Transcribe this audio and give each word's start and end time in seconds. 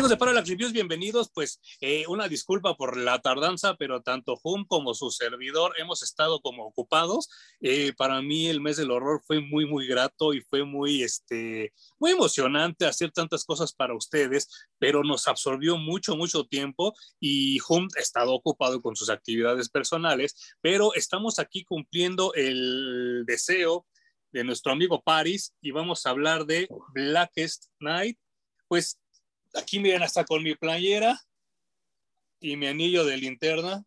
Amigos 0.00 0.12
de 0.12 0.16
Parallax 0.16 0.48
Reviews, 0.48 0.72
bienvenidos. 0.72 1.30
Pues 1.30 1.60
eh, 1.82 2.06
una 2.08 2.26
disculpa 2.26 2.74
por 2.74 2.96
la 2.96 3.20
tardanza, 3.20 3.76
pero 3.76 4.00
tanto 4.00 4.40
Hum 4.42 4.64
como 4.64 4.94
su 4.94 5.10
servidor 5.10 5.74
hemos 5.76 6.02
estado 6.02 6.40
como 6.40 6.64
ocupados. 6.64 7.28
Eh, 7.60 7.92
para 7.98 8.22
mí 8.22 8.46
el 8.46 8.62
mes 8.62 8.78
del 8.78 8.92
horror 8.92 9.20
fue 9.22 9.40
muy, 9.42 9.66
muy 9.66 9.86
grato 9.86 10.32
y 10.32 10.40
fue 10.40 10.64
muy, 10.64 11.02
este, 11.02 11.74
muy 11.98 12.12
emocionante 12.12 12.86
hacer 12.86 13.10
tantas 13.10 13.44
cosas 13.44 13.74
para 13.74 13.94
ustedes, 13.94 14.48
pero 14.78 15.04
nos 15.04 15.28
absorbió 15.28 15.76
mucho, 15.76 16.16
mucho 16.16 16.46
tiempo 16.46 16.94
y 17.20 17.58
Hum 17.68 17.86
ha 17.94 18.00
estado 18.00 18.32
ocupado 18.32 18.80
con 18.80 18.96
sus 18.96 19.10
actividades 19.10 19.68
personales, 19.68 20.56
pero 20.62 20.94
estamos 20.94 21.38
aquí 21.38 21.62
cumpliendo 21.62 22.32
el 22.32 23.24
deseo 23.26 23.86
de 24.32 24.44
nuestro 24.44 24.72
amigo 24.72 25.02
Paris 25.02 25.54
y 25.60 25.72
vamos 25.72 26.06
a 26.06 26.10
hablar 26.10 26.46
de 26.46 26.68
Blackest 26.94 27.66
Night. 27.80 28.16
Pues 28.66 28.98
Aquí 29.54 29.80
miren, 29.80 30.02
hasta 30.02 30.24
con 30.24 30.42
mi 30.42 30.54
playera 30.54 31.20
y 32.40 32.56
mi 32.56 32.66
anillo 32.66 33.04
de 33.04 33.16
linterna. 33.16 33.84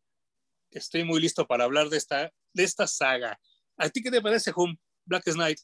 Estoy 0.71 1.03
muy 1.03 1.21
listo 1.21 1.45
para 1.45 1.63
hablar 1.63 1.89
de 1.89 1.97
esta, 1.97 2.31
de 2.53 2.63
esta 2.63 2.87
saga. 2.87 3.39
¿A 3.77 3.89
ti 3.89 4.01
qué 4.01 4.11
te 4.11 4.21
parece, 4.21 4.51
Hum? 4.55 4.75
Black 5.05 5.23
Knight. 5.31 5.59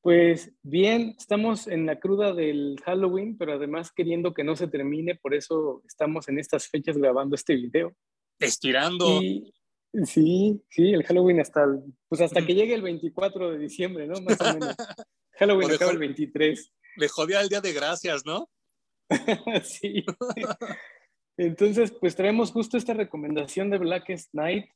Pues 0.00 0.52
bien, 0.62 1.14
estamos 1.18 1.66
en 1.66 1.86
la 1.86 1.98
cruda 1.98 2.34
del 2.34 2.76
Halloween, 2.84 3.38
pero 3.38 3.54
además 3.54 3.90
queriendo 3.90 4.34
que 4.34 4.44
no 4.44 4.54
se 4.54 4.68
termine, 4.68 5.14
por 5.14 5.34
eso 5.34 5.82
estamos 5.86 6.28
en 6.28 6.38
estas 6.38 6.68
fechas 6.68 6.98
grabando 6.98 7.34
este 7.34 7.54
video. 7.54 7.96
Estirando. 8.38 9.20
sí, 9.20 10.62
sí, 10.68 10.92
el 10.92 11.04
Halloween 11.04 11.40
hasta, 11.40 11.66
pues 12.08 12.20
hasta 12.20 12.44
que 12.44 12.54
llegue 12.54 12.74
el 12.74 12.82
24 12.82 13.52
de 13.52 13.58
diciembre, 13.58 14.06
¿no? 14.06 14.20
Más 14.20 14.38
o 14.40 14.44
menos. 14.44 14.76
Halloween 15.38 15.70
acaba 15.72 15.92
el 15.92 15.98
23 15.98 16.72
le 16.96 17.08
jodía 17.08 17.40
el 17.40 17.48
día 17.48 17.60
de 17.60 17.72
gracias, 17.72 18.24
¿no? 18.24 18.48
sí. 19.64 20.04
Entonces, 21.36 21.92
pues 22.00 22.14
traemos 22.14 22.52
justo 22.52 22.76
esta 22.76 22.94
recomendación 22.94 23.70
de 23.70 23.78
Blackest 23.78 24.32
Night, 24.32 24.66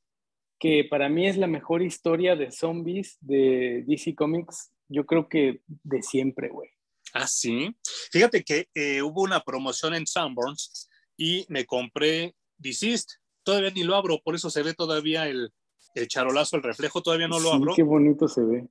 que 0.58 0.84
para 0.84 1.08
mí 1.08 1.28
es 1.28 1.36
la 1.36 1.46
mejor 1.46 1.82
historia 1.82 2.34
de 2.34 2.50
zombies 2.50 3.16
de 3.20 3.84
DC 3.86 4.14
Comics, 4.14 4.72
yo 4.88 5.06
creo 5.06 5.28
que 5.28 5.62
de 5.66 6.02
siempre, 6.02 6.48
güey. 6.48 6.70
Ah, 7.12 7.26
sí. 7.26 7.74
Fíjate 8.10 8.42
que 8.42 8.68
eh, 8.74 9.02
hubo 9.02 9.22
una 9.22 9.40
promoción 9.40 9.94
en 9.94 10.06
Sunburns 10.06 10.88
y 11.16 11.46
me 11.48 11.64
compré 11.64 12.34
Deceased. 12.56 13.06
Todavía 13.44 13.70
ni 13.70 13.84
lo 13.84 13.94
abro, 13.94 14.20
por 14.22 14.34
eso 14.34 14.50
se 14.50 14.62
ve 14.62 14.74
todavía 14.74 15.28
el, 15.28 15.52
el 15.94 16.08
charolazo, 16.08 16.56
el 16.56 16.62
reflejo, 16.62 17.02
todavía 17.02 17.28
no 17.28 17.38
lo 17.38 17.50
sí, 17.50 17.56
abro. 17.56 17.72
Qué 17.76 17.82
bonito 17.82 18.28
se 18.28 18.42
ve. 18.42 18.68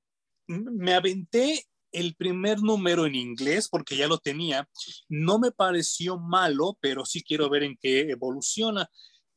Me 0.47 0.93
aventé 0.93 1.65
el 1.91 2.15
primer 2.15 2.61
número 2.61 3.05
en 3.05 3.15
inglés, 3.15 3.69
porque 3.69 3.95
ya 3.95 4.07
lo 4.07 4.17
tenía, 4.17 4.67
no 5.09 5.39
me 5.39 5.51
pareció 5.51 6.17
malo, 6.17 6.77
pero 6.81 7.05
sí 7.05 7.23
quiero 7.23 7.49
ver 7.49 7.63
en 7.63 7.77
qué 7.77 8.01
evoluciona. 8.11 8.89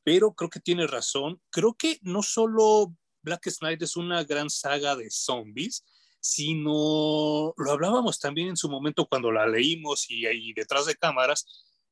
Pero 0.03 0.33
creo 0.33 0.51
que 0.51 0.61
tiene 0.61 0.87
razón. 0.87 1.41
Creo 1.51 1.75
que 1.75 1.99
no 2.03 2.23
solo 2.23 2.95
Black 3.23 3.49
Knight 3.61 3.83
es 3.83 3.97
una 3.97 4.25
gran 4.25 4.49
saga 4.51 4.97
de 4.97 5.11
zombies, 5.11 5.85
sino 6.21 7.55
lo 7.57 7.71
hablábamos 7.71 8.19
también 8.19 8.49
en 8.49 8.57
su 8.57 8.69
momento 8.69 9.07
cuando 9.07 9.31
la 9.31 9.47
leímos 9.47 10.11
y 10.11 10.27
ahí 10.27 10.53
detrás 10.53 10.87
de 10.87 10.97
cámaras. 10.97 11.47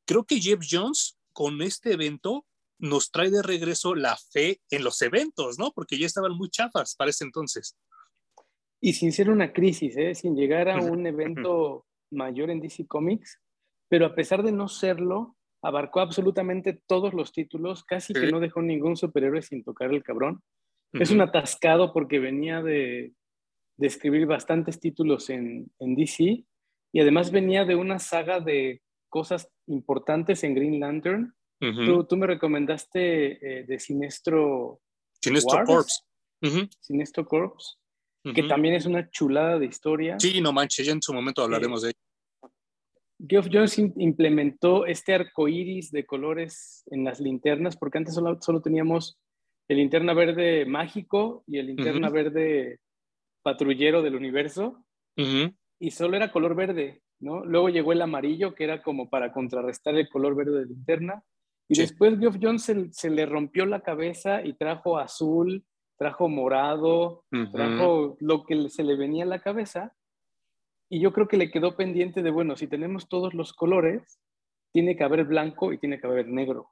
Creo 0.04 0.24
que 0.24 0.40
Jeff 0.40 0.60
Jones 0.68 1.18
con 1.32 1.62
este 1.62 1.92
evento 1.92 2.46
nos 2.78 3.10
trae 3.10 3.30
de 3.30 3.42
regreso 3.42 3.94
la 3.94 4.16
fe 4.16 4.60
en 4.70 4.84
los 4.84 5.02
eventos, 5.02 5.58
¿no? 5.58 5.72
Porque 5.72 5.98
ya 5.98 6.06
estaban 6.06 6.32
muy 6.32 6.48
chafas 6.48 6.94
para 6.94 7.10
ese 7.10 7.24
entonces 7.24 7.76
y 8.80 8.92
sin 8.92 9.12
ser 9.12 9.30
una 9.30 9.52
crisis, 9.52 9.96
¿eh? 9.96 10.14
sin 10.14 10.36
llegar 10.36 10.68
a 10.68 10.80
un 10.80 11.06
evento 11.06 11.86
mayor 12.10 12.50
en 12.50 12.60
DC 12.60 12.86
Comics, 12.86 13.40
pero 13.88 14.06
a 14.06 14.14
pesar 14.14 14.42
de 14.42 14.52
no 14.52 14.68
serlo, 14.68 15.36
abarcó 15.62 16.00
absolutamente 16.00 16.80
todos 16.86 17.14
los 17.14 17.32
títulos, 17.32 17.84
casi 17.84 18.12
que 18.12 18.30
no 18.30 18.38
dejó 18.38 18.62
ningún 18.62 18.96
superhéroe 18.96 19.42
sin 19.42 19.64
tocar 19.64 19.92
el 19.92 20.04
cabrón. 20.04 20.42
Es 20.92 21.10
un 21.10 21.20
atascado 21.20 21.92
porque 21.92 22.18
venía 22.18 22.62
de, 22.62 23.12
de 23.76 23.86
escribir 23.86 24.26
bastantes 24.26 24.80
títulos 24.80 25.28
en, 25.28 25.70
en, 25.80 25.94
DC 25.96 26.44
y 26.92 27.00
además 27.00 27.30
venía 27.30 27.66
de 27.66 27.74
una 27.74 27.98
saga 27.98 28.40
de 28.40 28.80
cosas 29.10 29.50
importantes 29.66 30.44
en 30.44 30.54
Green 30.54 30.80
Lantern. 30.80 31.34
tú, 31.60 32.04
tú, 32.04 32.16
me 32.16 32.26
recomendaste 32.26 33.60
eh, 33.60 33.64
de 33.64 33.78
Sinestro... 33.78 34.80
Sinestro 35.20 35.64
Corps. 35.64 36.06
Sinestro 36.80 37.26
Corps 37.26 37.78
que 38.22 38.42
también 38.42 38.74
es 38.74 38.86
una 38.86 39.08
chulada 39.10 39.58
de 39.58 39.66
historia. 39.66 40.16
Sí, 40.18 40.40
no 40.40 40.52
manches, 40.52 40.86
ya 40.86 40.92
en 40.92 41.02
su 41.02 41.12
momento 41.12 41.42
hablaremos 41.42 41.82
de 41.82 41.90
ello. 41.90 42.52
Geoff 43.26 43.48
Jones 43.52 43.78
implementó 43.78 44.86
este 44.86 45.14
arco 45.14 45.48
iris 45.48 45.90
de 45.90 46.06
colores 46.06 46.84
en 46.90 47.04
las 47.04 47.20
linternas, 47.20 47.76
porque 47.76 47.98
antes 47.98 48.14
solo, 48.14 48.38
solo 48.40 48.60
teníamos 48.60 49.18
el 49.68 49.78
linterna 49.78 50.14
verde 50.14 50.64
mágico 50.66 51.42
y 51.46 51.58
el 51.58 51.66
linterna 51.66 52.10
verde 52.10 52.78
patrullero 53.42 54.02
del 54.02 54.14
universo, 54.14 54.84
y 55.80 55.90
solo 55.90 56.16
era 56.16 56.30
color 56.30 56.54
verde, 56.54 57.02
¿no? 57.18 57.44
Luego 57.44 57.68
llegó 57.70 57.92
el 57.92 58.02
amarillo, 58.02 58.54
que 58.54 58.64
era 58.64 58.82
como 58.82 59.10
para 59.10 59.32
contrarrestar 59.32 59.96
el 59.96 60.08
color 60.08 60.36
verde 60.36 60.60
de 60.60 60.66
linterna, 60.66 61.24
y 61.68 61.78
después 61.78 62.18
Geoff 62.18 62.36
Jones 62.40 62.62
se, 62.62 62.92
se, 62.92 63.10
le 63.10 63.26
rompió 63.26 63.66
la 63.66 63.80
cabeza 63.80 64.44
y 64.44 64.54
trajo 64.54 64.98
azul, 64.98 65.64
trajo 65.98 66.28
morado, 66.28 67.24
trajo 67.52 68.16
lo 68.20 68.44
que 68.44 68.70
se 68.70 68.84
le 68.84 68.96
venía 68.96 69.24
a 69.24 69.28
la 69.28 69.42
cabeza. 69.42 69.94
Y 70.88 71.00
yo 71.00 71.12
creo 71.12 71.28
que 71.28 71.36
le 71.36 71.50
quedó 71.50 71.76
pendiente 71.76 72.22
de, 72.22 72.30
bueno, 72.30 72.56
si 72.56 72.66
tenemos 72.66 73.08
todos 73.08 73.34
los 73.34 73.52
colores, 73.52 74.20
tiene 74.72 74.96
que 74.96 75.04
haber 75.04 75.24
blanco 75.24 75.72
y 75.72 75.78
tiene 75.78 76.00
que 76.00 76.06
haber 76.06 76.28
negro. 76.28 76.70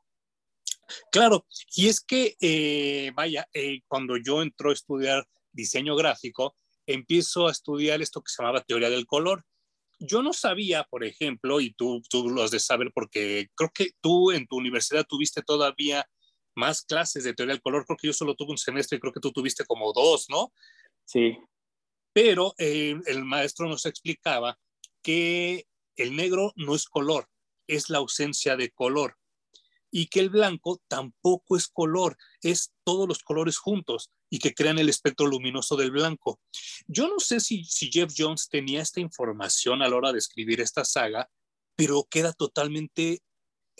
Claro, 1.10 1.44
y 1.74 1.88
es 1.88 2.00
que, 2.00 2.36
eh, 2.40 3.10
vaya, 3.14 3.46
eh, 3.52 3.80
cuando 3.88 4.16
yo 4.16 4.42
entro 4.42 4.70
a 4.70 4.74
estudiar 4.74 5.24
diseño 5.52 5.96
gráfico, 5.96 6.54
empiezo 6.86 7.48
a 7.48 7.50
estudiar 7.50 8.00
esto 8.00 8.22
que 8.22 8.30
se 8.30 8.42
llamaba 8.42 8.62
teoría 8.62 8.90
del 8.90 9.06
color. 9.06 9.44
Yo 9.98 10.22
no 10.22 10.32
sabía, 10.32 10.84
por 10.84 11.04
ejemplo, 11.04 11.60
y 11.60 11.72
tú, 11.72 12.00
tú 12.08 12.28
lo 12.28 12.42
has 12.42 12.50
de 12.52 12.60
saber 12.60 12.92
porque 12.94 13.48
creo 13.56 13.70
que 13.74 13.90
tú 14.00 14.30
en 14.30 14.46
tu 14.46 14.56
universidad 14.56 15.04
tuviste 15.08 15.42
todavía 15.42 16.06
más 16.56 16.82
clases 16.82 17.22
de 17.24 17.34
teoría 17.34 17.54
del 17.54 17.62
color. 17.62 17.84
Creo 17.84 17.96
que 17.96 18.08
yo 18.08 18.12
solo 18.12 18.34
tuve 18.34 18.50
un 18.50 18.58
semestre 18.58 18.96
y 18.96 19.00
creo 19.00 19.12
que 19.12 19.20
tú 19.20 19.30
tuviste 19.30 19.64
como 19.64 19.92
dos, 19.92 20.26
¿no? 20.28 20.52
Sí. 21.04 21.38
Pero 22.12 22.54
eh, 22.58 22.96
el 23.06 23.24
maestro 23.24 23.68
nos 23.68 23.86
explicaba 23.86 24.58
que 25.02 25.66
el 25.96 26.16
negro 26.16 26.52
no 26.56 26.74
es 26.74 26.86
color, 26.86 27.28
es 27.66 27.90
la 27.90 27.98
ausencia 27.98 28.56
de 28.56 28.70
color. 28.70 29.16
Y 29.90 30.08
que 30.08 30.20
el 30.20 30.30
blanco 30.30 30.82
tampoco 30.88 31.56
es 31.56 31.68
color, 31.68 32.16
es 32.42 32.72
todos 32.84 33.06
los 33.06 33.22
colores 33.22 33.56
juntos 33.56 34.10
y 34.28 34.40
que 34.40 34.52
crean 34.52 34.78
el 34.78 34.88
espectro 34.88 35.26
luminoso 35.26 35.76
del 35.76 35.92
blanco. 35.92 36.40
Yo 36.86 37.06
no 37.08 37.20
sé 37.20 37.38
si, 37.40 37.64
si 37.64 37.90
Jeff 37.90 38.12
Jones 38.16 38.48
tenía 38.48 38.82
esta 38.82 39.00
información 39.00 39.82
a 39.82 39.88
la 39.88 39.96
hora 39.96 40.12
de 40.12 40.18
escribir 40.18 40.60
esta 40.60 40.84
saga, 40.84 41.30
pero 41.76 42.06
queda 42.10 42.32
totalmente 42.32 43.22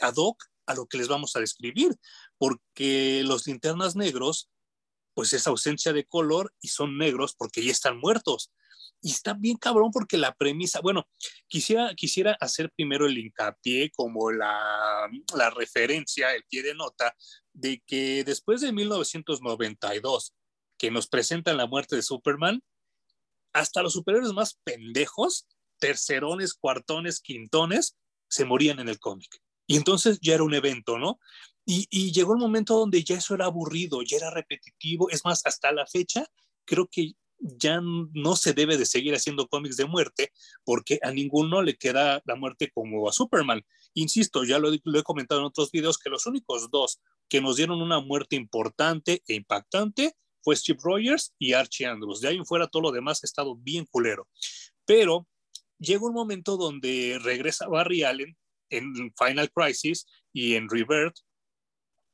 ad 0.01 0.15
hoc 0.17 0.45
a 0.67 0.75
lo 0.75 0.87
que 0.87 0.99
les 0.99 1.09
vamos 1.09 1.37
a 1.37 1.41
describir, 1.41 1.97
porque 2.39 3.23
los 3.25 3.47
linternas 3.47 3.97
negros, 3.97 4.51
pues 5.15 5.33
es 5.33 5.47
ausencia 5.47 5.93
de 5.93 6.05
color 6.05 6.53
y 6.61 6.69
son 6.69 6.99
negros 6.99 7.35
porque 7.37 7.65
ya 7.65 7.73
están 7.73 7.99
muertos. 7.99 8.53
Y 9.01 9.11
está 9.11 9.35
bien 9.35 9.57
cabrón 9.57 9.91
porque 9.93 10.17
la 10.17 10.35
premisa, 10.35 10.81
bueno, 10.81 11.07
quisiera, 11.49 11.95
quisiera 11.95 12.37
hacer 12.41 12.71
primero 12.75 13.07
el 13.07 13.19
hincapié 13.19 13.91
como 13.95 14.31
la, 14.33 15.09
la 15.35 15.51
referencia, 15.51 16.35
el 16.35 16.45
pie 16.45 16.63
de 16.63 16.75
nota, 16.75 17.15
de 17.53 17.83
que 17.87 18.25
después 18.25 18.61
de 18.61 18.73
1992, 18.73 20.35
que 20.79 20.91
nos 20.91 21.09
presentan 21.09 21.57
la 21.57 21.67
muerte 21.67 21.97
de 21.97 22.03
Superman, 22.03 22.63
hasta 23.53 23.83
los 23.83 23.95
superiores 23.95 24.33
más 24.33 24.59
pendejos, 24.65 25.47
tercerones, 25.79 26.55
cuartones, 26.55 27.21
quintones, 27.21 27.97
se 28.29 28.45
morían 28.45 28.81
en 28.81 28.89
el 28.89 28.99
cómic. 28.99 29.41
Y 29.67 29.77
entonces 29.77 30.19
ya 30.21 30.35
era 30.35 30.45
un 30.45 30.55
evento, 30.55 30.99
¿no? 30.99 31.19
Y, 31.69 32.13
llegó 32.13 32.33
el 32.35 32.39
momento 32.39 32.79
donde 32.79 33.03
ya 33.03 33.17
eso 33.17 33.35
era 33.35 33.47
aburrido, 33.47 34.03
ya 34.03 34.19
era 34.19 34.31
repetitivo. 34.31 35.11
Es 35.11 35.25
más, 35.25 35.43
hasta 35.45 35.73
la 35.73 35.85
fecha, 35.87 36.25
creo 36.65 36.87
que 36.87 37.15
ya 37.39 37.81
no 37.83 38.37
se 38.37 38.55
debe 38.55 38.79
de 38.79 38.87
seguir 38.87 39.15
haciendo 39.15 39.49
cómics 39.49 39.77
de 39.77 39.85
muerte 39.85 40.33
porque 40.65 40.99
a 41.03 41.11
ninguno 41.11 41.63
le 41.63 41.77
queda 41.77 42.23
la 42.25 42.37
muerte 42.37 42.71
como 42.73 43.09
a 43.09 43.13
Superman. 43.13 43.63
Insisto, 43.95 44.45
ya 44.45 44.59
lo, 44.61 44.71
lo, 44.85 44.99
he 44.99 45.03
comentado 45.03 45.41
en 45.41 45.47
otros 45.47 45.73
videos 45.73 45.99
que 45.99 46.09
los 46.09 46.27
únicos 46.27 46.71
dos 46.71 47.01
que 47.29 47.41
nos 47.41 47.57
dieron 47.57 47.83
una 47.83 48.01
muerte 48.01 48.37
importante 48.37 49.23
e 49.27 49.35
impactante 49.35 50.15
fue 50.43 50.55
Steve 50.55 50.79
Rogers 50.81 51.35
y 51.39 51.55
Archie 51.55 51.87
Andrews. 51.87 52.21
De 52.21 52.29
ahí 52.29 52.37
en 52.37 52.47
fuera 52.47 52.69
todo 52.69 52.83
lo 52.83 52.93
demás 52.93 53.25
ha 53.25 53.27
estado 53.27 53.57
bien 53.57 53.87
culero. 53.91 54.29
Pero 54.85 55.27
llega 55.79 56.07
un 56.07 56.15
momento 56.15 56.57
donde 56.57 57.19
regresa 57.21 57.67
Barry 57.67 58.05
Allen 58.05 58.37
en 58.71 59.13
Final 59.17 59.51
Crisis 59.51 60.07
y 60.33 60.55
en 60.55 60.69
Rebirth. 60.69 61.17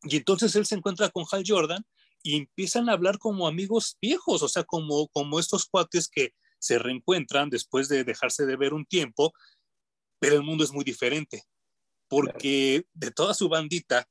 Y 0.02 0.16
entonces 0.16 0.54
él 0.56 0.66
se 0.66 0.74
encuentra 0.74 1.10
con 1.10 1.24
Hal 1.30 1.44
Jordan 1.46 1.84
y 2.22 2.36
empiezan 2.36 2.88
a 2.88 2.92
hablar 2.92 3.18
como 3.18 3.46
amigos 3.46 3.96
viejos, 4.00 4.42
o 4.42 4.48
sea, 4.48 4.64
como, 4.64 5.08
como 5.08 5.38
estos 5.38 5.66
cuates 5.66 6.08
que 6.08 6.34
se 6.58 6.78
reencuentran 6.78 7.50
después 7.50 7.88
de 7.88 8.04
dejarse 8.04 8.46
de 8.46 8.56
ver 8.56 8.74
un 8.74 8.86
tiempo. 8.86 9.32
pero 10.20 10.36
el 10.36 10.42
mundo 10.42 10.62
es 10.62 10.72
muy 10.72 10.84
diferente, 10.84 11.42
porque 12.08 12.86
de 12.94 13.10
toda 13.10 13.34
su 13.34 13.48
bandita, 13.48 14.08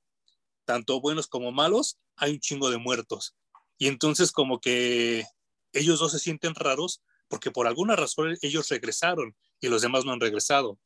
tanto 0.65 0.99
buenos 0.99 1.27
como 1.27 1.53
malos, 1.53 1.99
hay 2.17 2.33
un 2.33 2.39
chingo 2.39 2.69
de 2.69 2.77
muertos. 2.77 3.35
Y 3.77 3.87
entonces 3.87 4.33
como 4.33 4.59
que 4.59 5.25
ellos 5.71 5.99
dos 5.99 6.11
se 6.11 6.19
sienten 6.19 6.53
raros 6.53 7.01
porque 7.31 7.49
por 7.49 7.65
alguna 7.65 7.95
razón 7.95 8.37
ellos 8.41 8.67
regresaron 8.67 9.35
y 9.61 9.69
los 9.69 9.81
demás 9.81 10.03
no 10.03 10.11
han 10.11 10.19
regresado. 10.19 10.77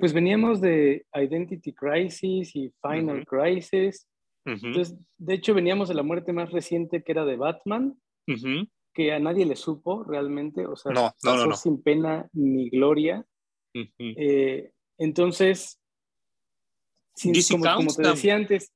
Pues 0.00 0.14
veníamos 0.14 0.62
de 0.62 1.06
Identity 1.14 1.74
Crisis 1.74 2.56
y 2.56 2.72
Final 2.80 3.26
Crisis. 3.26 4.08
Entonces, 4.46 4.96
de 5.18 5.34
hecho, 5.34 5.52
veníamos 5.54 5.88
de 5.88 5.94
la 5.94 6.02
muerte 6.02 6.32
más 6.32 6.50
reciente 6.50 7.02
que 7.02 7.12
era 7.12 7.24
de 7.26 7.36
Batman, 7.36 8.00
que 8.94 9.12
a 9.12 9.18
nadie 9.18 9.44
le 9.44 9.56
supo 9.56 10.04
realmente, 10.04 10.66
o 10.66 10.76
sea, 10.76 10.92
no, 10.92 11.14
pasó 11.22 11.52
sin 11.54 11.82
pena 11.82 12.28
ni 12.32 12.70
gloria. 12.70 13.26
Eh, 13.98 14.70
entonces, 14.98 15.80
como, 17.50 17.94
te 17.94 18.08
decía 18.08 18.36
antes, 18.36 18.72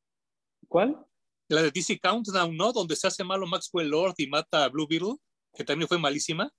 ¿cuál? 0.69 1.07
La 1.49 1.63
de 1.63 1.71
DC 1.71 1.99
Countdown, 2.01 2.55
¿no? 2.55 2.73
Donde 2.73 2.97
se 2.97 3.07
hace 3.07 3.25
malo 3.25 3.47
Maxwell 3.47 3.89
Lord 3.89 4.15
y 4.19 4.27
mata 4.27 4.65
a 4.65 4.69
Blue 4.69 4.87
Beetle, 4.89 5.17
que 5.55 5.65
también 5.65 5.89
fue 5.89 5.99
malísima. 5.99 6.53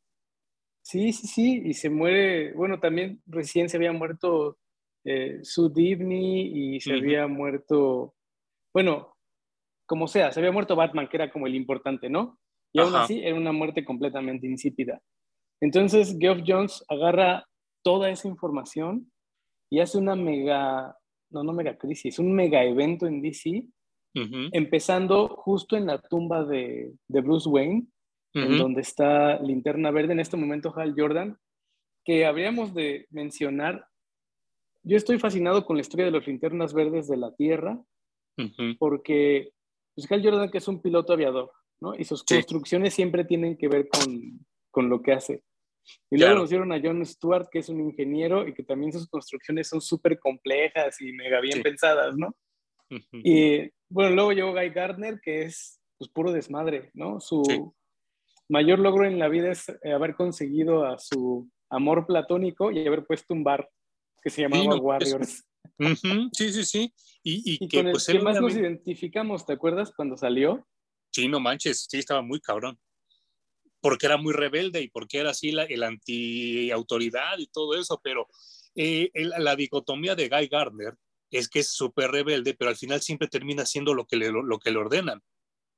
Sí, 0.82 1.14
sí, 1.14 1.28
sí, 1.28 1.62
y 1.66 1.74
se 1.74 1.90
muere, 1.90 2.54
bueno, 2.54 2.80
también 2.80 3.22
recién 3.28 3.70
se 3.70 3.78
había 3.78 3.92
muerto 3.92 4.58
eh, 5.06 5.40
Sue 5.44 5.70
Divney 5.74 6.76
y 6.76 6.80
se 6.82 6.94
había 6.94 7.28
muerto, 7.28 8.16
bueno, 8.74 9.16
como 9.86 10.08
sea, 10.08 10.32
se 10.32 10.40
había 10.40 10.52
muerto 10.52 10.76
Batman, 10.76 11.08
que 11.08 11.18
era 11.18 11.32
como 11.32 11.48
el 11.48 11.56
importante, 11.56 12.10
¿no? 12.10 12.40
Y 12.72 12.80
aún 12.80 12.96
así 12.96 13.22
era 13.24 13.36
una 13.36 13.52
muerte 13.52 13.84
completamente 13.84 14.46
insípida. 14.48 15.02
Entonces, 15.62 16.16
Geoff 16.20 16.42
Jones 16.46 16.86
agarra 16.88 17.46
toda 17.84 18.10
esa 18.10 18.28
información 18.28 19.12
y 19.72 19.80
hace 19.80 19.98
una 19.98 20.16
mega, 20.16 20.96
no, 21.32 21.44
no 21.44 21.54
mega 21.54 21.78
crisis, 21.78 22.20
un 22.20 22.34
mega 22.34 22.64
evento 22.64 23.08
en 23.08 23.22
DC, 23.22 23.66
empezando 24.52 25.30
justo 25.30 25.78
en 25.78 25.86
la 25.86 26.02
tumba 26.02 26.44
de, 26.44 26.94
de 27.08 27.22
Bruce 27.22 27.48
Wayne, 27.48 27.88
en 28.34 28.58
donde 28.58 28.82
está 28.82 29.40
Linterna 29.40 29.92
Verde, 29.92 30.14
en 30.14 30.20
este 30.20 30.38
momento 30.38 30.74
Hal 30.76 30.94
Jordan, 30.96 31.38
que 32.06 32.26
habríamos 32.26 32.74
de 32.74 33.08
mencionar. 33.10 33.88
Yo 34.84 34.98
estoy 34.98 35.20
fascinado 35.20 35.66
con 35.66 35.78
la 35.78 35.82
historia 35.82 36.06
de 36.06 36.12
los 36.12 36.26
linternas 36.28 36.74
verdes 36.74 37.08
de 37.08 37.18
la 37.18 37.36
Tierra, 37.36 37.82
porque 38.78 39.52
pues, 39.96 40.10
Hal 40.12 40.24
Jordan, 40.24 40.50
que 40.50 40.60
es 40.60 40.68
un 40.68 40.82
piloto 40.82 41.14
aviador, 41.14 41.52
¿no? 41.82 41.96
Y 41.96 42.06
sus 42.06 42.24
construcciones 42.24 42.94
siempre 42.94 43.26
tienen 43.26 43.58
que 43.58 43.68
ver 43.68 43.90
con, 43.90 44.40
con 44.72 44.90
lo 44.90 45.02
que 45.02 45.14
hace. 45.14 45.44
Y 46.12 46.18
luego 46.18 46.36
nos 46.36 46.50
dieron 46.50 46.72
a 46.72 46.80
John 46.82 47.06
Stewart, 47.06 47.50
que 47.50 47.60
es 47.60 47.70
un 47.70 47.82
ingeniero 47.82 48.48
y 48.48 48.54
que 48.54 48.64
también 48.64 48.94
sus 48.94 49.08
construcciones 49.08 49.68
son 49.68 49.82
súper 49.82 50.20
complejas 50.20 51.02
y 51.02 51.14
mega 51.14 51.42
bien 51.42 51.62
pensadas, 51.62 52.16
¿no? 52.16 52.36
Y 53.12 53.70
bueno, 53.90 54.16
luego 54.16 54.32
llegó 54.34 54.52
Guy 54.52 54.70
Gardner, 54.70 55.20
que 55.22 55.44
es 55.44 55.80
pues 55.98 56.10
puro 56.10 56.32
desmadre, 56.32 56.92
¿no? 56.94 57.20
Su 57.20 57.74
mayor 58.50 58.80
logro 58.80 59.06
en 59.06 59.20
la 59.20 59.28
vida 59.28 59.52
es 59.52 59.70
eh, 59.70 59.94
haber 59.94 60.16
conseguido 60.16 60.86
a 60.86 60.98
su 60.98 61.50
amor 61.70 62.06
platónico 62.06 62.72
y 62.72 62.86
haber 62.86 63.06
puesto 63.06 63.34
un 63.34 63.44
bar 63.44 63.70
que 64.22 64.30
se 64.30 64.42
llamaba 64.42 64.76
Warriors. 64.76 65.46
Sí, 66.34 66.52
sí, 66.52 66.66
sí. 66.66 66.94
Y, 67.24 67.68
que, 67.68 67.78
con 67.78 67.88
el 67.88 67.92
pues, 67.94 68.08
que 68.08 68.20
más 68.20 68.42
nos 68.42 68.54
identificamos, 68.56 69.46
¿te 69.46 69.54
acuerdas 69.54 69.94
cuando 69.96 70.18
salió? 70.18 70.68
Sí, 71.10 71.30
no 71.30 71.40
manches, 71.40 71.88
sí, 71.90 72.00
estaba 72.00 72.22
muy 72.22 72.42
cabrón 72.42 72.78
porque 73.82 74.06
era 74.06 74.18
muy 74.18 74.34
rebelde 74.34 74.82
y 74.82 74.90
porque 74.90 75.20
era 75.20 75.32
así 75.32 75.52
la, 75.52 75.64
el 75.64 75.84
anti-autoridad 75.84 77.38
y 77.38 77.48
todo 77.48 77.78
eso, 77.78 78.00
pero 78.04 78.28
eh, 78.76 79.10
la 79.14 79.56
dicotomía 79.56 80.16
de 80.16 80.30
Guy 80.30 80.48
Gardner 80.48 80.96
es 81.32 81.48
que 81.48 81.60
es 81.60 81.72
súper 81.72 82.12
rebelde, 82.12 82.56
pero 82.56 82.70
al 82.70 82.78
final 82.78 83.02
siempre 83.02 83.28
termina 83.28 83.64
haciendo 83.64 83.94
lo 83.94 84.06
que, 84.06 84.18
le, 84.18 84.32
lo 84.32 84.60
que 84.60 84.72
le 84.72 84.80
ordenan. 84.80 85.22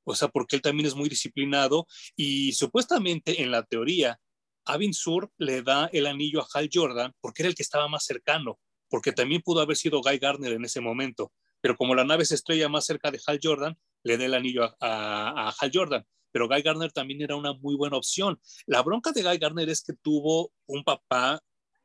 O 0.04 0.16
sea, 0.16 0.28
porque 0.28 0.56
él 0.56 0.62
también 0.62 0.88
es 0.88 0.96
muy 0.96 1.10
disciplinado 1.10 1.88
y 2.16 2.54
supuestamente 2.54 3.42
en 3.42 3.52
la 3.52 3.64
teoría, 3.64 4.20
Avin 4.66 4.94
Sur 4.94 5.32
le 5.38 5.62
da 5.62 5.90
el 5.94 6.08
anillo 6.08 6.42
a 6.42 6.48
Hal 6.54 6.70
Jordan 6.72 7.14
porque 7.20 7.44
era 7.44 7.50
el 7.50 7.56
que 7.56 7.64
estaba 7.64 7.88
más 7.88 8.06
cercano, 8.06 8.60
porque 8.90 9.12
también 9.12 9.42
pudo 9.42 9.62
haber 9.62 9.78
sido 9.78 10.02
Guy 10.02 10.18
Gardner 10.18 10.54
en 10.54 10.66
ese 10.66 10.82
momento, 10.82 11.32
pero 11.62 11.76
como 11.76 11.96
la 11.96 12.04
nave 12.04 12.26
se 12.26 12.36
estrella 12.36 12.70
más 12.70 12.86
cerca 12.86 13.12
de 13.12 13.20
Hal 13.26 13.40
Jordan, 13.42 13.78
le 14.04 14.18
da 14.18 14.26
el 14.26 14.34
anillo 14.34 14.64
a, 14.64 14.76
a 14.80 15.54
Hal 15.60 15.72
Jordan 15.74 16.06
pero 16.32 16.48
Guy 16.48 16.62
Garner 16.62 16.92
también 16.92 17.22
era 17.22 17.36
una 17.36 17.54
muy 17.54 17.76
buena 17.76 17.98
opción. 17.98 18.40
La 18.66 18.82
bronca 18.82 19.12
de 19.12 19.24
Guy 19.24 19.38
Garner 19.38 19.70
es 19.70 19.84
que 19.84 19.94
tuvo 20.02 20.52
un 20.66 20.84
papá 20.84 21.42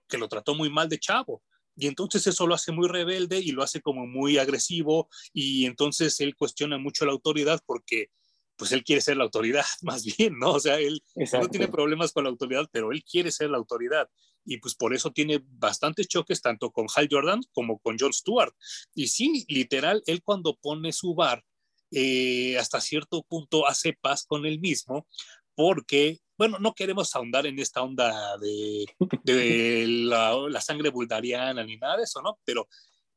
que 0.09 0.19
lo 0.19 0.29
trató 0.29 0.55
muy 0.55 0.71
mal 0.71 0.89
de 0.89 0.99
chavo. 0.99 1.43
Y 1.76 1.87
entonces 1.87 2.26
eso 2.26 2.46
lo 2.46 2.55
hace 2.55 2.73
muy 2.73 2.88
rebelde 2.88 3.38
y 3.38 3.52
lo 3.52 3.62
hace 3.62 3.81
como 3.81 4.06
muy 4.06 4.38
agresivo 4.38 5.08
y 5.32 5.67
entonces 5.67 6.19
él 6.20 6.34
cuestiona 6.34 6.78
mucho 6.78 7.05
la 7.05 7.12
autoridad 7.12 7.61
porque 7.67 8.11
pues 8.56 8.73
él 8.73 8.82
quiere 8.82 9.02
ser 9.02 9.19
la 9.19 9.25
autoridad 9.25 9.64
más 9.82 10.05
bien, 10.05 10.38
¿no? 10.38 10.52
O 10.52 10.61
sea, 10.61 10.78
él 10.81 11.02
no 11.14 11.49
tiene 11.49 11.69
problemas 11.69 12.12
con 12.12 12.25
la 12.25 12.31
autoridad, 12.31 12.69
pero 12.73 12.93
él 12.93 13.05
quiere 13.05 13.31
ser 13.31 13.50
la 13.50 13.58
autoridad 13.58 14.08
y 14.46 14.58
pues 14.58 14.75
por 14.75 14.94
eso 14.94 15.11
tiene 15.11 15.43
bastantes 15.44 16.08
choques 16.08 16.40
tanto 16.40 16.70
con 16.70 16.87
Hal 16.94 17.08
Jordan 17.11 17.40
como 17.52 17.79
con 17.81 17.96
John 17.99 18.12
Stewart. 18.12 18.55
Y 18.94 19.08
sí, 19.08 19.44
literal, 19.49 20.02
él 20.06 20.22
cuando 20.22 20.56
pone 20.56 20.93
su 20.93 21.14
bar 21.14 21.44
eh, 21.90 22.56
hasta 22.58 22.81
cierto 22.81 23.25
punto 23.25 23.67
hace 23.67 23.93
paz 24.00 24.25
con 24.25 24.46
él 24.46 24.61
mismo, 24.61 25.06
porque, 25.55 26.20
bueno, 26.38 26.59
no 26.59 26.75
queremos 26.75 27.15
ahondar 27.15 27.47
en 27.47 27.59
esta 27.59 27.83
onda 27.83 28.37
de, 28.38 28.87
de 29.25 29.87
la, 29.88 30.61
sangre 30.61 30.91
bulgariana 30.91 31.65
ni 31.65 31.77
nada 31.77 31.97
de 31.97 32.05
eso, 32.05 32.21
¿no? 32.23 32.38
Pero 32.44 32.69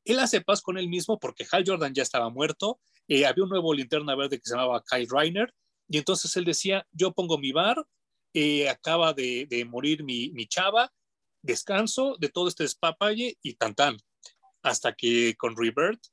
él 0.05 0.19
hace 0.19 0.41
paz 0.41 0.61
con 0.61 0.77
él 0.77 0.87
mismo 0.87 1.19
porque 1.19 1.45
Hal 1.51 1.63
Jordan 1.65 1.93
ya 1.93 2.03
estaba 2.03 2.29
muerto, 2.29 2.79
eh, 3.07 3.25
había 3.25 3.43
un 3.43 3.49
nuevo 3.49 3.73
linterna 3.73 4.15
verde 4.15 4.37
que 4.37 4.45
se 4.45 4.55
llamaba 4.55 4.83
Kyle 4.89 5.09
Reiner, 5.09 5.53
y 5.87 5.97
entonces 5.97 6.35
él 6.37 6.45
decía, 6.45 6.87
yo 6.91 7.11
pongo 7.11 7.37
mi 7.37 7.51
bar, 7.51 7.85
eh, 8.33 8.69
acaba 8.69 9.13
de, 9.13 9.47
de 9.49 9.65
morir 9.65 10.03
mi, 10.03 10.31
mi, 10.31 10.45
chava, 10.47 10.93
descanso 11.41 12.15
de 12.19 12.29
todo 12.29 12.47
este 12.47 12.63
despapalle 12.63 13.37
y 13.41 13.55
tan 13.55 13.73
tan. 13.73 13.97
Hasta 14.61 14.93
que 14.93 15.35
con 15.35 15.57
Rebirth 15.57 16.05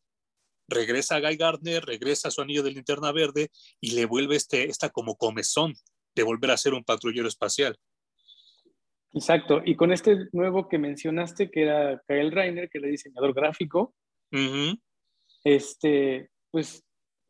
regresa 0.68 1.20
Guy 1.20 1.36
Gardner, 1.36 1.84
regresa 1.84 2.30
su 2.30 2.40
anillo 2.40 2.62
de 2.62 2.70
linterna 2.70 3.12
verde 3.12 3.50
y 3.80 3.90
le 3.92 4.06
vuelve 4.06 4.36
este, 4.36 4.70
esta 4.70 4.88
como 4.88 5.16
comezón 5.16 5.74
de 6.16 6.24
volver 6.24 6.50
a 6.50 6.56
ser 6.56 6.74
un 6.74 6.82
patrullero 6.82 7.28
espacial. 7.28 7.76
Exacto, 9.12 9.62
y 9.64 9.76
con 9.76 9.92
este 9.92 10.28
nuevo 10.32 10.68
que 10.68 10.78
mencionaste, 10.78 11.50
que 11.50 11.62
era 11.62 12.02
Kyle 12.08 12.32
Reiner, 12.32 12.68
que 12.68 12.78
era 12.78 12.88
diseñador 12.88 13.32
gráfico, 13.32 13.94
este, 15.44 16.30
pues 16.50 16.84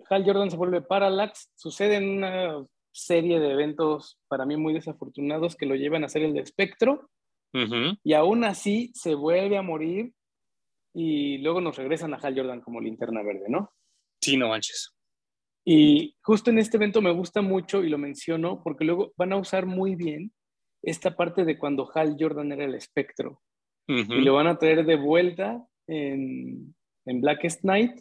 Hal 0.08 0.24
Jordan 0.24 0.50
se 0.50 0.56
vuelve 0.56 0.80
Parallax, 0.80 1.50
sucede 1.54 1.96
en 1.96 2.08
una 2.08 2.64
serie 2.92 3.38
de 3.38 3.52
eventos 3.52 4.18
para 4.26 4.46
mí 4.46 4.56
muy 4.56 4.72
desafortunados 4.72 5.54
que 5.54 5.66
lo 5.66 5.74
llevan 5.74 6.02
a 6.02 6.08
ser 6.08 6.22
el 6.22 6.32
de 6.32 6.40
espectro, 6.40 7.10
y 8.02 8.12
aún 8.12 8.44
así 8.44 8.90
se 8.94 9.14
vuelve 9.14 9.56
a 9.56 9.62
morir 9.62 10.12
y 10.92 11.38
luego 11.38 11.60
nos 11.60 11.76
regresan 11.76 12.14
a 12.14 12.18
Hal 12.18 12.36
Jordan 12.36 12.60
como 12.60 12.80
linterna 12.80 13.22
verde, 13.22 13.46
¿no? 13.48 13.72
Sí, 14.20 14.36
no 14.36 14.48
manches. 14.48 14.95
Y 15.66 16.16
justo 16.22 16.50
en 16.50 16.58
este 16.58 16.76
evento 16.76 17.02
me 17.02 17.10
gusta 17.10 17.42
mucho 17.42 17.82
y 17.82 17.88
lo 17.88 17.98
menciono 17.98 18.62
porque 18.62 18.84
luego 18.84 19.12
van 19.16 19.32
a 19.32 19.36
usar 19.36 19.66
muy 19.66 19.96
bien 19.96 20.32
esta 20.82 21.16
parte 21.16 21.44
de 21.44 21.58
cuando 21.58 21.90
Hal 21.92 22.16
Jordan 22.18 22.52
era 22.52 22.64
el 22.64 22.74
espectro. 22.74 23.42
Y 23.88 24.20
lo 24.22 24.34
van 24.34 24.48
a 24.48 24.58
traer 24.58 24.84
de 24.84 24.96
vuelta 24.96 25.64
en, 25.86 26.74
en 27.04 27.20
Blackest 27.20 27.62
Night. 27.62 28.00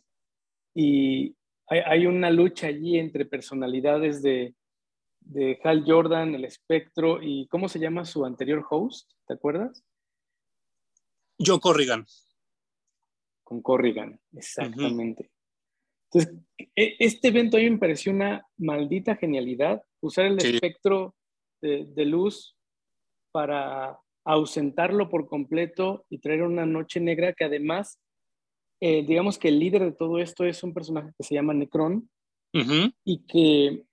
Y 0.74 1.36
hay, 1.68 1.80
hay, 1.86 2.06
una 2.08 2.32
lucha 2.32 2.68
allí 2.68 2.98
entre 2.98 3.26
personalidades 3.26 4.24
de, 4.24 4.56
de 5.20 5.60
Hal 5.64 5.84
Jordan, 5.86 6.34
el 6.34 6.46
espectro 6.46 7.22
y 7.22 7.48
¿cómo 7.48 7.70
se 7.70 7.80
llama 7.80 8.04
su 8.06 8.26
anterior 8.26 8.66
host? 8.68 9.12
¿Te 9.28 9.36
acuerdas? 9.36 9.84
Joe 11.38 11.60
Corrigan 11.60 12.06
con 13.46 13.62
Corrigan, 13.62 14.20
exactamente. 14.34 15.32
Entonces, 16.12 16.36
e, 16.76 16.96
este 17.00 17.30
evento 17.30 17.58
a 17.58 17.60
mí 17.60 17.70
me 17.70 17.78
pareció 17.78 18.12
una 18.12 18.46
maldita 18.58 19.16
genialidad, 19.16 19.84
usar 20.02 20.26
el 20.26 20.38
espectro 20.38 21.16
de, 21.62 22.06
luz 22.06 22.56
para 23.32 24.00
ausentarlo 24.24 25.10
por 25.10 25.28
completo 25.28 26.06
y 26.10 26.20
traer 26.20 26.44
una 26.44 26.66
noche 26.66 27.00
negra 27.00 27.34
que 27.34 27.46
además, 27.46 28.00
eh, 28.82 29.04
digamos 29.06 29.40
que 29.40 29.48
el 29.48 29.60
líder 29.60 29.84
de 29.84 29.92
todo 29.92 30.20
esto 30.20 30.46
es 30.46 30.64
un 30.64 30.74
personaje 30.74 31.12
que 31.18 31.24
se 31.24 31.34
llama 31.34 31.54
Necron 31.54 32.10
y 33.04 33.26
que 33.26 33.84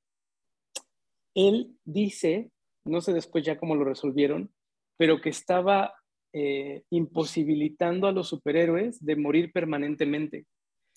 él 1.34 1.76
dice, 1.84 2.50
no 2.84 3.00
sé 3.00 3.12
después 3.12 3.44
ya 3.44 3.58
cómo 3.58 3.74
lo 3.74 3.84
resolvieron, 3.84 4.52
pero 4.96 5.20
que 5.20 5.30
estaba 5.30 5.94
eh, 6.32 6.82
imposibilitando 6.90 8.06
a 8.06 8.12
los 8.12 8.28
superhéroes 8.28 9.04
de 9.04 9.16
morir 9.16 9.52
permanentemente. 9.52 10.46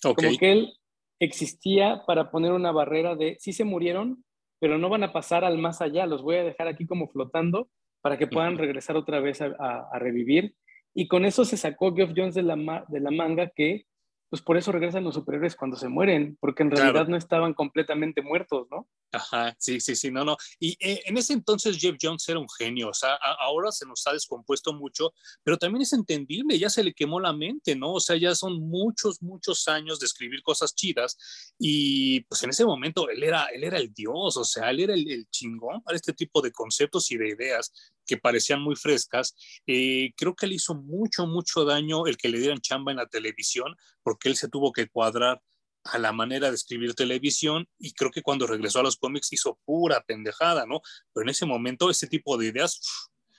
Como 0.02 0.38
que 0.38 0.52
él 0.52 0.74
existía 1.20 2.02
para 2.06 2.30
poner 2.30 2.52
una 2.52 2.72
barrera 2.72 3.16
de, 3.16 3.36
sí 3.40 3.52
se 3.52 3.64
murieron, 3.64 4.24
pero 4.58 4.78
no 4.78 4.88
van 4.88 5.04
a 5.04 5.12
pasar 5.12 5.44
al 5.44 5.58
más 5.58 5.80
allá, 5.82 6.06
los 6.06 6.22
voy 6.22 6.36
a 6.36 6.44
dejar 6.44 6.68
aquí 6.68 6.86
como 6.86 7.08
flotando 7.08 7.68
para 8.00 8.18
que 8.18 8.26
puedan 8.26 8.58
regresar 8.58 8.96
otra 8.96 9.20
vez 9.20 9.40
a, 9.42 9.98
revivir. 9.98 10.54
Y 10.94 11.08
con 11.08 11.24
eso 11.24 11.44
se 11.44 11.56
sacó 11.56 11.94
Geoff 11.94 12.12
Jones 12.16 12.34
de 12.34 12.42
la, 12.42 12.84
de 12.88 13.00
la 13.00 13.10
manga 13.10 13.50
que, 13.54 13.86
pues 14.28 14.42
por 14.42 14.56
eso 14.56 14.72
regresan 14.72 15.04
los 15.04 15.14
superhéroes 15.14 15.54
cuando 15.54 15.76
se 15.76 15.88
mueren, 15.88 16.36
porque 16.40 16.62
en 16.62 16.70
realidad 16.70 17.06
no 17.06 17.16
estaban 17.16 17.54
completamente 17.54 18.22
muertos, 18.22 18.66
¿no? 18.70 18.88
Ajá, 19.12 19.54
sí, 19.58 19.80
sí, 19.80 19.94
sí, 19.94 20.10
no, 20.10 20.24
no. 20.24 20.36
Y 20.58 20.76
eh, 20.80 21.02
en 21.06 21.16
ese 21.16 21.32
entonces 21.32 21.78
Jeff 21.78 21.96
Jones 22.00 22.28
era 22.28 22.40
un 22.40 22.48
genio, 22.58 22.88
o 22.88 22.94
sea, 22.94 23.14
ahora 23.40 23.70
se 23.70 23.86
nos 23.86 24.06
ha 24.06 24.12
descompuesto 24.12 24.72
mucho, 24.72 25.12
pero 25.44 25.56
también 25.56 25.82
es 25.82 25.92
entendible, 25.92 26.58
ya 26.58 26.68
se 26.68 26.82
le 26.82 26.92
quemó 26.92 27.20
la 27.20 27.32
mente, 27.32 27.76
¿no? 27.76 27.92
O 27.94 28.00
sea, 28.00 28.16
ya 28.16 28.34
son 28.34 28.60
muchos, 28.60 29.22
muchos 29.22 29.68
años 29.68 30.00
de 30.00 30.06
escribir 30.06 30.42
cosas 30.42 30.74
chidas 30.74 31.54
y 31.58 32.20
pues 32.22 32.42
en 32.42 32.50
ese 32.50 32.64
momento 32.64 33.08
él 33.08 33.22
era, 33.22 33.46
él 33.46 33.64
era 33.64 33.78
el 33.78 33.92
dios, 33.94 34.36
o 34.36 34.44
sea, 34.44 34.70
él 34.70 34.80
era 34.80 34.94
el, 34.94 35.26
chingón 35.30 35.82
para 35.82 35.96
este 35.96 36.12
tipo 36.12 36.40
de 36.42 36.52
conceptos 36.52 37.10
y 37.10 37.16
de 37.16 37.28
ideas 37.28 37.72
que 38.06 38.16
parecían 38.16 38.62
muy 38.62 38.76
frescas. 38.76 39.34
Eh, 39.66 40.12
creo 40.16 40.34
que 40.34 40.46
le 40.46 40.54
hizo 40.54 40.74
mucho, 40.74 41.26
mucho 41.26 41.64
daño 41.64 42.06
el 42.06 42.16
que 42.16 42.28
le 42.28 42.38
dieran 42.38 42.60
chamba 42.60 42.92
en 42.92 42.98
la 42.98 43.06
televisión, 43.06 43.74
porque 44.02 44.28
él 44.28 44.36
se 44.36 44.48
tuvo 44.48 44.72
que 44.72 44.88
cuadrar 44.88 45.42
a 45.84 45.98
la 45.98 46.12
manera 46.12 46.48
de 46.48 46.56
escribir 46.56 46.94
televisión 46.94 47.68
y 47.78 47.92
creo 47.92 48.10
que 48.10 48.22
cuando 48.22 48.46
regresó 48.46 48.80
a 48.80 48.82
los 48.82 48.96
cómics 48.96 49.32
hizo 49.32 49.58
pura 49.64 50.02
pendejada, 50.02 50.66
¿no? 50.66 50.80
Pero 51.12 51.24
en 51.24 51.30
ese 51.30 51.46
momento 51.46 51.90
ese 51.90 52.06
tipo 52.06 52.36
de 52.36 52.46
ideas, 52.46 52.80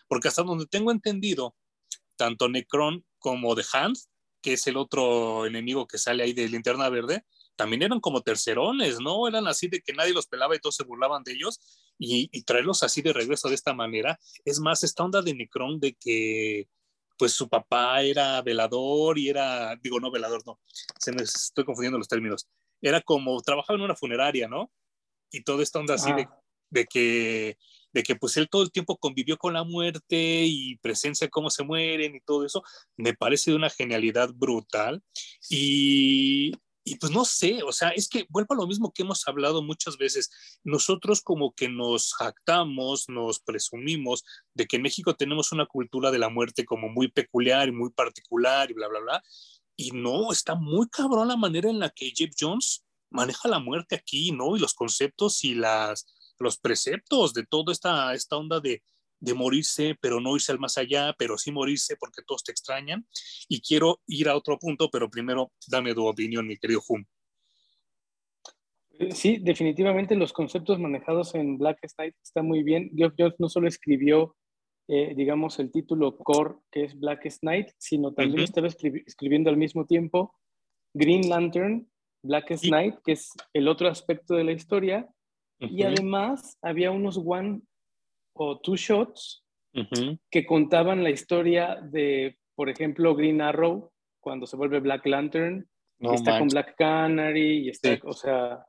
porque 0.08 0.28
hasta 0.28 0.44
donde 0.44 0.66
tengo 0.66 0.92
entendido, 0.92 1.56
tanto 2.16 2.50
Necron 2.50 3.06
como 3.20 3.56
The 3.56 3.64
Hand, 3.74 3.98
que 4.42 4.54
es 4.54 4.68
el 4.68 4.78
otro 4.78 5.46
enemigo 5.46 5.88
que 5.88 5.98
sale 5.98 6.24
ahí 6.24 6.34
de 6.34 6.48
Linterna 6.48 6.90
Verde, 6.90 7.26
también 7.56 7.82
eran 7.82 8.00
como 8.00 8.22
tercerones, 8.22 9.00
¿no? 9.00 9.28
Eran 9.28 9.48
así 9.48 9.68
de 9.68 9.82
que 9.82 9.94
nadie 9.94 10.14
los 10.14 10.28
pelaba 10.28 10.56
y 10.56 10.60
todos 10.60 10.76
se 10.76 10.84
burlaban 10.84 11.24
de 11.24 11.34
ellos 11.34 11.60
y, 11.98 12.30
y 12.32 12.44
traerlos 12.44 12.84
así 12.84 13.02
de 13.02 13.14
regreso 13.14 13.50
de 13.50 13.56
esta 13.56 13.74
manera. 13.74 14.20
Es 14.46 14.60
más, 14.60 14.84
esta 14.84 15.04
onda 15.04 15.22
de 15.22 15.34
Necron 15.34 15.80
de 15.80 15.94
que 15.94 16.68
pues 17.18 17.34
su 17.34 17.50
papá 17.50 18.02
era 18.02 18.42
velador 18.42 19.18
y 19.18 19.30
era, 19.30 19.76
digo, 19.82 20.00
no 20.00 20.12
velador, 20.12 20.44
no, 20.46 20.60
se 21.00 21.12
me 21.12 21.24
estoy 21.24 21.66
confundiendo 21.66 21.98
los 21.98 22.08
términos, 22.08 22.48
era 22.82 23.02
como, 23.02 23.42
trabajaba 23.42 23.78
en 23.78 23.86
una 23.86 23.96
funeraria, 23.96 24.48
¿no? 24.48 24.72
Y 25.32 25.44
toda 25.44 25.64
esta 25.64 25.80
onda 25.80 25.96
así 25.96 26.14
de, 26.14 26.24
ah. 26.24 26.42
de, 26.70 26.86
que, 26.86 27.58
de 27.92 28.04
que 28.04 28.16
pues 28.16 28.38
él 28.38 28.48
todo 28.50 28.64
el 28.64 28.72
tiempo 28.72 28.98
convivió 28.98 29.38
con 29.38 29.54
la 29.54 29.64
muerte 29.64 30.44
y 30.46 30.78
presencia 30.78 31.28
cómo 31.28 31.50
se 31.50 31.64
mueren 31.64 32.16
y 32.16 32.22
todo 32.22 32.46
eso, 32.46 32.64
me 32.96 33.14
parece 33.14 33.52
de 33.52 33.58
una 33.58 33.70
genialidad 33.70 34.30
brutal. 34.34 35.02
Y, 35.50 36.54
y 36.88 36.96
pues 36.96 37.12
no 37.12 37.26
sé, 37.26 37.64
o 37.64 37.74
sea, 37.74 37.90
es 37.90 38.08
que 38.08 38.26
vuelvo 38.30 38.54
a 38.54 38.58
lo 38.58 38.66
mismo 38.66 38.94
que 38.94 39.02
hemos 39.02 39.28
hablado 39.28 39.62
muchas 39.62 39.98
veces. 39.98 40.32
Nosotros 40.64 41.22
como 41.22 41.54
que 41.54 41.68
nos 41.68 42.14
jactamos, 42.14 43.10
nos 43.10 43.42
presumimos 43.42 44.24
de 44.54 44.68
que 44.68 44.78
en 44.78 44.84
México 44.84 45.14
tenemos 45.14 45.52
una 45.52 45.66
cultura 45.66 46.12
de 46.12 46.20
la 46.20 46.30
muerte 46.30 46.64
como 46.64 46.88
muy 46.88 47.10
peculiar 47.10 47.68
y 47.68 47.74
muy 47.74 47.90
particular 47.90 48.72
y 48.72 48.74
bla, 48.74 48.88
bla, 48.88 49.02
bla. 49.02 49.24
Y 49.76 49.92
no, 49.92 50.32
está 50.32 50.56
muy 50.56 50.88
cabrón 50.88 51.28
la 51.28 51.36
manera 51.36 51.70
en 51.70 51.80
la 51.80 51.90
que 51.90 52.14
Jeff 52.16 52.34
Jones 52.40 52.86
maneja 53.10 53.50
la 53.50 53.60
muerte 53.60 53.96
aquí, 53.96 54.32
¿no? 54.32 54.56
Y 54.56 54.60
los 54.60 54.74
conceptos 54.74 55.44
y 55.44 55.56
las, 55.56 56.06
los 56.40 56.58
preceptos 56.58 57.34
de 57.34 57.46
toda 57.46 57.74
esta, 57.74 58.14
esta 58.14 58.38
onda 58.38 58.62
de, 58.62 58.82
de 59.20 59.34
morirse, 59.34 59.96
pero 60.00 60.20
no 60.20 60.36
irse 60.36 60.52
al 60.52 60.60
más 60.60 60.78
allá, 60.78 61.14
pero 61.18 61.38
sí 61.38 61.52
morirse 61.52 61.96
porque 61.98 62.22
todos 62.26 62.44
te 62.44 62.52
extrañan. 62.52 63.08
Y 63.48 63.62
quiero 63.62 64.02
ir 64.08 64.30
a 64.30 64.36
otro 64.36 64.58
punto, 64.58 64.90
pero 64.92 65.10
primero 65.10 65.52
dame 65.68 65.94
tu 65.94 66.06
opinión, 66.06 66.48
mi 66.48 66.58
querido 66.58 66.82
Hum. 66.88 67.04
Eh, 69.00 69.12
sí, 69.12 69.38
definitivamente 69.38 70.16
los 70.16 70.34
conceptos 70.34 70.80
manejados 70.80 71.36
en 71.36 71.58
Black 71.58 71.80
Knight 71.96 72.16
están 72.24 72.48
muy 72.48 72.64
bien. 72.64 72.92
Geoff 72.96 73.14
Jones 73.18 73.36
no 73.40 73.50
solo 73.50 73.68
escribió, 73.68 74.36
eh, 74.88 75.14
digamos, 75.16 75.60
el 75.60 75.72
título 75.72 76.18
core, 76.18 76.56
que 76.72 76.86
es 76.86 76.98
Black 76.98 77.28
Knight, 77.42 77.70
sino 77.78 78.14
también 78.14 78.44
estaba 78.44 78.68
escribiendo 78.68 79.50
al 79.50 79.58
mismo 79.58 79.86
tiempo 79.86 80.34
Green 80.94 81.30
Lantern, 81.30 81.88
Black 82.24 82.58
Knight, 82.62 82.96
que 83.04 83.14
es 83.14 83.32
el 83.54 83.68
otro 83.68 83.88
aspecto 83.88 84.36
de 84.36 84.44
la 84.44 84.52
historia. 84.52 85.08
Y 85.60 85.84
además 85.84 86.58
había 86.62 86.92
unos 86.92 87.20
one 87.24 87.62
o 88.38 88.60
Two 88.60 88.76
Shots 88.76 89.44
que 90.32 90.46
contaban 90.46 91.04
la 91.04 91.12
historia 91.12 91.76
de, 91.82 92.38
por 92.56 92.70
ejemplo, 92.70 93.16
Green 93.16 93.42
Arrow, 93.42 93.92
cuando 94.20 94.48
se 94.48 94.58
vuelve 94.58 94.80
Black 94.80 95.06
Lantern, 95.06 95.68
está 96.00 96.40
con 96.40 96.48
Black 96.48 96.76
Canary, 96.76 97.66
y 97.66 97.70
está, 97.70 98.00
o 98.04 98.14
sea, 98.14 98.66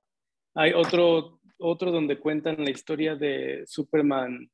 hay 0.55 0.73
otro, 0.73 1.41
otro 1.59 1.91
donde 1.91 2.19
cuentan 2.19 2.63
la 2.63 2.71
historia 2.71 3.17
de 3.17 3.63
Superman 3.67 4.51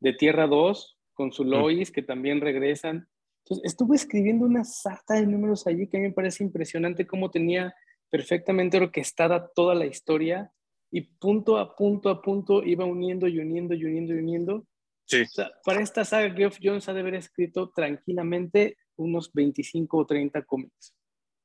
de 0.00 0.12
Tierra 0.14 0.46
2 0.46 0.98
con 1.12 1.32
su 1.32 1.44
Lois, 1.44 1.90
que 1.90 2.02
también 2.02 2.40
regresan. 2.40 3.06
Entonces, 3.44 3.64
estuve 3.64 3.96
escribiendo 3.96 4.46
una 4.46 4.64
sarta 4.64 5.14
de 5.14 5.26
números 5.26 5.66
allí 5.66 5.86
que 5.86 5.98
a 5.98 6.00
mí 6.00 6.08
me 6.08 6.14
parece 6.14 6.44
impresionante 6.44 7.06
cómo 7.06 7.30
tenía 7.30 7.74
perfectamente 8.08 8.78
orquestada 8.78 9.50
toda 9.54 9.74
la 9.74 9.86
historia 9.86 10.50
y 10.90 11.02
punto 11.02 11.58
a 11.58 11.76
punto 11.76 12.08
a 12.08 12.20
punto 12.20 12.64
iba 12.64 12.84
uniendo 12.84 13.28
y 13.28 13.38
uniendo 13.38 13.74
y 13.74 13.84
uniendo 13.84 14.14
y 14.14 14.18
uniendo. 14.18 14.66
Sí. 15.06 15.24
para 15.64 15.82
esta 15.82 16.04
saga, 16.04 16.32
Geoff 16.32 16.58
Jones 16.62 16.88
ha 16.88 16.92
de 16.92 17.00
haber 17.00 17.16
escrito 17.16 17.72
tranquilamente 17.74 18.76
unos 18.94 19.32
25 19.32 19.98
o 19.98 20.06
30 20.06 20.44
cómics. 20.44 20.94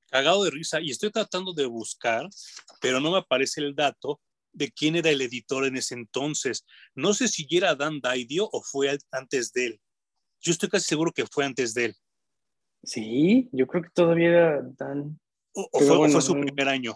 Cagado 0.07 0.43
de 0.43 0.51
risa, 0.51 0.79
y 0.81 0.91
estoy 0.91 1.09
tratando 1.09 1.51
de 1.51 1.65
buscar, 1.65 2.29
pero 2.79 2.99
no 2.99 3.11
me 3.11 3.17
aparece 3.17 3.61
el 3.61 3.73
dato 3.73 4.21
de 4.53 4.71
quién 4.71 4.95
era 4.95 5.09
el 5.09 5.21
editor 5.21 5.65
en 5.65 5.77
ese 5.77 5.95
entonces. 5.95 6.63
No 6.93 7.13
sé 7.15 7.27
si 7.27 7.47
era 7.49 7.73
Dan 7.73 8.01
Daidio 8.01 8.47
o 8.51 8.61
fue 8.61 8.95
antes 9.11 9.51
de 9.51 9.65
él. 9.65 9.81
Yo 10.41 10.51
estoy 10.51 10.69
casi 10.69 10.85
seguro 10.85 11.11
que 11.11 11.25
fue 11.25 11.43
antes 11.43 11.73
de 11.73 11.85
él. 11.85 11.95
Sí, 12.83 13.49
yo 13.51 13.65
creo 13.65 13.81
que 13.81 13.89
todavía 13.95 14.27
era 14.27 14.61
Dan. 14.77 15.19
O, 15.53 15.69
fue, 15.79 16.21
su 16.21 16.33
primer 16.33 16.67
año 16.67 16.95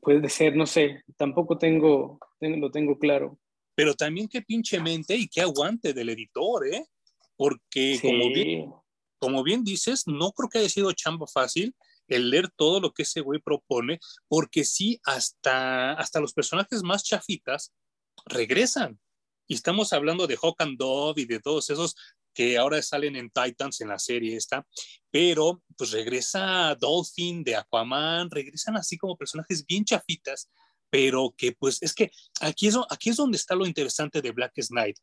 puede 0.00 0.28
ser, 0.28 0.56
no 0.56 0.66
sé, 0.66 1.02
tampoco 1.16 1.58
tengo, 1.58 2.18
lo 2.40 2.70
tengo 2.70 2.98
claro. 2.98 3.38
Pero 3.74 3.94
también 3.94 4.28
qué 4.28 4.42
pinche 4.42 4.80
mente 4.80 5.16
y 5.16 5.28
qué 5.28 5.40
aguante 5.40 5.92
del 5.92 6.10
editor, 6.10 6.66
¿eh? 6.66 6.86
Porque 7.36 7.98
como, 8.02 8.28
bien, 8.28 8.72
como 9.18 9.42
bien 9.42 9.64
dices, 9.64 10.04
no 10.06 10.32
creo 10.32 10.48
que 10.48 10.58
haya 10.58 10.68
sido 10.68 10.92
chamba 10.92 11.26
fácil 11.26 11.74
el 12.08 12.28
leer 12.28 12.50
todo 12.50 12.80
lo 12.80 12.92
que 12.92 13.04
ese 13.04 13.20
güey 13.20 13.40
propone, 13.40 14.00
porque 14.28 14.64
sí, 14.64 15.00
hasta, 15.04 15.92
hasta 15.92 16.20
los 16.20 16.34
personajes 16.34 16.82
más 16.82 17.04
chafitas 17.04 17.72
regresan. 18.26 18.98
Y 19.46 19.54
estamos 19.54 19.92
hablando 19.92 20.26
de 20.26 20.36
Hawk 20.36 20.60
and 20.60 20.76
Dove 20.76 21.22
y 21.22 21.24
de 21.24 21.40
todos 21.40 21.70
esos 21.70 21.96
que 22.34 22.58
ahora 22.58 22.80
salen 22.82 23.16
en 23.16 23.30
Titans 23.30 23.80
en 23.80 23.88
la 23.88 23.98
serie 23.98 24.36
esta, 24.36 24.66
pero 25.10 25.62
pues 25.76 25.90
regresa 25.90 26.74
Dolphin 26.76 27.42
de 27.42 27.56
Aquaman, 27.56 28.30
regresan 28.30 28.76
así 28.76 28.96
como 28.96 29.16
personajes 29.16 29.64
bien 29.66 29.84
chafitas, 29.84 30.50
pero 30.90 31.34
que 31.36 31.52
pues 31.52 31.82
es 31.82 31.94
que 31.94 32.10
aquí 32.40 32.66
es, 32.66 32.76
aquí 32.90 33.10
es 33.10 33.16
donde 33.16 33.36
está 33.36 33.54
lo 33.54 33.66
interesante 33.66 34.20
de 34.20 34.32
Black 34.32 34.54
Knight. 34.68 34.96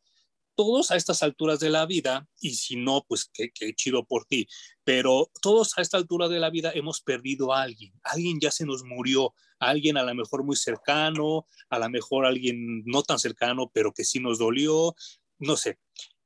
Todos 0.55 0.89
a 0.89 0.96
estas 0.96 1.22
alturas 1.22 1.60
de 1.60 1.69
la 1.69 1.86
vida, 1.86 2.27
y 2.41 2.55
si 2.55 2.77
no, 2.77 3.05
pues 3.07 3.29
qué, 3.31 3.51
qué 3.53 3.75
chido 3.75 4.05
por 4.05 4.25
ti, 4.25 4.48
pero 4.84 5.29
todos 5.39 5.77
a 5.77 5.81
esta 5.81 5.98
altura 5.98 6.27
de 6.29 6.39
la 6.39 6.50
vida 6.50 6.72
hemos 6.74 7.01
perdido 7.01 7.53
a 7.53 7.62
alguien, 7.62 7.93
alguien 8.01 8.39
ya 8.41 8.50
se 8.50 8.65
nos 8.65 8.84
murió, 8.84 9.36
alguien 9.60 9.98
a 9.98 10.03
lo 10.03 10.15
mejor 10.15 10.43
muy 10.43 10.55
cercano, 10.55 11.46
a 11.69 11.77
lo 11.77 11.89
mejor 11.89 12.25
alguien 12.25 12.84
no 12.86 13.03
tan 13.03 13.19
cercano, 13.19 13.69
pero 13.72 13.93
que 13.93 14.03
sí 14.03 14.19
nos 14.19 14.39
dolió, 14.39 14.96
no 15.39 15.57
sé. 15.57 15.77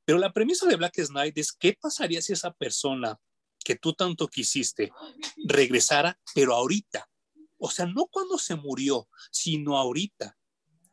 Pero 0.04 0.18
la 0.18 0.32
premisa 0.32 0.66
de 0.66 0.76
Black 0.76 0.94
Knight 1.08 1.38
es 1.38 1.52
qué 1.52 1.76
pasaría 1.80 2.22
si 2.22 2.32
esa 2.32 2.52
persona 2.52 3.18
que 3.62 3.76
tú 3.76 3.92
tanto 3.94 4.28
quisiste 4.28 4.92
regresara, 5.44 6.18
pero 6.34 6.54
ahorita. 6.54 7.08
O 7.58 7.70
sea, 7.70 7.86
no 7.86 8.06
cuando 8.06 8.38
se 8.38 8.56
murió, 8.56 9.08
sino 9.30 9.76
ahorita. 9.76 10.36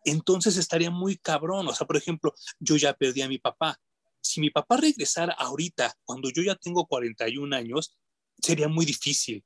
Entonces 0.05 0.57
estaría 0.57 0.91
muy 0.91 1.17
cabrón. 1.17 1.67
O 1.67 1.73
sea, 1.73 1.87
por 1.87 1.97
ejemplo, 1.97 2.33
yo 2.59 2.77
ya 2.77 2.93
perdí 2.93 3.21
a 3.21 3.27
mi 3.27 3.39
papá. 3.39 3.79
Si 4.21 4.39
mi 4.39 4.49
papá 4.49 4.77
regresara 4.77 5.33
ahorita, 5.33 5.95
cuando 6.03 6.29
yo 6.29 6.43
ya 6.43 6.55
tengo 6.55 6.85
41 6.85 7.55
años, 7.55 7.97
sería 8.39 8.67
muy 8.67 8.85
difícil. 8.85 9.43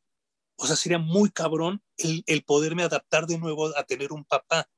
O 0.56 0.68
sea, 0.68 0.76
sería 0.76 1.00
muy 1.00 1.30
cabrón 1.32 1.82
el, 1.98 2.24
el 2.28 2.44
poderme 2.44 2.84
adaptar 2.84 3.26
de 3.26 3.38
nuevo 3.38 3.76
a 3.78 3.84
tener 3.84 4.12
un 4.12 4.26
papá. 4.26 4.70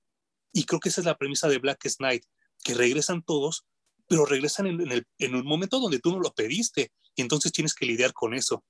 Y 0.54 0.66
creo 0.66 0.80
que 0.80 0.90
esa 0.90 1.02
es 1.02 1.06
la 1.06 1.18
premisa 1.18 1.50
de 1.50 1.58
Black 1.58 1.86
Knight, 1.98 2.24
que 2.64 2.76
regresan 2.76 3.24
todos, 3.24 3.66
pero 4.08 4.26
regresan 4.26 4.68
en, 4.68 4.92
el, 4.92 5.06
en 5.20 5.36
un 5.36 5.46
momento 5.46 5.80
donde 5.80 6.00
tú 6.00 6.12
no 6.12 6.20
lo 6.20 6.32
pediste 6.32 6.92
y 7.16 7.22
entonces 7.22 7.52
tienes 7.52 7.74
que 7.74 7.86
lidiar 7.86 8.14
con 8.14 8.34
eso. 8.34 8.64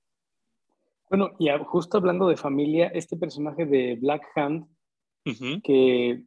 Bueno, 1.09 1.31
y 1.39 1.47
justo 1.65 1.97
hablando 1.97 2.27
de 2.27 2.37
familia, 2.37 2.87
este 2.87 3.15
personaje 3.17 3.65
de 3.65 3.95
Black 3.95 4.23
Hand, 4.35 4.67
que 5.63 6.23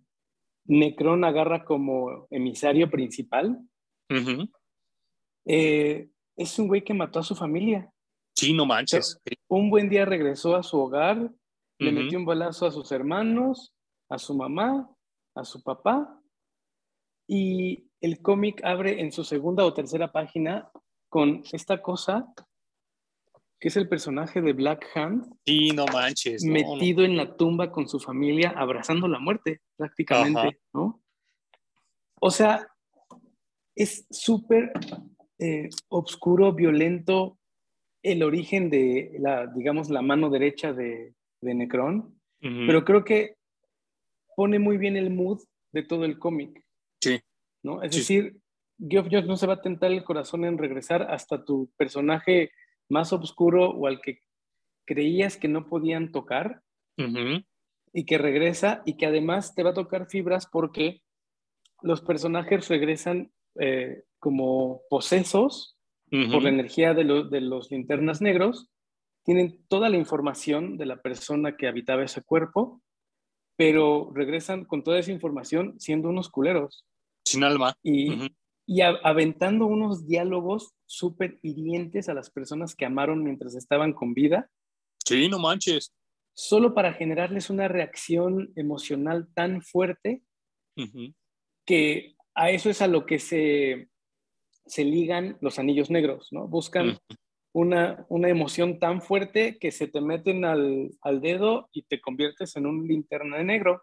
Necron 0.65 1.25
agarra 1.25 1.65
como 1.65 2.27
emisario 2.31 2.91
principal, 2.91 3.59
eh, 5.45 6.09
es 6.37 6.59
un 6.59 6.69
güey 6.69 6.85
que 6.85 6.95
mató 6.95 7.19
a 7.19 7.25
su 7.25 7.35
familia. 7.35 7.93
Sí, 8.35 8.53
no 8.53 8.67
manches. 8.67 9.21
un 9.49 9.71
buen 9.71 9.89
día 9.89 10.05
regresó 10.05 10.55
a 10.55 10.63
su 10.63 10.79
hogar, 10.79 11.33
le 11.79 11.93
metió 11.93 12.19
un 12.19 12.25
balazo 12.25 12.67
a 12.67 12.71
sus 12.71 12.91
hermanos, 12.93 13.73
a 14.09 14.19
su 14.19 14.35
mamá, 14.37 14.89
a 15.35 15.45
su 15.45 15.63
papá, 15.63 16.21
y 17.29 17.85
el 18.01 18.21
cómic 18.21 18.61
abre 18.65 19.01
en 19.01 19.13
su 19.13 19.23
segunda 19.23 19.65
o 19.65 19.75
tercera 19.75 20.11
página 20.11 20.71
con 21.09 21.45
esta 21.53 21.81
cosa 21.81 22.27
que 23.61 23.69
es 23.69 23.77
el 23.77 23.89
personaje 23.89 24.41
de 24.41 24.53
Black 24.53 24.87
Hand. 24.95 25.35
Sí, 25.45 25.71
no 25.71 25.85
manches. 25.87 26.45
metido 26.45 27.05
en 27.05 27.17
la 27.17 27.37
tumba 27.37 27.73
con 27.73 27.89
su 27.89 27.99
familia, 27.99 28.55
abrazando 28.57 29.09
la 29.09 29.19
muerte, 29.19 29.63
prácticamente, 29.77 30.61
¿no? 30.73 31.03
O 32.21 32.31
sea, 32.31 32.69
es 33.75 34.07
súper 34.11 34.73
eh, 35.39 35.69
oscuro, 35.89 36.53
violento, 36.53 37.39
el 38.03 38.23
origen 38.23 38.71
de 38.71 39.17
la, 39.19 39.47
digamos, 39.47 39.91
la 39.91 40.03
mano 40.03 40.31
derecha 40.31 40.73
de, 40.73 41.15
de 41.41 41.55
Necron, 41.55 42.17
pero 42.41 42.85
creo 42.85 43.05
que 43.05 43.35
pone 44.37 44.61
muy 44.61 44.79
bien 44.79 44.97
el 44.97 45.11
mood 45.11 45.41
de 45.73 45.83
todo 45.83 46.05
el 46.05 46.19
cómic. 46.21 46.63
¿No? 47.63 47.83
Es 47.83 47.95
decir, 47.95 48.39
Geoff 48.79 49.09
Jones 49.11 49.27
no 49.27 49.37
se 49.37 49.47
va 49.47 49.55
a 49.55 49.63
tentar 49.63 49.91
el 49.91 50.05
corazón 50.05 50.45
en 50.45 50.59
regresar 50.59 51.03
hasta 51.03 51.45
tu 51.45 51.71
personaje 51.77 52.53
más 52.89 53.13
oscuro 53.13 53.71
o 53.71 53.87
al 53.87 54.01
que 54.01 54.21
creías 54.87 55.37
que 55.37 55.49
no 55.49 55.69
podían 55.69 56.13
tocar 56.13 56.63
y 57.93 58.05
que 58.07 58.19
regresa 58.19 58.83
y 58.85 58.97
que 58.97 59.07
además 59.07 59.55
te 59.55 59.63
va 59.63 59.71
a 59.71 59.75
tocar 59.75 60.09
fibras 60.09 60.47
porque 60.51 61.03
los 61.83 62.01
personajes 62.01 62.69
regresan 62.69 63.31
eh, 63.61 64.05
como 64.19 64.83
posesos 64.89 65.77
por 66.11 66.43
la 66.43 66.49
energía 66.49 66.95
de, 66.95 67.05
de 67.05 67.41
los 67.43 67.71
linternas 67.71 68.23
negros, 68.23 68.71
tienen 69.25 69.63
toda 69.69 69.91
la 69.91 69.99
información 69.99 70.79
de 70.79 70.87
la 70.87 71.03
persona 71.03 71.55
que 71.57 71.69
habitaba 71.69 72.03
ese 72.03 72.23
cuerpo, 72.23 72.81
pero 73.57 74.11
regresan 74.15 74.65
con 74.65 74.83
toda 74.83 74.99
esa 74.99 75.13
información 75.13 75.79
siendo 75.79 76.09
unos 76.09 76.31
culeros. 76.31 76.87
Sin 77.29 77.45
alma. 77.45 77.77
Y, 77.83 78.31
y 78.67 78.81
aventando 78.81 79.67
unos 79.67 80.07
diálogos 80.07 80.75
súper 80.87 81.39
hirientes 81.43 82.09
a 82.09 82.15
las 82.15 82.31
personas 82.31 82.75
que 82.75 82.87
amaron 82.87 83.23
mientras 83.23 83.55
estaban 83.55 83.93
con 83.93 84.15
vida. 84.15 84.51
Sí, 85.05 85.29
no 85.29 85.39
manches. 85.39 85.95
Solo 86.35 86.75
para 86.75 86.93
generarles 86.93 87.51
una 87.51 87.69
reacción 87.69 88.53
emocional 88.57 89.29
tan 89.35 89.63
fuerte 89.63 90.23
que 91.67 92.15
a 92.35 92.51
eso 92.51 92.71
es 92.71 92.81
a 92.81 92.87
lo 92.87 93.05
que 93.05 93.19
se, 93.19 93.89
se 94.65 94.85
ligan 94.85 95.37
los 95.41 95.59
anillos 95.59 95.91
negros, 95.91 96.29
¿no? 96.31 96.47
Buscan 96.47 96.99
una, 97.53 98.07
una, 98.09 98.29
emoción 98.29 98.79
tan 98.79 99.03
fuerte 99.03 99.59
que 99.59 99.73
se 99.73 99.89
te 99.89 100.01
meten 100.01 100.45
al, 100.45 100.91
al, 101.01 101.21
dedo 101.21 101.69
y 101.73 101.83
te 101.83 102.01
conviertes 102.01 102.55
en 102.55 102.67
un 102.67 102.87
linterna 102.87 103.43
negro. 103.43 103.83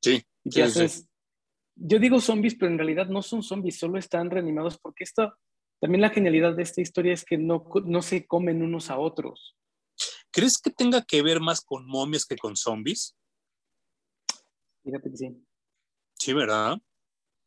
Sí. 0.00 0.22
Y 0.44 0.50
te 0.50 0.62
haces, 0.62 1.09
yo 1.76 1.98
digo 1.98 2.20
zombies, 2.20 2.54
pero 2.54 2.70
en 2.70 2.78
realidad 2.78 3.06
no 3.06 3.22
son 3.22 3.42
zombies, 3.42 3.78
solo 3.78 3.98
están 3.98 4.30
reanimados 4.30 4.78
porque 4.78 5.04
esto, 5.04 5.34
también 5.80 6.02
la 6.02 6.10
genialidad 6.10 6.54
de 6.54 6.62
esta 6.62 6.80
historia 6.80 7.12
es 7.12 7.24
que 7.24 7.38
no, 7.38 7.64
no 7.84 8.02
se 8.02 8.26
comen 8.26 8.62
unos 8.62 8.90
a 8.90 8.98
otros. 8.98 9.56
¿Crees 10.30 10.58
que 10.58 10.70
tenga 10.70 11.02
que 11.02 11.22
ver 11.22 11.40
más 11.40 11.60
con 11.60 11.86
momias 11.86 12.24
que 12.24 12.36
con 12.36 12.56
zombies? 12.56 13.16
Fíjate 14.82 15.10
que 15.10 15.16
sí. 15.16 15.46
Sí, 16.18 16.32
¿verdad? 16.32 16.78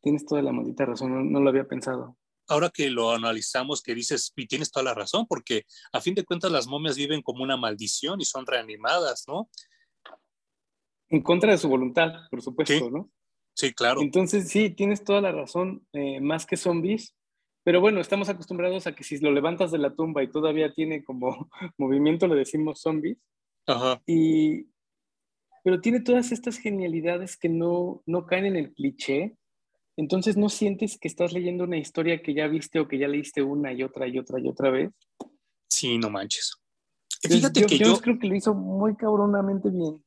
Tienes 0.02 0.26
toda 0.26 0.42
la 0.42 0.52
maldita 0.52 0.84
razón, 0.84 1.32
no, 1.32 1.40
lo 1.40 1.48
había 1.48 1.66
pensado. 1.66 2.18
Ahora 2.46 2.68
que 2.68 2.90
lo 2.90 3.12
analizamos, 3.12 3.82
que 3.82 3.94
dices, 3.94 4.32
y 4.36 4.46
tienes 4.46 4.70
toda 4.70 4.84
la 4.84 4.94
razón, 4.94 5.26
porque 5.26 5.64
a 5.92 6.00
fin 6.00 6.14
de 6.14 6.24
cuentas 6.24 6.52
las 6.52 6.66
momias 6.66 6.96
viven 6.96 7.22
como 7.22 7.42
una 7.42 7.56
maldición 7.56 8.20
y 8.20 8.24
son 8.26 8.44
reanimadas, 8.46 9.24
¿no? 9.26 9.48
En 11.08 11.22
contra 11.22 11.52
de 11.52 11.58
su 11.58 11.68
voluntad, 11.68 12.28
por 12.30 12.42
supuesto, 12.42 12.90
¿no? 12.90 13.10
Sí, 13.54 13.72
claro. 13.72 14.00
Entonces, 14.02 14.48
sí, 14.48 14.70
tienes 14.70 15.04
toda 15.04 15.20
la 15.20 15.32
razón, 15.32 15.86
eh, 15.92 16.20
más 16.20 16.44
que 16.44 16.56
zombies. 16.56 17.14
Pero 17.62 17.80
bueno, 17.80 18.00
estamos 18.00 18.28
acostumbrados 18.28 18.86
a 18.86 18.94
que 18.94 19.04
si 19.04 19.18
lo 19.18 19.30
levantas 19.30 19.70
de 19.70 19.78
la 19.78 19.94
tumba 19.94 20.22
y 20.22 20.30
todavía 20.30 20.74
tiene 20.74 21.02
como 21.02 21.48
movimiento, 21.78 22.26
le 22.26 22.34
decimos 22.34 22.80
zombies. 22.80 23.18
Ajá. 23.66 24.02
Y, 24.06 24.66
pero 25.62 25.80
tiene 25.80 26.00
todas 26.00 26.32
estas 26.32 26.58
genialidades 26.58 27.38
que 27.38 27.48
no, 27.48 28.02
no 28.06 28.26
caen 28.26 28.46
en 28.46 28.56
el 28.56 28.74
cliché. 28.74 29.36
Entonces 29.96 30.36
no 30.36 30.48
sientes 30.48 30.98
que 30.98 31.08
estás 31.08 31.32
leyendo 31.32 31.64
una 31.64 31.78
historia 31.78 32.20
que 32.20 32.34
ya 32.34 32.48
viste 32.48 32.80
o 32.80 32.88
que 32.88 32.98
ya 32.98 33.08
leíste 33.08 33.42
una 33.42 33.72
y 33.72 33.82
otra 33.84 34.08
y 34.08 34.18
otra 34.18 34.40
y 34.40 34.48
otra 34.48 34.70
vez. 34.70 34.90
Sí, 35.68 35.96
no 35.96 36.10
manches. 36.10 36.56
Fíjate 37.22 37.64
que 37.64 37.78
yo, 37.78 37.86
yo 37.86 38.00
creo 38.00 38.18
que 38.18 38.26
lo 38.26 38.34
hizo 38.34 38.52
muy 38.52 38.96
cabronamente 38.96 39.70
bien 39.70 40.03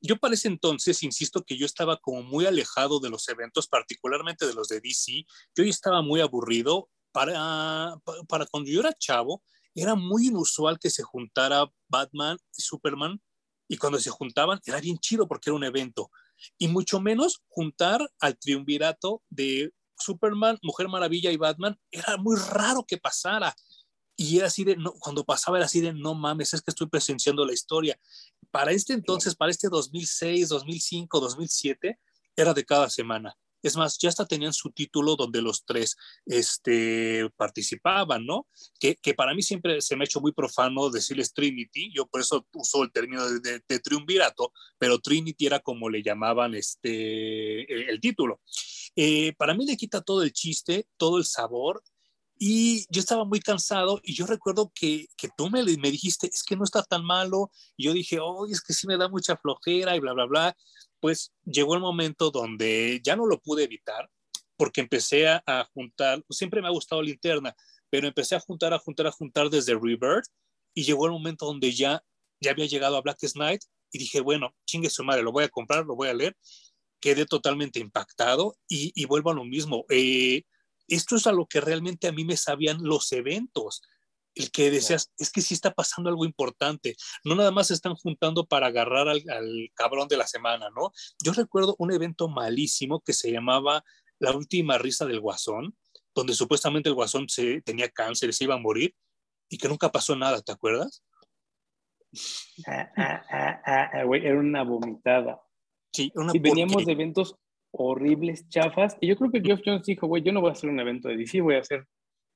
yo 0.00 0.16
para 0.16 0.34
ese 0.34 0.48
entonces, 0.48 1.02
insisto 1.02 1.44
que 1.44 1.56
yo 1.56 1.66
estaba 1.66 1.98
como 1.98 2.22
muy 2.22 2.46
alejado 2.46 3.00
de 3.00 3.10
los 3.10 3.28
eventos, 3.28 3.66
particularmente 3.66 4.46
de 4.46 4.54
los 4.54 4.68
de 4.68 4.80
DC. 4.80 5.24
Yo 5.56 5.64
estaba 5.64 6.02
muy 6.02 6.20
aburrido. 6.20 6.88
Para, 7.10 7.96
para 8.28 8.46
cuando 8.46 8.70
yo 8.70 8.80
era 8.80 8.92
chavo, 8.92 9.42
era 9.74 9.94
muy 9.94 10.28
inusual 10.28 10.78
que 10.78 10.90
se 10.90 11.02
juntara 11.02 11.70
Batman 11.88 12.38
y 12.56 12.62
Superman. 12.62 13.20
Y 13.66 13.76
cuando 13.76 13.98
se 13.98 14.10
juntaban, 14.10 14.60
era 14.64 14.80
bien 14.80 14.98
chido 14.98 15.26
porque 15.26 15.50
era 15.50 15.56
un 15.56 15.64
evento. 15.64 16.10
Y 16.58 16.68
mucho 16.68 17.00
menos 17.00 17.42
juntar 17.48 18.00
al 18.20 18.38
triunvirato 18.38 19.22
de 19.30 19.72
Superman, 19.98 20.58
Mujer 20.62 20.88
Maravilla 20.88 21.30
y 21.32 21.36
Batman. 21.36 21.78
Era 21.90 22.16
muy 22.16 22.36
raro 22.38 22.84
que 22.86 22.98
pasara. 22.98 23.54
Y 24.20 24.38
era 24.38 24.48
así 24.48 24.64
de, 24.64 24.76
no, 24.76 24.92
cuando 24.94 25.24
pasaba 25.24 25.58
era 25.58 25.66
así 25.66 25.80
de, 25.80 25.92
no 25.92 26.12
mames, 26.12 26.52
es 26.52 26.60
que 26.60 26.72
estoy 26.72 26.88
presenciando 26.88 27.46
la 27.46 27.52
historia. 27.52 27.96
Para 28.50 28.72
este 28.72 28.92
entonces, 28.92 29.36
para 29.36 29.52
este 29.52 29.68
2006, 29.68 30.48
2005, 30.48 31.20
2007, 31.20 32.00
era 32.34 32.52
de 32.52 32.64
cada 32.64 32.90
semana. 32.90 33.36
Es 33.62 33.76
más, 33.76 33.96
ya 33.96 34.08
hasta 34.08 34.26
tenían 34.26 34.52
su 34.52 34.70
título 34.70 35.14
donde 35.14 35.40
los 35.40 35.64
tres 35.64 35.96
este, 36.26 37.30
participaban, 37.36 38.26
¿no? 38.26 38.48
Que, 38.80 38.96
que, 38.96 39.14
para 39.14 39.34
mí 39.34 39.42
siempre 39.42 39.80
se 39.82 39.94
me 39.94 40.02
ha 40.02 40.06
hecho 40.06 40.20
muy 40.20 40.32
profano 40.32 40.90
decirles 40.90 41.32
Trinity, 41.32 41.92
yo 41.94 42.06
por 42.06 42.20
eso 42.20 42.44
uso 42.54 42.82
el 42.82 42.90
término 42.90 43.24
de, 43.24 43.62
de, 43.68 43.78
triunvirato, 43.78 44.52
pero 44.78 44.98
Trinity 44.98 45.46
era 45.46 45.60
como 45.60 45.88
le 45.88 46.02
llamaban 46.02 46.56
este, 46.56 47.72
el, 47.72 47.90
el 47.90 48.00
título. 48.00 48.40
Eh, 48.96 49.32
para 49.34 49.54
mí 49.54 49.64
le 49.64 49.76
quita 49.76 50.00
todo 50.00 50.24
el 50.24 50.32
chiste, 50.32 50.88
todo 50.96 51.18
el 51.18 51.24
sabor, 51.24 51.84
y 52.38 52.86
yo 52.88 53.00
estaba 53.00 53.24
muy 53.24 53.40
cansado 53.40 54.00
y 54.04 54.14
yo 54.14 54.26
recuerdo 54.26 54.70
que, 54.74 55.08
que 55.16 55.28
tú 55.36 55.50
me, 55.50 55.64
me 55.64 55.90
dijiste, 55.90 56.28
es 56.32 56.44
que 56.44 56.56
no 56.56 56.64
está 56.64 56.82
tan 56.84 57.04
malo. 57.04 57.50
Y 57.76 57.84
yo 57.84 57.92
dije, 57.92 58.20
oh, 58.20 58.46
es 58.46 58.60
que 58.60 58.72
sí 58.72 58.86
me 58.86 58.96
da 58.96 59.08
mucha 59.08 59.36
flojera 59.36 59.96
y 59.96 60.00
bla, 60.00 60.12
bla, 60.12 60.26
bla. 60.26 60.56
Pues 61.00 61.32
llegó 61.44 61.74
el 61.74 61.80
momento 61.80 62.30
donde 62.30 63.00
ya 63.02 63.16
no 63.16 63.26
lo 63.26 63.40
pude 63.40 63.64
evitar 63.64 64.08
porque 64.56 64.80
empecé 64.80 65.28
a, 65.28 65.68
juntar, 65.72 66.22
pues 66.26 66.36
siempre 66.36 66.60
me 66.60 66.66
ha 66.66 66.72
gustado 66.72 67.00
Linterna, 67.00 67.54
pero 67.90 68.08
empecé 68.08 68.34
a 68.34 68.40
juntar, 68.40 68.74
a 68.74 68.78
juntar, 68.78 69.06
a 69.06 69.12
juntar 69.12 69.50
desde 69.50 69.74
Rebirth 69.74 70.26
y 70.74 70.82
llegó 70.82 71.06
el 71.06 71.12
momento 71.12 71.46
donde 71.46 71.72
ya, 71.72 72.02
ya 72.40 72.50
había 72.50 72.66
llegado 72.66 72.96
a 72.96 73.00
Black 73.00 73.18
Knight 73.34 73.62
y 73.92 73.98
dije, 73.98 74.20
bueno, 74.20 74.54
chingue 74.66 74.90
su 74.90 75.04
madre, 75.04 75.22
lo 75.22 75.32
voy 75.32 75.44
a 75.44 75.48
comprar, 75.48 75.86
lo 75.86 75.94
voy 75.94 76.08
a 76.08 76.14
leer. 76.14 76.36
Quedé 77.00 77.26
totalmente 77.26 77.78
impactado 77.78 78.56
y, 78.68 78.92
y 79.00 79.04
vuelvo 79.04 79.30
a 79.30 79.34
lo 79.34 79.44
mismo. 79.44 79.84
Eh, 79.88 80.42
esto 80.88 81.16
es 81.16 81.26
a 81.26 81.32
lo 81.32 81.46
que 81.46 81.60
realmente 81.60 82.08
a 82.08 82.12
mí 82.12 82.24
me 82.24 82.36
sabían 82.36 82.82
los 82.82 83.12
eventos. 83.12 83.82
El 84.34 84.50
que 84.50 84.70
decías, 84.70 85.12
es 85.18 85.30
que 85.30 85.40
sí 85.40 85.54
está 85.54 85.72
pasando 85.72 86.10
algo 86.10 86.24
importante. 86.24 86.96
No 87.24 87.34
nada 87.34 87.50
más 87.50 87.68
se 87.68 87.74
están 87.74 87.94
juntando 87.94 88.46
para 88.46 88.68
agarrar 88.68 89.08
al, 89.08 89.22
cabrón 89.74 90.08
de 90.08 90.16
la 90.16 90.26
semana, 90.26 90.70
¿no? 90.70 90.92
Yo 91.22 91.32
recuerdo 91.32 91.74
un 91.78 91.92
evento 91.92 92.28
malísimo 92.28 93.00
que 93.00 93.12
se 93.12 93.32
llamaba 93.32 93.84
La 94.18 94.32
última 94.32 94.78
risa 94.78 95.06
del 95.06 95.20
guasón, 95.20 95.76
donde 96.14 96.34
supuestamente 96.34 96.88
el 96.88 96.94
guasón 96.94 97.28
se, 97.28 97.62
tenía 97.62 97.88
cáncer, 97.88 98.32
se 98.32 98.44
iba 98.44 98.54
a 98.54 98.58
morir 98.58 98.94
y 99.48 99.58
que 99.58 99.68
nunca 99.68 99.90
pasó 99.90 100.14
nada, 100.14 100.40
¿te 100.40 100.52
acuerdas? 100.52 101.02
Ah, 102.66 102.90
ah, 102.96 103.60
ah, 103.66 104.04
era 104.14 104.38
una 104.38 104.62
vomitada. 104.62 105.40
Sí, 105.92 106.12
una 106.14 106.32
sí, 106.32 106.38
veníamos 106.38 106.84
de 106.86 106.92
eventos 106.92 107.36
horribles, 107.70 108.48
chafas. 108.48 108.96
Y 109.00 109.08
yo 109.08 109.16
creo 109.16 109.30
que 109.30 109.40
Geoff 109.40 109.60
Jones 109.64 109.84
dijo, 109.84 110.06
güey, 110.06 110.22
yo 110.22 110.32
no 110.32 110.40
voy 110.40 110.50
a 110.50 110.52
hacer 110.52 110.70
un 110.70 110.80
evento 110.80 111.08
de 111.08 111.16
DC, 111.16 111.40
voy 111.40 111.56
a 111.56 111.60
hacer 111.60 111.86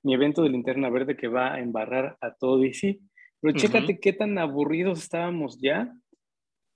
mi 0.03 0.15
evento 0.15 0.43
de 0.43 0.51
linterna 0.51 0.91
verde 0.91 1.17
que 1.17 1.29
va 1.29 1.55
a 1.55 1.61
embarrar 1.61 2.17
a 2.21 2.35
todo 2.35 2.59
DC. 2.59 3.01
Pero 3.41 3.59
chécate 3.59 3.99
qué 3.99 4.13
tan 4.13 4.39
aburridos 4.39 5.01
estábamos 5.01 5.59
ya. 5.61 5.93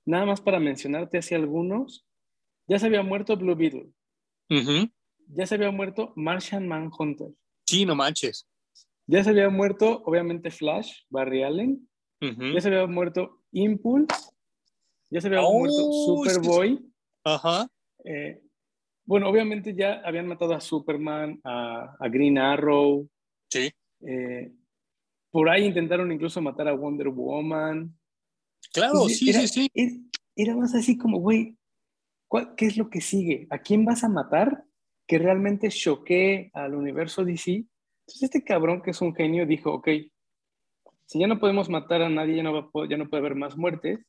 Nada 0.04 0.26
más 0.26 0.40
para 0.40 0.58
mencionarte 0.58 1.18
hacia 1.18 1.36
algunos. 1.36 2.06
Ya 2.68 2.78
se 2.78 2.86
había 2.86 3.02
muerto 3.02 3.36
Blue 3.36 3.54
Beetle. 3.54 3.90
Ya 5.28 5.46
se 5.46 5.54
había 5.54 5.70
muerto 5.70 6.12
Martian 6.16 6.66
Manhunter. 6.66 7.28
Sí, 7.66 7.84
no 7.84 7.94
manches. 7.94 8.48
Ya 9.06 9.22
se 9.22 9.30
había 9.30 9.48
muerto, 9.48 10.02
obviamente, 10.04 10.50
Flash, 10.50 11.02
Barry 11.08 11.42
Allen. 11.42 11.88
Ya 12.20 12.60
se 12.60 12.68
había 12.68 12.86
muerto 12.86 13.42
Impulse. 13.52 14.14
Ya 15.10 15.20
se 15.20 15.28
había 15.28 15.42
muerto 15.42 15.76
oh, 15.78 16.24
Superboy. 16.24 16.84
Ajá. 17.24 17.68
Eh, 18.04 18.40
bueno, 19.06 19.28
obviamente 19.28 19.74
ya 19.74 20.02
habían 20.04 20.26
matado 20.26 20.52
a 20.52 20.60
Superman, 20.60 21.40
a, 21.44 21.96
Green 22.10 22.38
Arrow. 22.38 23.08
Sí. 23.48 23.70
Eh, 24.00 24.52
por 25.30 25.48
ahí 25.48 25.64
intentaron 25.64 26.10
incluso 26.10 26.42
matar 26.42 26.68
a 26.68 26.74
Wonder 26.74 27.08
Woman. 27.08 27.96
Claro, 28.72 29.08
sí, 29.08 29.32
sí, 29.32 29.48
sí. 29.48 29.70
Era, 30.34 30.56
más 30.56 30.74
así 30.74 30.98
como, 30.98 31.20
güey, 31.20 31.56
¿qué 32.56 32.66
es 32.66 32.76
lo 32.76 32.90
que 32.90 33.00
sigue? 33.00 33.46
¿A 33.50 33.58
quién 33.58 33.84
vas 33.84 34.02
a 34.02 34.08
matar 34.08 34.64
que 35.06 35.18
realmente 35.18 35.68
choquee 35.68 36.50
al 36.52 36.74
universo 36.74 37.24
DC 37.24 37.52
Entonces 37.52 38.22
este 38.22 38.42
cabrón 38.42 38.82
que 38.82 38.90
es 38.90 39.00
un 39.00 39.14
genio 39.14 39.46
dijo, 39.46 39.72
ok, 39.72 39.88
si 41.06 41.20
ya 41.20 41.28
no 41.28 41.38
podemos 41.38 41.70
matar 41.70 42.02
a 42.02 42.08
nadie, 42.08 42.36
ya 42.36 42.42
no, 42.42 42.52
va, 42.52 42.88
ya 42.88 42.96
no 42.96 43.08
puede 43.08 43.20
haber 43.20 43.36
más 43.36 43.56
muertes, 43.56 44.04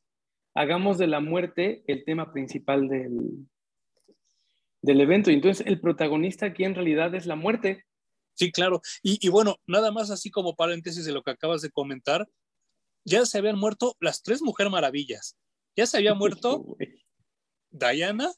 hagamos 0.56 0.98
de 0.98 1.06
la 1.06 1.20
muerte 1.20 1.84
el 1.86 2.04
tema 2.04 2.34
principal 2.34 2.90
del, 2.90 3.48
del 4.82 5.02
evento. 5.02 5.32
Y 5.32 5.36
entonces 5.36 5.66
el 5.66 5.80
protagonista 5.80 6.48
aquí 6.48 6.64
en 6.64 6.76
realidad 6.76 7.14
es 7.16 7.26
la 7.26 7.36
muerte. 7.36 7.86
Sí, 8.36 8.52
claro. 8.52 8.82
Y, 9.02 9.26
y, 9.26 9.30
bueno, 9.30 9.58
nada 9.66 9.92
más 9.92 10.12
así 10.12 10.30
como 10.30 10.56
paréntesis 10.56 11.06
de 11.06 11.12
lo 11.12 11.24
que 11.24 11.32
acabas 11.32 11.62
de 11.62 11.72
comentar, 11.72 12.28
ya 13.04 13.26
se 13.26 13.38
habían 13.38 13.58
muerto 13.58 13.96
las 14.00 14.22
tres 14.22 14.42
Mujer 14.42 14.70
Maravillas. 14.70 15.38
Ya 15.76 15.86
se 15.86 15.98
había 15.98 16.14
muerto 16.16 16.78
Diana, 17.72 18.32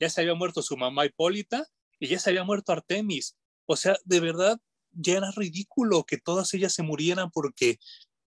ya 0.00 0.10
se 0.10 0.20
había 0.20 0.34
muerto 0.34 0.62
su 0.62 0.76
mamá 0.76 1.06
Hipólita 1.06 1.66
y 1.98 2.08
ya 2.08 2.18
se 2.18 2.30
había 2.30 2.44
muerto 2.44 2.72
Artemis. 2.72 3.36
O 3.66 3.76
sea, 3.76 3.96
de 4.04 4.20
verdad, 4.20 4.58
ya 4.92 5.18
era 5.18 5.30
ridículo 5.34 6.04
que 6.04 6.18
todas 6.18 6.52
ellas 6.54 6.72
se 6.72 6.82
murieran 6.82 7.30
porque 7.30 7.78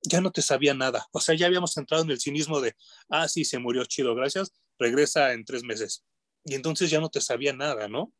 ya 0.03 0.21
no 0.21 0.31
te 0.31 0.41
sabía 0.41 0.73
nada. 0.73 1.07
O 1.11 1.19
sea, 1.19 1.35
ya 1.35 1.47
habíamos 1.47 1.75
entrado 1.77 2.03
en 2.03 2.11
el 2.11 2.19
cinismo 2.19 2.61
de, 2.61 2.75
ah, 3.09 3.27
sí, 3.27 3.45
se 3.45 3.59
murió 3.59 3.85
chido, 3.85 4.15
gracias, 4.15 4.51
regresa 4.77 5.33
en 5.33 5.45
tres 5.45 5.63
meses. 5.63 6.03
Y 6.45 6.53
entonces 6.55 6.89
ya 6.89 6.99
no 6.99 7.09
te 7.09 7.21
sabía 7.21 7.53
nada, 7.53 7.87
¿no? 7.87 8.13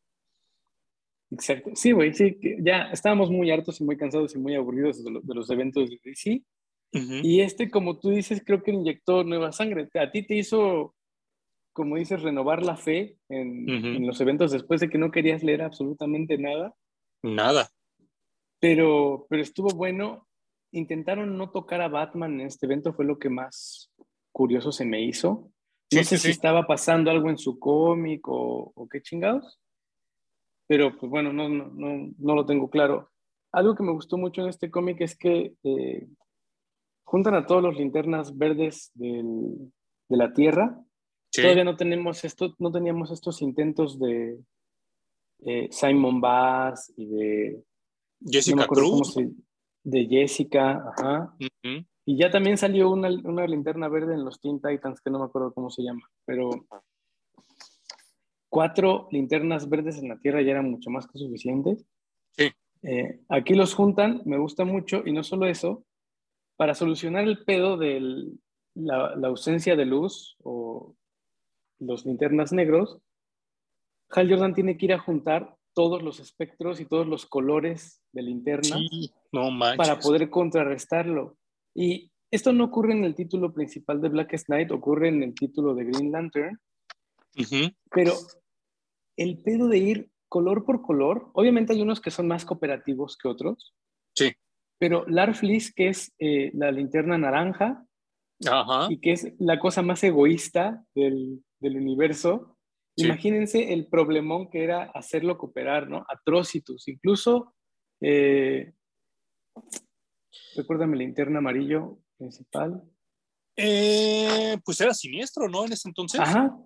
Exacto. 1.32 1.72
Sí, 1.76 1.92
güey, 1.92 2.14
sí, 2.14 2.38
ya 2.60 2.90
estábamos 2.92 3.30
muy 3.30 3.52
hartos 3.52 3.80
y 3.80 3.84
muy 3.84 3.98
cansados 3.98 4.36
y 4.36 4.40
muy 4.40 4.56
aburridos 4.56 5.04
de, 5.04 5.22
los 5.34 5.50
eventos 5.50 5.90
de 5.90 6.00
DC. 6.04 6.44
Y 7.24 7.42
este, 7.42 7.70
como 7.70 8.00
tú 8.00 8.10
dices, 8.10 8.42
creo 8.46 8.64
que 8.64 8.72
inyectó 8.72 9.26
nueva 9.26 9.52
sangre. 9.52 9.90
A 9.96 10.12
ti 10.12 10.26
te 10.26 10.36
hizo, 10.36 10.96
como 11.74 11.98
dices, 11.98 12.22
renovar 12.22 12.64
la 12.64 12.78
fe 12.78 13.18
en, 13.28 13.70
en 13.70 14.08
los 14.08 14.22
eventos 14.22 14.52
después 14.52 14.80
de 14.80 14.90
que 14.90 14.98
no 14.98 15.12
querías 15.12 15.44
leer 15.44 15.62
absolutamente 15.62 16.38
nada. 16.38 16.74
Nada. 17.22 17.70
Pero, 18.62 19.28
pero 19.30 19.42
estuvo 19.42 19.70
bueno. 19.70 20.26
Intentaron 20.72 21.38
no 21.38 21.52
tocar 21.52 21.82
a 21.82 21.90
Batman 21.90 22.40
en 22.40 22.48
este 22.48 22.66
evento, 22.66 22.94
fue 22.94 23.06
lo 23.06 23.20
que 23.20 23.30
más 23.30 23.92
curioso 24.32 24.72
se 24.72 24.86
me 24.86 25.02
hizo. 25.02 25.52
No 25.92 26.04
sé 26.04 26.18
si 26.18 26.32
estaba 26.32 26.66
pasando 26.66 27.12
algo 27.12 27.30
en 27.30 27.38
su 27.38 27.60
cómic 27.60 28.28
o, 28.28 28.72
o, 28.76 28.88
qué 28.88 29.02
chingados, 29.02 29.60
pero 30.68 30.98
pues 30.98 31.10
bueno, 31.10 31.32
no, 31.32 31.48
no, 31.48 31.68
no, 31.68 32.12
no, 32.18 32.36
lo 32.36 32.46
tengo 32.46 32.70
claro. 32.70 33.12
Algo 33.52 33.76
que 33.76 33.84
me 33.84 33.92
gustó 33.92 34.18
mucho 34.18 34.42
en 34.42 34.50
este 34.50 34.72
cómic 34.72 35.00
es 35.02 35.16
que 35.16 35.54
eh, 35.64 36.08
juntan 37.06 37.36
a 37.36 37.46
todos 37.46 37.62
los 37.62 37.78
linternas 37.78 38.36
verdes 38.38 38.92
del, 38.96 39.72
de 40.10 40.18
la 40.18 40.34
Tierra. 40.34 40.82
Todavía 41.32 41.64
no 41.64 41.76
tenemos 41.76 42.24
esto, 42.24 42.56
no 42.60 42.72
teníamos 42.72 43.12
estos 43.12 43.42
intentos 43.42 44.00
de 44.00 44.40
eh, 45.46 45.68
Simon 45.70 46.22
Bass 46.22 46.94
y 46.96 47.06
de 47.06 47.64
Jessica 48.26 48.66
Cruz. 48.68 49.16
de 49.84 50.08
Jessica, 50.08 50.84
ajá. 50.98 51.36
Y 52.06 52.18
ya 52.18 52.30
también 52.30 52.58
salió 52.58 52.92
una, 52.92 53.10
una, 53.10 53.48
linterna 53.48 53.88
verde 53.88 54.14
en 54.14 54.24
los 54.24 54.40
Teen 54.40 54.62
Titans, 54.62 55.02
que 55.02 55.10
no 55.10 55.20
me 55.20 55.26
acuerdo 55.26 55.54
cómo 55.54 55.72
se 55.72 55.84
llama, 55.84 56.08
pero 56.26 56.50
cuatro 58.50 59.08
linternas 59.12 59.68
verdes 59.68 59.98
en 59.98 60.10
la 60.10 60.20
Tierra 60.20 60.42
ya 60.42 60.52
eran 60.52 60.70
mucho 60.70 60.92
más 60.92 61.08
que 61.08 61.18
suficientes. 61.18 61.86
Sí. 62.38 62.52
Eh, 62.84 63.22
aquí 63.30 63.56
los 63.56 63.74
juntan, 63.74 64.22
me 64.26 64.38
gusta 64.38 64.66
mucho, 64.66 65.02
y 65.04 65.12
no 65.12 65.24
solo 65.24 65.48
eso, 65.48 65.84
para 66.56 66.76
solucionar 66.76 67.24
el 67.24 67.44
pedo 67.44 67.78
de 67.78 68.00
la, 68.76 69.16
la, 69.16 69.28
ausencia 69.28 69.76
de 69.76 69.86
luz 69.86 70.38
o 70.44 70.96
los 71.80 72.06
linternas 72.06 72.54
negros, 72.54 73.00
Hal 74.10 74.30
Jordan 74.30 74.54
tiene 74.54 74.78
que 74.78 74.86
ir 74.86 74.94
a 74.94 75.00
juntar 75.00 75.56
todos 75.74 76.02
los 76.02 76.20
espectros 76.20 76.80
y 76.80 76.86
todos 76.86 77.08
los 77.08 77.26
colores 77.26 78.02
de 78.14 78.22
linterna 78.22 78.78
sí, 78.78 79.12
no 79.32 79.50
para 79.76 80.00
poder 80.00 80.30
contrarrestarlo. 80.30 81.38
Y 81.76 82.12
esto 82.32 82.54
no 82.54 82.66
ocurre 82.66 82.94
en 82.94 83.04
el 83.04 83.14
título 83.14 83.54
principal 83.54 84.02
de 84.02 84.10
Black 84.10 84.36
Knight, 84.46 84.72
ocurre 84.72 85.10
en 85.10 85.22
el 85.22 85.36
título 85.36 85.76
de 85.76 85.86
Green 85.86 86.12
Lantern. 86.12 86.60
Pero 87.92 88.14
el 89.18 89.38
pedo 89.44 89.68
de 89.68 89.78
ir 89.78 90.10
color 90.30 90.66
por 90.66 90.82
color, 90.82 91.30
obviamente 91.34 91.74
hay 91.74 91.82
unos 91.82 92.02
que 92.02 92.12
son 92.12 92.28
más 92.28 92.46
cooperativos 92.46 93.18
que 93.18 93.28
otros. 93.28 93.76
Sí. 94.16 94.34
Pero 94.80 95.06
Larfleeze, 95.08 95.74
que 95.76 95.90
es 95.90 96.14
eh, 96.20 96.52
la 96.54 96.72
linterna 96.72 97.18
naranja, 97.18 97.86
y 98.90 99.00
que 99.00 99.14
es 99.14 99.34
la 99.40 99.60
cosa 99.60 99.82
más 99.82 100.04
egoísta 100.04 100.84
del, 100.94 101.44
del 101.60 101.78
universo, 101.78 102.58
imagínense 102.98 103.74
el 103.74 103.88
problemón 103.88 104.50
que 104.50 104.64
era 104.64 104.84
hacerlo 104.94 105.38
cooperar, 105.38 105.90
¿no? 105.90 106.06
Atrocitus, 106.08 106.88
incluso 106.88 107.54
eh, 108.02 108.74
Recuérdame, 110.56 110.98
linterna 110.98 111.40
amarillo 111.40 111.98
principal. 112.18 112.84
Eh, 113.56 114.58
pues 114.64 114.82
era 114.82 114.94
siniestro, 114.94 115.48
¿no? 115.48 115.66
En 115.66 115.74
ese 115.74 115.88
entonces. 115.88 116.20
Ajá. 116.20 116.58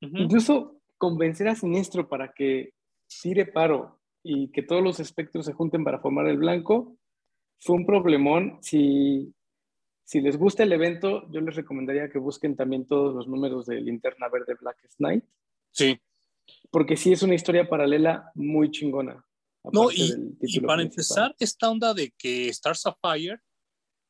Incluso 0.00 0.80
convencer 0.98 1.48
a 1.48 1.54
siniestro 1.54 2.08
para 2.08 2.32
que 2.32 2.74
tire 3.22 3.46
paro 3.46 4.00
y 4.22 4.50
que 4.50 4.62
todos 4.62 4.82
los 4.82 5.00
espectros 5.00 5.46
se 5.46 5.52
junten 5.52 5.84
para 5.84 6.00
formar 6.00 6.26
el 6.26 6.38
blanco 6.38 6.96
fue 7.60 7.76
un 7.76 7.86
problemón. 7.86 8.58
Si, 8.62 9.32
si 10.04 10.20
les 10.20 10.36
gusta 10.36 10.62
el 10.62 10.72
evento, 10.72 11.30
yo 11.30 11.40
les 11.40 11.56
recomendaría 11.56 12.10
que 12.10 12.18
busquen 12.18 12.56
también 12.56 12.86
todos 12.86 13.14
los 13.14 13.28
números 13.28 13.66
de 13.66 13.80
Linterna 13.80 14.28
Verde 14.28 14.56
Black 14.60 14.78
Knight. 14.98 15.24
Sí. 15.70 15.98
Porque 16.70 16.96
sí 16.96 17.12
es 17.12 17.22
una 17.22 17.34
historia 17.34 17.68
paralela 17.68 18.30
muy 18.34 18.70
chingona. 18.70 19.24
No, 19.72 19.90
y, 19.90 20.60
para 20.60 20.82
empezar, 20.82 21.34
esta 21.38 21.70
onda 21.70 21.94
de 21.94 22.12
que 22.16 22.48
Star 22.48 22.76
Sapphire, 22.76 23.40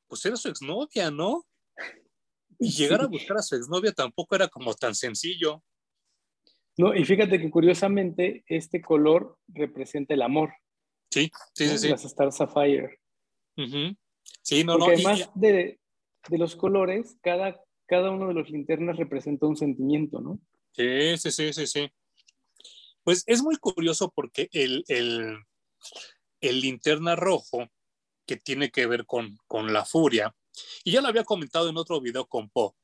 pues 0.07 0.25
era 0.25 0.37
su 0.37 0.49
exnovia, 0.49 1.11
¿no? 1.11 1.45
Y 2.59 2.71
llegar 2.71 3.03
a 3.03 3.07
buscar 3.07 3.38
a 3.38 3.42
su 3.42 3.57
exnovia 3.57 3.92
tampoco 3.92 4.35
era 4.35 4.49
como 4.49 4.75
tan 4.75 4.95
sencillo. 4.95 5.62
No, 6.79 6.95
y 6.95 7.05
fíjate 7.05 7.40
que 7.40 7.51
curiosamente 7.51 8.45
este 8.49 8.83
color 8.83 9.38
representa 9.49 10.14
el 10.14 10.23
amor. 10.23 10.53
Sí, 11.11 11.31
sí, 11.55 11.69
sí, 11.69 11.79
sí. 11.79 11.88
Las 11.88 12.05
Star 12.05 12.33
Sapphire. 12.33 13.01
Sí, 14.42 14.64
no, 14.64 14.79
Porque 14.79 15.03
no. 15.03 15.09
Además 15.09 15.31
de, 15.35 15.81
de, 16.29 16.38
los 16.38 16.57
colores, 16.57 17.16
cada, 17.23 17.59
cada 17.87 18.11
uno 18.11 18.29
de 18.29 18.35
los 18.35 18.51
linternas 18.51 18.97
representa 18.97 19.47
un 19.47 19.57
sentimiento, 19.57 20.21
¿no? 20.21 20.38
Sí, 20.73 21.16
sí, 21.16 21.31
sí, 21.31 21.53
sí, 21.53 21.66
sí. 21.66 21.90
Pues 23.07 23.23
es 23.27 23.40
muy 23.40 23.55
curioso 23.57 24.11
porque 24.11 24.49
el, 24.51 24.85
el, 24.88 25.38
linterna 26.40 27.14
rojo, 27.14 27.69
que 28.27 28.37
tiene 28.37 28.73
que 28.73 28.88
ver 28.88 29.07
con, 29.07 29.38
con, 29.47 29.73
la 29.73 29.85
furia, 29.85 30.35
y 30.83 30.90
ya 30.90 31.01
lo 31.01 31.07
había 31.07 31.23
comentado 31.23 31.69
en 31.69 31.77
otro 31.77 32.01
video 32.01 32.27
con 32.27 32.51
Po, 32.51 32.75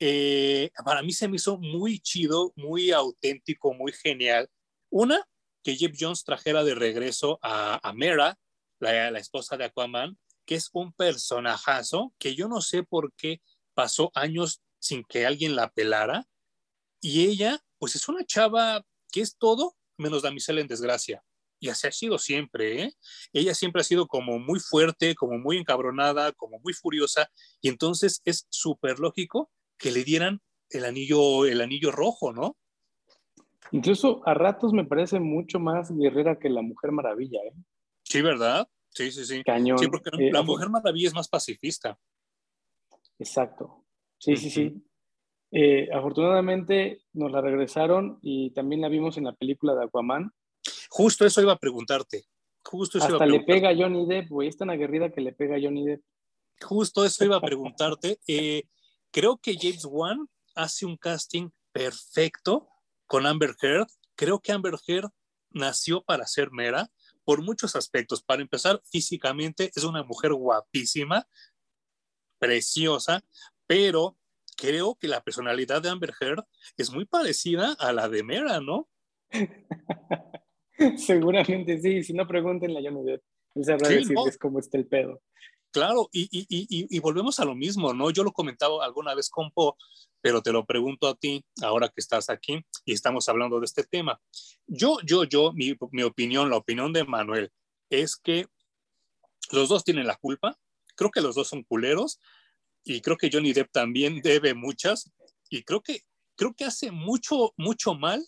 eh, 0.00 0.70
para 0.82 1.02
mí 1.02 1.12
se 1.12 1.28
me 1.28 1.36
hizo 1.36 1.58
muy 1.58 2.00
chido, 2.00 2.54
muy 2.56 2.90
auténtico, 2.90 3.74
muy 3.74 3.92
genial. 3.92 4.48
Una, 4.88 5.22
que 5.62 5.76
Jeff 5.76 5.94
Jones 6.00 6.24
trajera 6.24 6.64
de 6.64 6.74
regreso 6.74 7.38
a, 7.42 7.78
a 7.86 7.92
Mera, 7.92 8.38
la, 8.80 9.10
la 9.10 9.18
esposa 9.18 9.58
de 9.58 9.66
Aquaman, 9.66 10.18
que 10.46 10.54
es 10.54 10.70
un 10.72 10.94
personajazo 10.94 12.14
que 12.18 12.34
yo 12.34 12.48
no 12.48 12.62
sé 12.62 12.82
por 12.82 13.12
qué 13.12 13.42
pasó 13.74 14.10
años 14.14 14.62
sin 14.78 15.04
que 15.04 15.26
alguien 15.26 15.54
la 15.54 15.68
pelara. 15.68 16.26
Y 17.02 17.26
ella, 17.26 17.60
pues 17.76 17.94
es 17.94 18.08
una 18.08 18.24
chava 18.24 18.82
que 19.10 19.20
es 19.20 19.36
todo 19.36 19.74
menos 19.96 20.22
damisela 20.22 20.60
en 20.60 20.66
desgracia. 20.66 21.22
Y 21.58 21.70
así 21.70 21.86
ha 21.86 21.92
sido 21.92 22.18
siempre, 22.18 22.82
¿eh? 22.82 22.92
Ella 23.32 23.54
siempre 23.54 23.80
ha 23.80 23.84
sido 23.84 24.06
como 24.06 24.38
muy 24.38 24.60
fuerte, 24.60 25.14
como 25.14 25.38
muy 25.38 25.56
encabronada, 25.56 26.32
como 26.32 26.58
muy 26.58 26.74
furiosa, 26.74 27.30
y 27.62 27.68
entonces 27.68 28.20
es 28.24 28.46
súper 28.50 28.98
lógico 28.98 29.50
que 29.78 29.90
le 29.90 30.04
dieran 30.04 30.42
el 30.70 30.84
anillo, 30.84 31.46
el 31.46 31.60
anillo 31.60 31.92
rojo, 31.92 32.32
¿no? 32.32 32.56
Incluso 33.72 34.26
a 34.26 34.34
ratos 34.34 34.72
me 34.72 34.84
parece 34.84 35.18
mucho 35.18 35.58
más 35.58 35.90
guerrera 35.90 36.38
que 36.38 36.50
la 36.50 36.62
Mujer 36.62 36.92
Maravilla, 36.92 37.40
¿eh? 37.40 37.54
Sí, 38.02 38.22
¿verdad? 38.22 38.68
Sí, 38.90 39.10
sí, 39.10 39.24
sí. 39.24 39.42
Cañón. 39.42 39.78
Sí, 39.78 39.88
porque 39.88 40.10
la 40.30 40.40
eh, 40.40 40.42
Mujer 40.44 40.68
Maravilla 40.68 41.08
es 41.08 41.14
más 41.14 41.28
pacifista. 41.28 41.98
Exacto. 43.18 43.84
Sí, 44.18 44.36
sí, 44.36 44.50
sí. 44.50 44.82
Eh, 45.52 45.88
afortunadamente 45.92 47.02
nos 47.12 47.30
la 47.30 47.40
regresaron 47.40 48.18
y 48.22 48.50
también 48.50 48.80
la 48.80 48.88
vimos 48.88 49.16
en 49.16 49.24
la 49.24 49.32
película 49.32 49.74
de 49.74 49.84
Aquaman. 49.84 50.32
Justo 50.90 51.24
eso 51.24 51.40
iba 51.40 51.52
a 51.52 51.58
preguntarte. 51.58 52.24
Justo 52.64 52.98
eso 52.98 53.06
Hasta 53.06 53.26
le 53.26 53.40
pega 53.40 53.70
a 53.70 53.76
Johnny 53.76 54.06
Depp, 54.06 54.28
güey. 54.28 54.48
Es 54.48 54.56
tan 54.56 54.70
aguerrida 54.70 55.10
que 55.10 55.20
le 55.20 55.32
pega 55.32 55.56
a 55.56 55.60
Johnny 55.60 55.86
Depp. 55.86 56.02
Justo 56.60 57.04
eso 57.04 57.24
iba 57.24 57.36
a 57.36 57.40
preguntarte. 57.40 58.18
Eh, 58.28 58.64
creo 59.12 59.38
que 59.38 59.56
James 59.58 59.84
Wan 59.84 60.28
hace 60.54 60.84
un 60.84 60.96
casting 60.96 61.50
perfecto 61.72 62.68
con 63.06 63.26
Amber 63.26 63.54
Heard. 63.62 63.86
Creo 64.16 64.40
que 64.40 64.52
Amber 64.52 64.74
Heard 64.86 65.10
nació 65.50 66.02
para 66.02 66.26
ser 66.26 66.50
mera 66.50 66.90
por 67.24 67.42
muchos 67.42 67.76
aspectos. 67.76 68.22
Para 68.22 68.42
empezar, 68.42 68.80
físicamente 68.90 69.70
es 69.74 69.84
una 69.84 70.02
mujer 70.02 70.32
guapísima, 70.32 71.26
preciosa, 72.38 73.24
pero 73.66 74.16
creo 74.56 74.96
que 74.96 75.08
la 75.08 75.22
personalidad 75.22 75.82
de 75.82 75.90
Amber 75.90 76.12
Heard 76.20 76.44
es 76.76 76.90
muy 76.90 77.04
parecida 77.04 77.76
a 77.78 77.92
la 77.92 78.08
de 78.08 78.22
Mera, 78.22 78.60
¿no? 78.60 78.88
Seguramente 80.96 81.80
sí, 81.80 82.02
si 82.02 82.12
no 82.12 82.26
pregúntenle 82.26 82.78
a 82.78 82.82
Johnny 82.82 83.04
Depp. 83.04 83.22
Él 83.54 83.64
sabrá 83.64 83.88
decirles 83.88 84.38
cómo 84.38 84.58
está 84.58 84.76
el 84.78 84.86
pedo. 84.86 85.22
Claro, 85.70 86.08
y, 86.10 86.22
y, 86.30 86.46
y, 86.48 86.96
y, 86.96 86.98
volvemos 87.00 87.38
a 87.38 87.44
lo 87.44 87.54
mismo, 87.54 87.92
¿no? 87.92 88.10
Yo 88.10 88.24
lo 88.24 88.32
comentaba 88.32 88.82
alguna 88.82 89.14
vez 89.14 89.28
con 89.28 89.50
Po, 89.50 89.76
pero 90.22 90.40
te 90.40 90.50
lo 90.50 90.64
pregunto 90.64 91.06
a 91.06 91.14
ti, 91.14 91.44
ahora 91.62 91.88
que 91.88 92.00
estás 92.00 92.30
aquí 92.30 92.64
y 92.84 92.94
estamos 92.94 93.28
hablando 93.28 93.60
de 93.60 93.66
este 93.66 93.84
tema. 93.84 94.18
Yo, 94.66 94.98
yo, 95.04 95.24
yo, 95.24 95.52
mi, 95.52 95.74
mi 95.90 96.02
opinión, 96.02 96.48
la 96.48 96.56
opinión 96.56 96.94
de 96.94 97.04
Manuel, 97.04 97.52
es 97.90 98.16
que 98.16 98.46
los 99.52 99.68
dos 99.68 99.84
tienen 99.84 100.06
la 100.06 100.16
culpa, 100.16 100.58
creo 100.94 101.10
que 101.10 101.20
los 101.20 101.34
dos 101.34 101.48
son 101.48 101.62
culeros, 101.62 102.20
y 102.86 103.00
creo 103.00 103.16
que 103.16 103.28
Johnny 103.32 103.52
Depp 103.52 103.72
también 103.72 104.20
debe 104.22 104.54
muchas, 104.54 105.10
y 105.50 105.64
creo 105.64 105.82
que, 105.82 106.02
creo 106.36 106.54
que 106.54 106.64
hace 106.64 106.92
mucho, 106.92 107.52
mucho 107.56 107.94
mal 107.94 108.24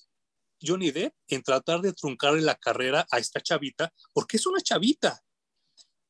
Johnny 0.61 0.91
Depp 0.91 1.15
en 1.29 1.43
tratar 1.43 1.81
de 1.81 1.93
truncarle 1.93 2.43
la 2.43 2.57
carrera 2.57 3.07
a 3.13 3.19
esta 3.19 3.41
chavita, 3.41 3.93
porque 4.13 4.37
es 4.37 4.47
una 4.47 4.61
chavita. 4.61 5.21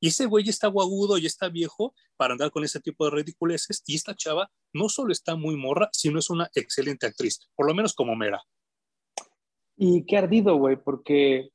Y 0.00 0.08
ese 0.08 0.26
güey 0.26 0.48
está 0.48 0.68
guagudo 0.68 1.18
y 1.18 1.26
está 1.26 1.48
viejo 1.48 1.92
para 2.16 2.32
andar 2.32 2.50
con 2.50 2.64
ese 2.64 2.80
tipo 2.80 3.04
de 3.04 3.10
ridiculeces. 3.10 3.82
Y 3.84 3.96
esta 3.96 4.14
chava 4.14 4.50
no 4.72 4.88
solo 4.88 5.12
está 5.12 5.34
muy 5.34 5.56
morra, 5.56 5.90
sino 5.92 6.20
es 6.20 6.30
una 6.30 6.48
excelente 6.54 7.06
actriz, 7.06 7.40
por 7.54 7.66
lo 7.66 7.74
menos 7.74 7.94
como 7.94 8.14
Mera. 8.14 8.40
Y 9.76 10.06
qué 10.06 10.16
ardido, 10.16 10.56
güey, 10.56 10.76
porque 10.76 11.50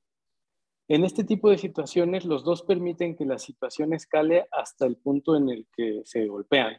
en 0.93 1.03
este 1.03 1.23
tipo 1.23 1.49
de 1.49 1.57
situaciones 1.57 2.23
los 2.23 2.43
dos 2.43 2.61
permiten 2.61 3.15
que 3.15 3.25
la 3.25 3.39
situación 3.39 3.93
escale 3.93 4.45
hasta 4.51 4.85
el 4.85 4.95
punto 4.95 5.35
en 5.35 5.49
el 5.49 5.67
que 5.75 6.01
se 6.05 6.27
golpean. 6.27 6.77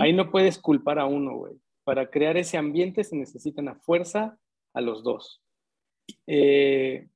Ahí 0.00 0.12
no 0.12 0.32
puedes 0.32 0.58
culpar 0.58 0.98
a 0.98 1.06
uno, 1.06 1.36
güey. 1.36 1.54
Para 1.84 2.10
crear 2.10 2.36
ese 2.36 2.58
ambiente 2.58 3.04
se 3.04 3.14
necesitan 3.14 3.68
a 3.68 3.76
fuerza 3.76 4.36
a 4.74 4.80
los 4.80 5.04
dos. 5.04 5.40
Eh, 6.26 7.06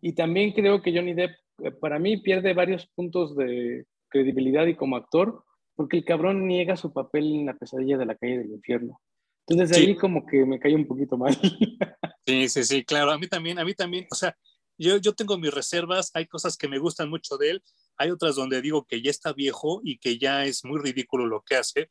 y 0.00 0.12
también 0.12 0.52
creo 0.52 0.80
que 0.80 0.94
Johnny 0.94 1.14
Depp, 1.14 1.32
eh, 1.64 1.72
para 1.72 1.98
mí, 1.98 2.18
pierde 2.18 2.54
varios 2.54 2.86
puntos 2.86 3.34
de 3.36 3.84
credibilidad 4.08 4.66
y 4.66 4.76
como 4.76 4.94
actor, 4.94 5.42
porque 5.74 5.96
el 5.96 6.04
cabrón 6.04 6.46
niega 6.46 6.76
su 6.76 6.92
papel 6.92 7.34
en 7.34 7.46
la 7.46 7.54
pesadilla 7.54 7.98
de 7.98 8.06
la 8.06 8.14
calle 8.14 8.38
del 8.38 8.52
infierno. 8.52 9.00
Entonces, 9.48 9.76
ahí 9.76 9.96
como 9.96 10.24
que 10.24 10.44
me 10.44 10.60
cae 10.60 10.76
un 10.76 10.86
poquito 10.86 11.16
mal. 11.16 11.36
Sí, 12.28 12.48
sí, 12.48 12.64
sí, 12.64 12.84
claro. 12.84 13.12
A 13.12 13.18
mí 13.18 13.28
también, 13.28 13.56
a 13.56 13.64
mí 13.64 13.72
también. 13.72 14.04
O 14.10 14.14
sea, 14.16 14.36
yo, 14.78 14.96
yo 14.98 15.14
tengo 15.14 15.38
mis 15.38 15.52
reservas, 15.52 16.10
hay 16.14 16.26
cosas 16.26 16.56
que 16.56 16.68
me 16.68 16.78
gustan 16.78 17.10
mucho 17.10 17.36
de 17.36 17.50
él, 17.50 17.62
hay 17.96 18.10
otras 18.10 18.36
donde 18.36 18.60
digo 18.60 18.84
que 18.84 19.02
ya 19.02 19.10
está 19.10 19.32
viejo 19.32 19.80
y 19.84 19.98
que 19.98 20.18
ya 20.18 20.44
es 20.44 20.64
muy 20.64 20.80
ridículo 20.80 21.26
lo 21.26 21.42
que 21.42 21.56
hace, 21.56 21.90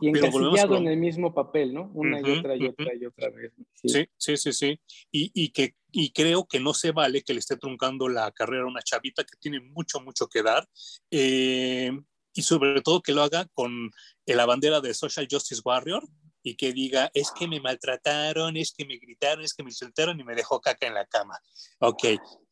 y 0.00 0.08
encasillado 0.08 0.76
en 0.76 0.88
el 0.88 0.96
mismo 0.96 1.34
papel, 1.34 1.74
¿no? 1.74 1.90
Una 1.94 2.20
y 2.20 2.38
otra 2.38 2.56
y 2.56 2.66
otra 2.66 2.94
y 2.94 3.04
otra 3.04 3.28
vez. 3.30 3.52
Sí, 3.74 4.06
sí, 4.16 4.36
sí, 4.36 4.52
sí. 4.52 4.80
Y, 5.10 5.30
y, 5.34 5.50
que, 5.50 5.74
y 5.90 6.12
creo 6.12 6.46
que 6.46 6.60
no 6.60 6.72
se 6.72 6.92
vale 6.92 7.22
que 7.22 7.34
le 7.34 7.40
esté 7.40 7.56
truncando 7.56 8.08
la 8.08 8.30
carrera 8.30 8.64
a 8.64 8.68
una 8.68 8.82
chavita 8.82 9.22
que 9.24 9.36
tiene 9.38 9.60
mucho, 9.60 10.00
mucho 10.00 10.28
que 10.28 10.42
dar. 10.42 10.66
Eh, 11.10 11.92
y 12.32 12.42
sobre 12.42 12.80
todo 12.80 13.02
que 13.02 13.12
lo 13.12 13.22
haga 13.22 13.46
con 13.52 13.90
la 14.24 14.46
bandera 14.46 14.80
de 14.80 14.94
Social 14.94 15.28
Justice 15.30 15.60
Warrior 15.62 16.02
y 16.42 16.56
que 16.56 16.72
diga, 16.72 17.10
es 17.14 17.30
que 17.30 17.46
me 17.48 17.60
maltrataron, 17.60 18.56
es 18.56 18.72
que 18.76 18.84
me 18.84 18.96
gritaron, 18.96 19.44
es 19.44 19.54
que 19.54 19.62
me 19.62 19.70
insultaron 19.70 20.18
y 20.18 20.24
me 20.24 20.34
dejó 20.34 20.60
caca 20.60 20.86
en 20.86 20.94
la 20.94 21.06
cama. 21.06 21.38
Ok, 21.78 22.04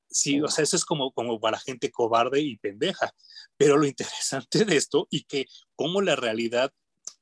sí, 0.09 0.41
o 0.41 0.49
sea, 0.49 0.65
eso 0.65 0.77
es 0.77 0.85
como, 0.85 1.13
como 1.13 1.41
para 1.41 1.59
gente 1.59 1.91
cobarde 1.91 2.41
y 2.41 2.57
pendeja. 2.59 3.13
Pero 3.57 3.77
lo 3.77 3.87
interesante 3.87 4.65
de 4.65 4.77
esto 4.77 5.07
y 5.11 5.25
que 5.25 5.47
como 5.75 6.01
la 6.01 6.17
realidad 6.17 6.73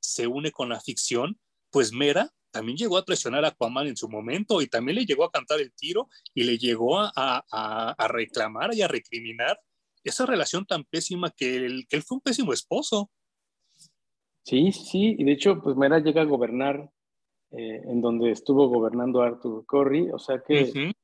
se 0.00 0.26
une 0.26 0.52
con 0.52 0.68
la 0.68 0.80
ficción, 0.80 1.38
pues 1.70 1.92
Mera 1.92 2.32
también 2.50 2.78
llegó 2.78 2.96
a 2.96 3.04
traicionar 3.04 3.44
a 3.44 3.48
Aquaman 3.48 3.86
en 3.86 3.96
su 3.96 4.08
momento 4.08 4.62
y 4.62 4.68
también 4.68 4.96
le 4.96 5.06
llegó 5.06 5.24
a 5.24 5.30
cantar 5.30 5.60
el 5.60 5.72
tiro 5.74 6.08
y 6.34 6.44
le 6.44 6.58
llegó 6.58 6.98
a, 6.98 7.12
a, 7.14 8.08
reclamar 8.08 8.74
y 8.74 8.82
a 8.82 8.88
recriminar 8.88 9.60
esa 10.02 10.24
relación 10.24 10.64
tan 10.64 10.84
pésima 10.84 11.30
que 11.30 11.56
él, 11.56 11.86
que 11.88 11.96
él 11.96 12.02
fue 12.02 12.16
un 12.16 12.22
pésimo 12.22 12.52
esposo. 12.52 13.10
Sí, 14.48 14.72
sí, 14.72 15.14
y 15.18 15.24
de 15.24 15.32
hecho, 15.32 15.60
pues 15.60 15.76
Mera 15.76 15.98
llega 15.98 16.22
a 16.22 16.24
gobernar 16.24 16.90
eh, 17.50 17.82
en 17.84 18.00
donde 18.00 18.30
estuvo 18.30 18.66
gobernando 18.68 19.20
Arthur 19.20 19.66
Curry, 19.66 20.08
o 20.10 20.18
sea 20.18 20.42
que 20.42 20.94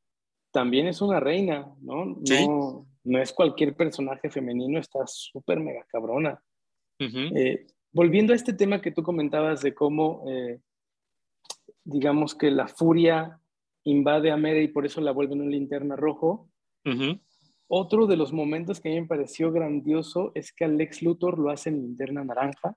también 0.50 0.86
es 0.86 1.02
una 1.02 1.20
reina, 1.20 1.70
¿no? 1.82 2.06
No, 2.06 2.86
no 3.04 3.18
es 3.18 3.34
cualquier 3.34 3.76
personaje 3.76 4.30
femenino, 4.30 4.80
está 4.80 5.00
súper 5.06 5.60
mega 5.60 5.84
cabrona. 5.88 6.42
Volviendo 7.92 8.32
a 8.32 8.36
este 8.36 8.54
tema 8.54 8.80
que 8.80 8.92
tú 8.92 9.02
comentabas 9.02 9.60
de 9.60 9.74
cómo, 9.74 10.24
eh, 10.26 10.62
digamos 11.84 12.34
que 12.34 12.50
la 12.50 12.66
furia 12.66 13.40
invade 13.82 14.30
a 14.30 14.38
Mera 14.38 14.60
y 14.60 14.68
por 14.68 14.86
eso 14.86 15.02
la 15.02 15.12
vuelven 15.12 15.42
un 15.42 15.50
linterna 15.50 15.96
rojo. 15.96 16.48
Otro 17.68 18.06
de 18.06 18.16
los 18.16 18.32
momentos 18.32 18.80
que 18.80 18.88
a 18.88 18.92
mí 18.92 19.02
me 19.02 19.06
pareció 19.06 19.52
grandioso 19.52 20.32
es 20.34 20.50
que 20.50 20.64
Alex 20.64 21.02
Luthor 21.02 21.38
lo 21.38 21.50
hace 21.50 21.68
en 21.68 21.82
linterna 21.82 22.24
naranja. 22.24 22.74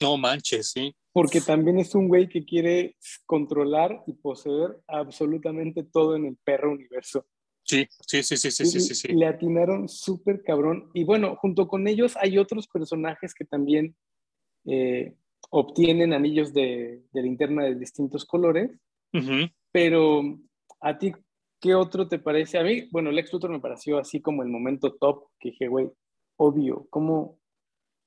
No 0.00 0.16
manches, 0.16 0.70
sí. 0.70 0.94
Porque 1.12 1.40
también 1.40 1.78
es 1.78 1.94
un 1.94 2.08
güey 2.08 2.28
que 2.28 2.44
quiere 2.44 2.96
controlar 3.26 4.02
y 4.06 4.12
poseer 4.12 4.78
absolutamente 4.86 5.82
todo 5.82 6.14
en 6.16 6.26
el 6.26 6.36
perro 6.44 6.72
universo. 6.72 7.26
Sí, 7.64 7.86
sí, 8.06 8.22
sí, 8.22 8.36
sí, 8.36 8.50
sí, 8.50 8.64
sí, 8.64 8.94
sí. 8.94 9.08
Le 9.08 9.26
atinaron 9.26 9.88
súper 9.88 10.42
cabrón. 10.42 10.90
Y 10.94 11.04
bueno, 11.04 11.36
junto 11.36 11.68
con 11.68 11.86
ellos 11.86 12.16
hay 12.16 12.38
otros 12.38 12.66
personajes 12.68 13.34
que 13.34 13.44
también 13.44 13.94
eh, 14.64 15.14
obtienen 15.50 16.12
anillos 16.12 16.52
de, 16.54 17.02
linterna 17.12 17.64
de 17.64 17.74
distintos 17.74 18.24
colores, 18.24 18.70
pero 19.72 20.22
a 20.80 20.98
ti, 20.98 21.12
¿qué 21.60 21.74
otro 21.74 22.08
te 22.08 22.18
parece? 22.18 22.58
A 22.58 22.62
mí, 22.62 22.88
bueno, 22.90 23.10
el 23.10 23.16
Lex 23.16 23.32
Luthor 23.32 23.50
me 23.50 23.60
pareció 23.60 23.98
así 23.98 24.20
como 24.20 24.42
el 24.42 24.48
momento 24.48 24.94
top, 24.94 25.28
que 25.38 25.50
dije, 25.50 25.68
güey, 25.68 25.90
obvio, 26.36 26.86
¿cómo, 26.90 27.38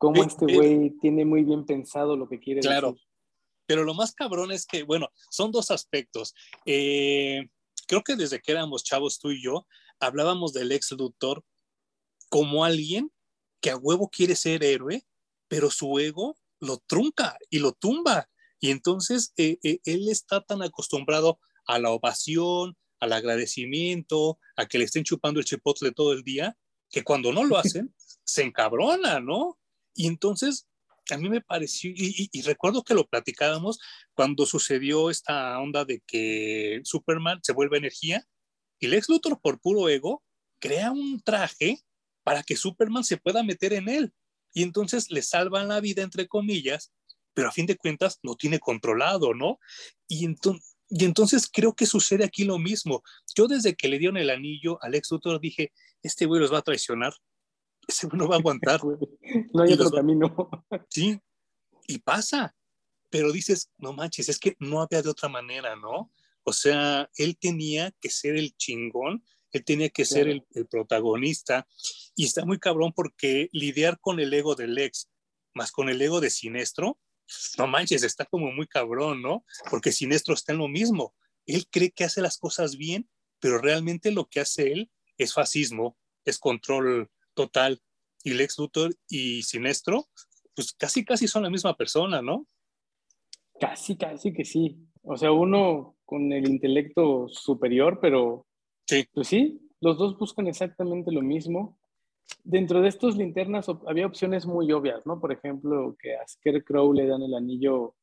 cómo 0.02 0.24
este 0.24 0.52
güey 0.52 0.98
tiene 1.00 1.26
muy 1.26 1.44
bien 1.44 1.64
pensado 1.64 2.18
lo 2.18 2.28
que 2.28 2.40
quiere 2.40 2.62
claro. 2.62 2.98
Pero 3.68 3.84
lo 3.84 3.94
más 3.94 4.16
cabrón 4.16 4.52
es 4.52 4.66
que, 4.66 4.82
bueno, 4.82 5.10
son 5.30 5.52
dos 5.52 5.70
aspectos. 5.70 6.34
Eh, 6.66 7.48
creo 7.88 8.04
que 8.04 8.16
desde 8.16 8.42
que 8.42 8.52
éramos 8.52 8.84
chavos 8.84 9.20
tú 9.20 9.30
y 9.30 9.44
yo, 9.44 9.68
hablábamos 10.00 10.54
del 10.54 10.72
ex 10.72 10.92
Luthor 10.94 11.46
como 12.30 12.66
alguien 12.66 13.12
que 13.62 13.70
a 13.70 13.78
huevo 13.78 14.10
quiere 14.10 14.36
ser 14.36 14.64
héroe, 14.64 15.06
pero 15.48 15.70
su 15.70 16.00
ego 16.00 16.36
lo 16.60 16.80
trunca 16.88 17.38
y 17.52 17.60
lo 17.60 17.74
tumba. 17.74 18.28
Y 18.60 18.72
entonces 18.72 19.34
eh, 19.38 19.60
eh, 19.62 19.82
él 19.86 20.10
está 20.10 20.42
tan 20.42 20.64
acostumbrado 20.64 21.40
a 21.68 21.78
la 21.78 21.92
ovación, 21.92 22.76
al 23.00 23.14
agradecimiento, 23.14 24.40
a 24.56 24.66
que 24.66 24.80
le 24.80 24.86
estén 24.86 25.04
chupando 25.04 25.40
el 25.40 25.46
chipotle 25.46 25.92
todo 25.92 26.14
el 26.14 26.24
día, 26.24 26.58
que 26.90 27.04
cuando 27.04 27.32
no 27.32 27.44
lo 27.44 27.58
hacen, 27.60 27.94
se 28.24 28.42
encabrona, 28.42 29.20
¿no? 29.20 29.60
Y 29.94 30.08
entonces 30.08 30.68
a 31.10 31.18
mí 31.18 31.30
me 31.30 31.42
pareció, 31.42 31.92
y, 31.94 32.30
recuerdo 32.44 32.84
que 32.84 32.94
lo 32.94 33.08
platicábamos 33.08 33.80
cuando 34.14 34.46
sucedió 34.46 35.10
esta 35.10 35.60
onda 35.60 35.84
de 35.84 36.02
que 36.06 36.82
Superman 36.84 37.40
se 37.44 37.54
vuelve 37.54 37.78
energía 37.78 38.26
y 38.80 38.88
Lex 38.88 39.10
Luthor 39.10 39.40
por 39.42 39.60
puro 39.60 39.90
ego 39.90 40.24
crea 40.60 40.92
un 40.92 41.22
traje 41.22 41.80
para 42.24 42.44
que 42.44 42.56
Superman 42.56 43.04
se 43.04 43.18
pueda 43.18 43.44
meter 43.44 43.74
en 43.74 43.90
él 43.90 44.14
y 44.54 44.64
entonces 44.64 45.10
le 45.10 45.22
salvan 45.22 45.68
la 45.68 45.80
vida, 45.80 46.04
entre 46.04 46.28
comillas, 46.28 46.92
pero 47.34 47.50
a 47.50 47.52
fin 47.52 47.66
de 47.66 47.78
cuentas 47.78 48.20
no 48.24 48.36
tiene 48.36 48.60
controlado, 48.60 49.34
¿no? 49.34 49.60
Y, 50.08 50.26
entonces 50.90 51.50
creo 51.52 51.74
que 51.74 51.86
sucede 51.86 52.26
aquí 52.26 52.44
lo 52.44 52.60
mismo. 52.60 53.02
Yo 53.36 53.48
desde 53.48 53.76
que 53.76 53.88
le 53.88 53.98
dieron 53.98 54.18
el 54.18 54.30
anillo 54.30 54.78
a 54.84 54.88
Alex 54.88 55.12
Luthor 55.12 55.40
dije, 55.40 55.72
este 56.04 56.26
güey 56.26 56.42
los 56.42 56.52
va 56.52 56.58
a 56.60 56.64
traicionar, 56.64 57.14
ese 57.88 58.08
no 58.14 58.28
va 58.28 58.36
a 58.36 58.40
aguantar. 58.40 58.82
no 59.54 59.64
hay 59.64 59.74
otro 59.74 59.92
camino. 59.92 60.50
sí, 60.90 61.20
y 61.88 62.00
pasa, 62.00 62.56
pero 63.10 63.32
dices, 63.32 63.72
no 63.78 63.94
manches, 63.94 64.30
es 64.30 64.40
que 64.40 64.56
no 64.60 64.82
había 64.82 65.02
de 65.02 65.10
otra 65.10 65.30
manera, 65.30 65.76
¿no? 65.76 66.12
O 66.44 66.54
sea, 66.54 67.10
él 67.16 67.38
tenía 67.38 67.92
que 68.00 68.10
ser 68.10 68.36
el 68.36 68.56
chingón 68.56 69.24
él 69.52 69.66
tenía 69.66 69.90
que 69.90 70.06
ser 70.06 70.28
el, 70.30 70.46
protagonista 70.70 71.68
y 72.16 72.26
está 72.26 72.46
muy 72.46 72.58
cabrón 72.58 72.94
porque 72.94 73.50
lidiar 73.52 74.00
con 74.00 74.20
el 74.20 74.34
ego 74.34 74.56
del 74.56 74.78
ex 74.78 75.10
más 75.54 75.72
con 75.72 75.90
el 75.90 76.02
ego 76.02 76.22
de 76.22 76.30
Sinestro, 76.30 76.98
no 77.58 77.68
manches, 77.68 78.04
está 78.04 78.26
como 78.26 78.52
muy 78.52 78.68
cabrón, 78.68 79.22
¿no? 79.22 79.46
Porque 79.70 79.92
Sinestro 79.92 80.34
está 80.34 80.54
en 80.54 80.60
lo 80.60 80.70
mismo. 80.70 81.14
Él 81.46 81.68
cree 81.70 81.92
que 81.92 82.06
hace 82.06 82.22
las 82.22 82.38
cosas 82.38 82.78
bien, 82.78 83.10
pero 83.40 83.58
realmente 83.58 84.12
lo 84.12 84.30
que 84.30 84.40
hace 84.40 84.72
él 84.72 84.92
es 85.18 85.34
fascismo, 85.34 85.98
es 86.24 86.40
control 86.40 87.12
total. 87.34 87.82
Y 88.24 88.34
Lex 88.34 88.60
Luthor 88.60 88.96
y 89.10 89.42
Sinestro, 89.44 90.08
pues 90.56 90.74
casi, 90.74 91.04
casi 91.04 91.28
son 91.28 91.44
la 91.44 91.50
misma 91.50 91.76
persona, 91.76 92.22
¿no? 92.22 92.46
Casi, 93.60 93.98
casi 93.98 94.32
que 94.34 94.46
sí. 94.46 94.78
O 95.04 95.18
sea, 95.18 95.32
uno 95.32 95.96
con 96.06 96.32
el 96.32 96.48
intelecto 96.48 97.28
superior, 97.30 98.00
pero 98.00 98.46
Sí. 98.88 99.08
Pues 99.14 99.28
sí, 99.28 99.62
los 99.80 99.98
dos 99.98 100.18
buscan 100.18 100.48
exactamente 100.48 101.12
lo 101.12 101.22
mismo. 101.22 101.80
Dentro 102.44 102.82
de 102.82 102.90
estos 102.90 103.16
linternas 103.16 103.68
había 103.88 104.06
opciones 104.06 104.46
muy 104.46 104.72
obvias, 104.72 105.06
¿no? 105.06 105.20
Por 105.20 105.32
ejemplo, 105.32 105.96
que 106.00 106.16
a 106.16 106.28
Scarecrow 106.28 106.94
le 106.94 107.08
dan 107.08 107.22
el 107.24 107.34
anillo 107.34 107.96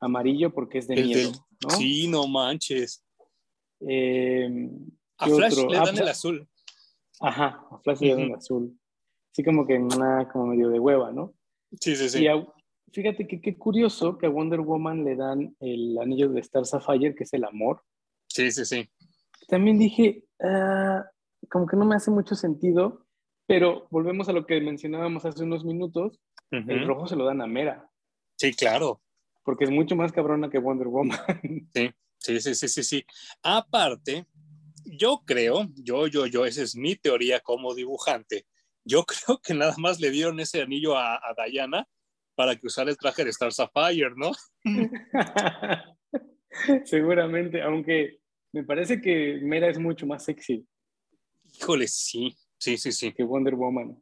amarillo 0.00 0.52
porque 0.52 0.78
es 0.78 0.88
de 0.88 0.96
miedo, 0.96 1.32
¿no? 1.62 1.70
Sí, 1.70 2.08
no 2.08 2.26
manches. 2.26 3.04
Em, 3.80 4.88
a 5.18 5.26
Flash 5.26 5.56
le 5.56 5.76
dan 5.76 5.96
ah, 5.96 6.00
el 6.00 6.08
azul. 6.08 6.48
Ajá, 7.20 7.66
Flash 7.82 7.98
Jordan 8.00 8.34
azul. 8.34 8.78
Así 9.32 9.44
como 9.44 9.66
que 9.66 9.78
nada, 9.78 10.28
como 10.28 10.46
medio 10.46 10.68
de 10.68 10.78
hueva, 10.78 11.12
¿no? 11.12 11.34
Sí, 11.80 11.96
sí, 11.96 12.08
sí. 12.08 12.26
Y 12.26 12.92
fíjate 12.92 13.26
que 13.26 13.40
qué 13.40 13.56
curioso 13.56 14.16
que 14.18 14.26
a 14.26 14.30
Wonder 14.30 14.60
Woman 14.60 15.04
le 15.04 15.16
dan 15.16 15.54
el 15.60 15.98
anillo 15.98 16.28
de 16.30 16.40
Star 16.40 16.64
Sapphire, 16.64 17.14
que 17.14 17.24
es 17.24 17.32
el 17.34 17.44
amor. 17.44 17.82
Sí, 18.28 18.50
sí, 18.50 18.64
sí. 18.64 18.88
También 19.48 19.78
dije, 19.78 20.24
ah, 20.42 21.04
como 21.50 21.66
que 21.66 21.76
no 21.76 21.84
me 21.84 21.96
hace 21.96 22.10
mucho 22.10 22.34
sentido, 22.34 23.06
pero 23.46 23.86
volvemos 23.90 24.28
a 24.28 24.32
lo 24.32 24.46
que 24.46 24.60
mencionábamos 24.60 25.24
hace 25.24 25.42
unos 25.42 25.64
minutos, 25.64 26.20
el 26.50 26.86
rojo 26.86 27.06
se 27.06 27.16
lo 27.16 27.26
dan 27.26 27.42
a 27.42 27.46
Mera. 27.46 27.90
Sí, 28.36 28.54
claro. 28.54 29.02
Porque 29.44 29.64
es 29.64 29.70
mucho 29.70 29.96
más 29.96 30.12
cabrona 30.12 30.50
que 30.50 30.58
Wonder 30.58 30.88
Woman. 30.88 31.18
Sí, 31.74 31.90
sí, 32.18 32.40
sí, 32.40 32.54
sí, 32.54 32.68
sí, 32.68 32.82
sí. 32.82 33.04
Aparte, 33.42 34.26
yo 34.96 35.22
creo, 35.24 35.68
yo, 35.76 36.06
yo, 36.06 36.26
yo, 36.26 36.44
esa 36.46 36.62
es 36.62 36.76
mi 36.76 36.96
teoría 36.96 37.40
como 37.40 37.74
dibujante, 37.74 38.46
yo 38.84 39.04
creo 39.06 39.40
que 39.42 39.54
nada 39.54 39.74
más 39.78 40.00
le 40.00 40.10
dieron 40.10 40.40
ese 40.40 40.62
anillo 40.62 40.96
a, 40.96 41.16
a 41.16 41.34
Diana 41.46 41.86
para 42.34 42.54
que 42.56 42.66
usara 42.66 42.90
el 42.90 42.96
traje 42.96 43.24
de 43.24 43.30
Star 43.30 43.52
Sapphire, 43.52 44.12
¿no? 44.16 44.32
Seguramente, 46.84 47.60
aunque 47.62 48.20
me 48.52 48.64
parece 48.64 49.00
que 49.00 49.40
Mera 49.42 49.68
es 49.68 49.78
mucho 49.78 50.06
más 50.06 50.24
sexy. 50.24 50.66
Híjole, 51.52 51.88
sí, 51.88 52.36
sí, 52.58 52.78
sí, 52.78 52.92
sí. 52.92 53.12
Que 53.12 53.24
Wonder 53.24 53.54
Woman. 53.54 54.00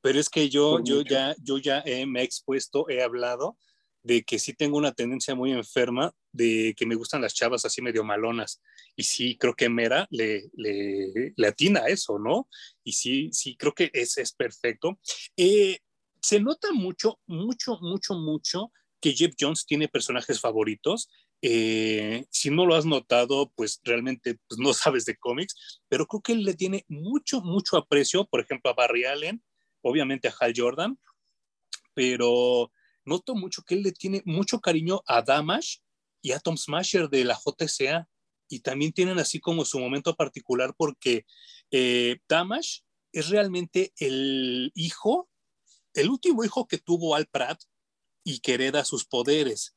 Pero 0.00 0.20
es 0.20 0.28
que 0.28 0.50
yo, 0.50 0.84
yo 0.84 1.00
ya, 1.00 1.34
yo 1.42 1.56
ya 1.56 1.82
me 2.06 2.20
he 2.20 2.24
expuesto, 2.24 2.88
he 2.90 3.02
hablado 3.02 3.56
de 4.02 4.22
que 4.22 4.38
sí 4.38 4.52
tengo 4.52 4.76
una 4.76 4.92
tendencia 4.92 5.34
muy 5.34 5.52
enferma 5.52 6.12
de 6.34 6.74
que 6.76 6.84
me 6.84 6.96
gustan 6.96 7.22
las 7.22 7.32
chavas 7.32 7.64
así 7.64 7.80
medio 7.80 8.02
malonas. 8.02 8.60
Y 8.96 9.04
sí, 9.04 9.38
creo 9.38 9.54
que 9.54 9.68
Mera 9.68 10.06
le, 10.10 10.50
le, 10.54 11.32
le 11.36 11.46
atina 11.46 11.80
a 11.80 11.88
eso, 11.88 12.18
¿no? 12.18 12.48
Y 12.82 12.92
sí, 12.92 13.30
sí, 13.32 13.56
creo 13.56 13.72
que 13.72 13.90
es, 13.94 14.18
es 14.18 14.32
perfecto. 14.32 14.98
Eh, 15.36 15.78
se 16.20 16.40
nota 16.40 16.72
mucho, 16.72 17.20
mucho, 17.26 17.78
mucho, 17.80 18.14
mucho 18.14 18.72
que 19.00 19.12
Jeff 19.12 19.34
Jones 19.38 19.64
tiene 19.64 19.86
personajes 19.86 20.40
favoritos. 20.40 21.08
Eh, 21.40 22.26
si 22.30 22.50
no 22.50 22.66
lo 22.66 22.74
has 22.74 22.84
notado, 22.84 23.52
pues 23.54 23.80
realmente 23.84 24.38
pues, 24.48 24.58
no 24.58 24.72
sabes 24.74 25.04
de 25.04 25.16
cómics, 25.16 25.82
pero 25.88 26.06
creo 26.06 26.20
que 26.20 26.32
él 26.32 26.42
le 26.42 26.54
tiene 26.54 26.84
mucho, 26.88 27.42
mucho 27.42 27.76
aprecio, 27.76 28.24
por 28.24 28.40
ejemplo, 28.40 28.70
a 28.70 28.74
Barry 28.74 29.04
Allen, 29.04 29.44
obviamente 29.82 30.26
a 30.26 30.34
Hal 30.40 30.52
Jordan, 30.56 30.98
pero 31.94 32.72
noto 33.04 33.36
mucho 33.36 33.62
que 33.62 33.76
él 33.76 33.84
le 33.84 33.92
tiene 33.92 34.20
mucho 34.24 34.58
cariño 34.58 35.02
a 35.06 35.22
Damash 35.22 35.76
y 36.24 36.32
a 36.32 36.40
Tom 36.40 36.56
Smasher 36.56 37.10
de 37.10 37.24
la 37.24 37.38
JCA, 37.38 38.08
y 38.48 38.60
también 38.60 38.92
tienen 38.92 39.18
así 39.18 39.40
como 39.40 39.64
su 39.64 39.78
momento 39.78 40.16
particular 40.16 40.74
porque 40.76 41.26
eh, 41.70 42.16
Damash 42.28 42.80
es 43.12 43.28
realmente 43.28 43.92
el 43.98 44.72
hijo 44.74 45.28
el 45.94 46.10
último 46.10 46.44
hijo 46.44 46.66
que 46.66 46.78
tuvo 46.78 47.14
Al 47.14 47.26
Pratt 47.26 47.62
y 48.24 48.40
que 48.40 48.54
hereda 48.54 48.84
sus 48.84 49.06
poderes. 49.06 49.76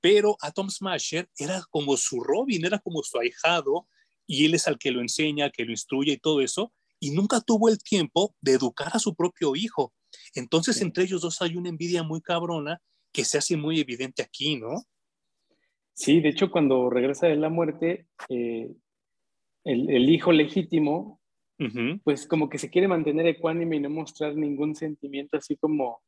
Pero 0.00 0.36
a 0.40 0.52
Tom 0.52 0.70
Smasher 0.70 1.28
era 1.38 1.64
como 1.70 1.96
su 1.96 2.20
Robin, 2.20 2.64
era 2.64 2.78
como 2.78 3.02
su 3.02 3.18
ahijado, 3.18 3.88
y 4.26 4.44
él 4.44 4.54
es 4.54 4.68
al 4.68 4.78
que 4.78 4.90
lo 4.90 5.00
enseña, 5.00 5.50
que 5.50 5.64
lo 5.64 5.70
instruye 5.70 6.12
y 6.12 6.18
todo 6.18 6.40
eso, 6.40 6.72
y 7.00 7.10
nunca 7.10 7.40
tuvo 7.40 7.68
el 7.68 7.78
tiempo 7.78 8.34
de 8.40 8.52
educar 8.52 8.90
a 8.92 8.98
su 8.98 9.14
propio 9.14 9.56
hijo. 9.56 9.94
Entonces, 10.34 10.80
entre 10.80 11.04
ellos 11.04 11.22
dos 11.22 11.40
hay 11.42 11.56
una 11.56 11.68
envidia 11.68 12.02
muy 12.02 12.20
cabrona 12.20 12.80
que 13.12 13.24
se 13.24 13.38
hace 13.38 13.56
muy 13.56 13.80
evidente 13.80 14.22
aquí, 14.22 14.56
¿no? 14.56 14.84
Sí, 15.96 16.20
de 16.20 16.28
hecho, 16.28 16.50
cuando 16.50 16.90
regresa 16.90 17.26
de 17.26 17.36
la 17.36 17.48
muerte, 17.48 18.06
eh, 18.28 18.70
el, 19.64 20.10
hijo 20.10 20.30
legítimo 20.30 21.20
pues 22.04 22.26
como 22.26 22.50
que 22.50 22.58
se 22.58 22.68
quiere 22.68 22.86
mantener 22.86 23.26
ecuánime 23.26 23.76
y 23.76 23.80
no 23.80 23.88
mostrar 23.88 24.36
ningún 24.36 24.74
sentimiento 24.74 25.38
así 25.38 25.56
como, 25.56 26.02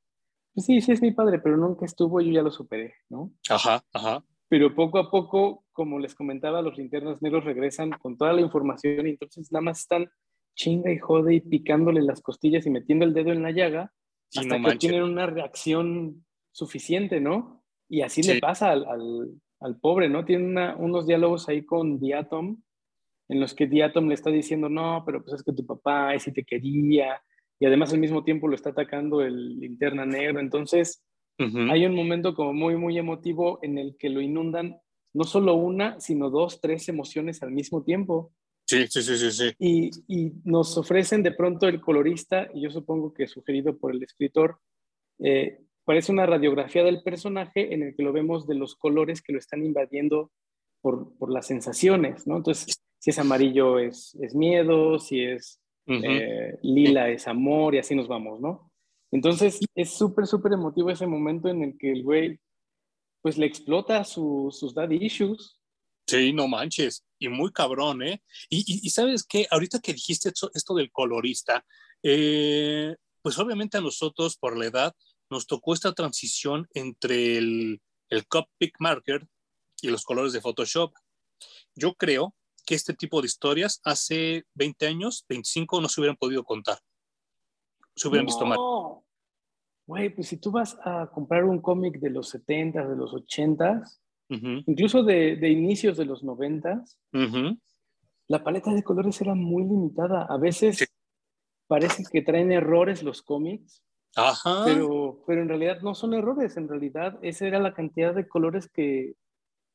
pues 0.53 0.67
sí, 0.67 0.83
sí 0.83 0.93
es 0.93 1.01
mi 1.01 1.13
padre, 1.13 1.39
pero 1.39 1.57
nunca 1.57 1.87
estuvo, 1.87 2.21
yo 2.21 2.31
ya 2.31 2.43
lo 2.43 2.51
superé, 2.51 2.97
¿no? 3.09 3.33
Ajá, 3.49 3.83
ajá. 3.95 4.23
Pero 4.51 4.75
poco 4.75 4.99
a 4.99 5.11
poco, 5.11 5.65
como 5.73 5.99
les 5.99 6.15
comentaba, 6.15 6.61
los 6.61 6.77
linternas 6.77 7.23
negros 7.23 7.47
regresan 7.47 7.91
con 7.91 8.19
toda 8.19 8.35
la 8.35 8.43
información 8.43 9.07
y 9.07 9.11
entonces 9.11 9.51
nada 9.51 9.63
más 9.63 9.81
están 9.81 10.11
chinga 10.55 10.93
y 10.93 10.99
jode 10.99 11.37
y 11.37 11.41
picándole 11.41 12.03
las 12.03 12.21
costillas 12.21 12.67
y 12.67 12.71
metiendo 12.71 13.07
el 13.07 13.15
dedo 13.15 13.33
en 13.33 13.43
la 13.43 13.53
llaga 13.53 13.93
hasta 14.37 14.61
que 14.61 14.77
tienen 14.77 15.03
una 15.03 15.25
reacción 15.25 16.27
suficiente, 16.53 17.21
¿no? 17.21 17.65
Y 17.89 18.03
así 18.03 18.23
le 18.23 18.39
pasa 18.39 18.71
al, 18.71 18.85
al, 18.85 19.31
pobre, 19.81 20.09
¿no? 20.09 20.25
Tiene 20.25 20.75
unos 20.77 21.07
diálogos 21.07 21.49
ahí 21.49 21.65
con 21.65 21.99
Diatom 21.99 22.61
en 23.29 23.41
los 23.41 23.55
que 23.55 23.67
Diatom 23.67 24.09
le 24.09 24.15
está 24.15 24.31
diciendo, 24.31 24.69
no, 24.69 25.03
pero 25.05 25.23
pues 25.23 25.35
es 25.35 25.43
que 25.43 25.53
tu 25.53 25.67
papá 25.67 26.15
es 26.15 26.23
si 26.23 26.33
te 26.33 26.45
quería, 26.45 27.21
y 27.61 27.67
además 27.67 27.93
al 27.93 27.99
mismo 27.99 28.25
tiempo 28.25 28.49
lo 28.49 28.55
está 28.55 28.71
atacando 28.71 29.21
el 29.21 29.59
linterna 29.61 30.07
negro. 30.07 30.41
Entonces, 30.41 31.05
hay 31.39 31.87
un 31.87 31.95
momento 31.95 32.35
como 32.35 32.53
muy, 32.53 32.77
muy 32.77 32.99
emotivo 32.99 33.61
en 33.63 33.79
el 33.79 33.97
que 33.97 34.09
lo 34.09 34.21
inundan 34.21 34.81
no 35.15 35.25
solo 35.25 35.55
una, 35.55 36.01
sino 36.01 36.31
dos, 36.31 36.61
tres 36.61 36.89
emociones 36.89 37.43
al 37.43 37.53
mismo 37.53 37.83
tiempo. 37.85 38.33
Sí, 38.67 38.87
sí, 38.89 39.03
sí, 39.03 39.17
sí. 39.17 39.31
sí. 39.31 39.51
Y, 39.59 39.91
y 40.09 40.33
nos 40.45 40.77
ofrecen 40.77 41.23
de 41.23 41.33
pronto 41.33 41.69
el 41.69 41.81
colorista, 41.81 42.49
y 42.55 42.63
yo 42.63 42.71
supongo 42.71 43.13
que 43.13 43.27
sugerido 43.27 43.77
por 43.77 43.95
el 43.95 44.03
escritor, 44.03 44.59
eh, 45.21 45.61
parece 45.89 46.13
una 46.13 46.27
radiografía 46.27 46.85
del 46.85 47.03
personaje 47.03 47.73
en 47.73 47.83
el 47.83 47.97
que 47.97 48.03
lo 48.03 48.13
vemos 48.13 48.47
de 48.47 48.55
los 48.55 48.77
colores 48.77 49.23
que 49.23 49.33
lo 49.33 49.39
están 49.39 49.65
invadiendo 49.65 50.31
por, 50.83 51.17
por 51.17 51.33
las 51.33 51.47
sensaciones, 51.47 52.27
¿no? 52.27 52.37
Entonces, 52.37 52.85
si 52.99 53.09
es 53.09 53.19
amarillo 53.19 53.79
es, 53.79 54.15
es 54.21 54.35
miedo, 54.35 54.99
si 54.99 55.23
es 55.25 55.63
eh, 55.87 56.59
lila 56.63 57.09
es 57.09 57.27
amor 57.27 57.75
y 57.75 57.79
así 57.79 57.95
nos 57.95 58.07
vamos, 58.07 58.39
¿no? 58.39 58.71
Entonces 59.11 59.61
es 59.75 59.89
súper, 59.89 60.27
súper 60.27 60.53
emotivo 60.53 60.91
ese 60.91 61.07
momento 61.07 61.49
en 61.49 61.63
el 61.63 61.79
que 61.79 61.91
el 61.91 62.03
güey 62.03 62.39
pues 63.23 63.39
le 63.39 63.47
explota 63.47 64.05
sus 64.05 64.75
daddy 64.75 64.99
issues. 65.07 65.59
Sí, 66.07 66.35
no 66.35 66.49
manches, 66.49 67.03
y 67.19 67.29
muy 67.29 67.51
cabrón, 67.51 68.03
¿eh? 68.03 68.23
Y, 68.51 68.81
y, 68.87 68.91
sabes 68.91 69.25
qué, 69.25 69.47
ahorita 69.51 69.81
que 69.81 69.95
dijiste 69.95 70.29
esto, 70.29 70.51
esto 70.53 70.75
del 70.75 70.93
colorista, 70.93 71.65
eh, 72.03 72.95
pues 73.23 73.39
obviamente 73.39 73.79
a 73.79 73.81
nosotros 73.81 74.37
por 74.37 74.55
la 74.55 74.67
edad 74.67 74.95
nos 75.31 75.47
tocó 75.47 75.75
esta 75.75 75.93
transición 75.93 76.69
entre 76.75 77.37
el, 77.39 77.81
el 78.09 78.27
Copic 78.27 78.77
Marker 78.81 79.27
y 79.83 79.89
los 79.89 80.05
colores 80.05 80.33
de 80.33 80.41
Photoshop. 80.41 80.93
Yo 81.75 81.95
creo 81.95 82.35
que 82.67 82.75
este 82.75 82.95
tipo 82.95 83.21
de 83.21 83.27
historias 83.27 83.81
hace 83.85 84.45
20 84.55 84.87
años, 84.87 85.25
25, 85.29 85.81
no 85.81 85.89
se 85.89 86.01
hubieran 86.01 86.17
podido 86.17 86.45
contar. 86.45 86.79
Se 87.97 88.09
hubieran 88.09 88.27
visto 88.27 88.45
mal. 88.45 88.59
Güey, 89.87 90.15
pues 90.15 90.29
si 90.29 90.37
tú 90.37 90.51
vas 90.51 90.79
a 90.85 91.11
comprar 91.11 91.45
un 91.45 91.63
cómic 91.63 91.99
de 91.99 92.11
los 92.11 92.29
70, 92.29 92.87
de 92.87 92.95
los 92.97 93.15
80, 93.15 93.85
incluso 94.29 95.03
de, 95.03 95.39
inicios 95.49 95.97
de 95.97 96.05
los 96.05 96.23
90, 96.23 96.85
la 98.29 98.45
paleta 98.45 98.71
de 98.75 98.83
colores 98.83 99.19
era 99.23 99.35
muy 99.35 99.63
limitada. 99.63 100.27
A 100.29 100.37
veces 100.37 100.87
parece 101.67 102.05
que 102.13 102.21
traen 102.21 102.53
errores 102.53 103.03
los 103.03 103.23
cómics, 103.23 103.83
Pero, 104.65 105.23
pero 105.27 105.43
en 105.43 105.49
realidad 105.49 105.81
no 105.81 105.95
son 105.95 106.15
errores, 106.15 106.57
en 106.57 106.69
realidad 106.69 107.19
esa 107.23 107.47
era 107.47 107.61
la 107.61 107.75
cantidad 107.75 108.15
de 108.15 108.27
colores 108.27 108.69
que, 108.69 109.15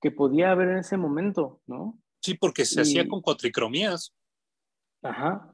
que 0.02 0.12
podía 0.12 0.52
haber 0.52 0.69
en 0.69 0.78
ese 0.80 0.98
momento, 0.98 1.62
¿no? 1.66 1.97
Sí, 2.22 2.36
porque 2.36 2.66
se 2.66 2.82
hacía 2.82 3.07
con 3.07 3.22
cuatricromías. 3.22 4.14
Ajá. 5.01 5.53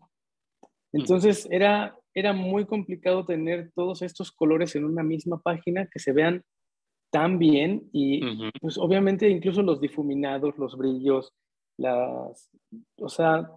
Entonces 0.92 1.48
era, 1.52 1.96
era 2.14 2.34
muy 2.34 2.66
complicado 2.66 3.26
tener 3.26 3.72
todos 3.76 4.02
estos 4.02 4.32
colores 4.32 4.76
en 4.76 4.86
una 4.86 5.04
misma 5.04 5.40
página 5.40 5.88
que 5.88 6.00
se 6.00 6.12
vean 6.12 6.44
tan 7.12 7.40
bien 7.40 7.90
y 7.92 8.22
pues 8.60 8.78
obviamente 8.78 9.30
incluso 9.30 9.64
los 9.64 9.82
difuminados, 9.82 10.58
los 10.58 10.78
brillos, 10.78 11.34
las, 11.78 12.52
o 12.98 13.10
sea, 13.10 13.50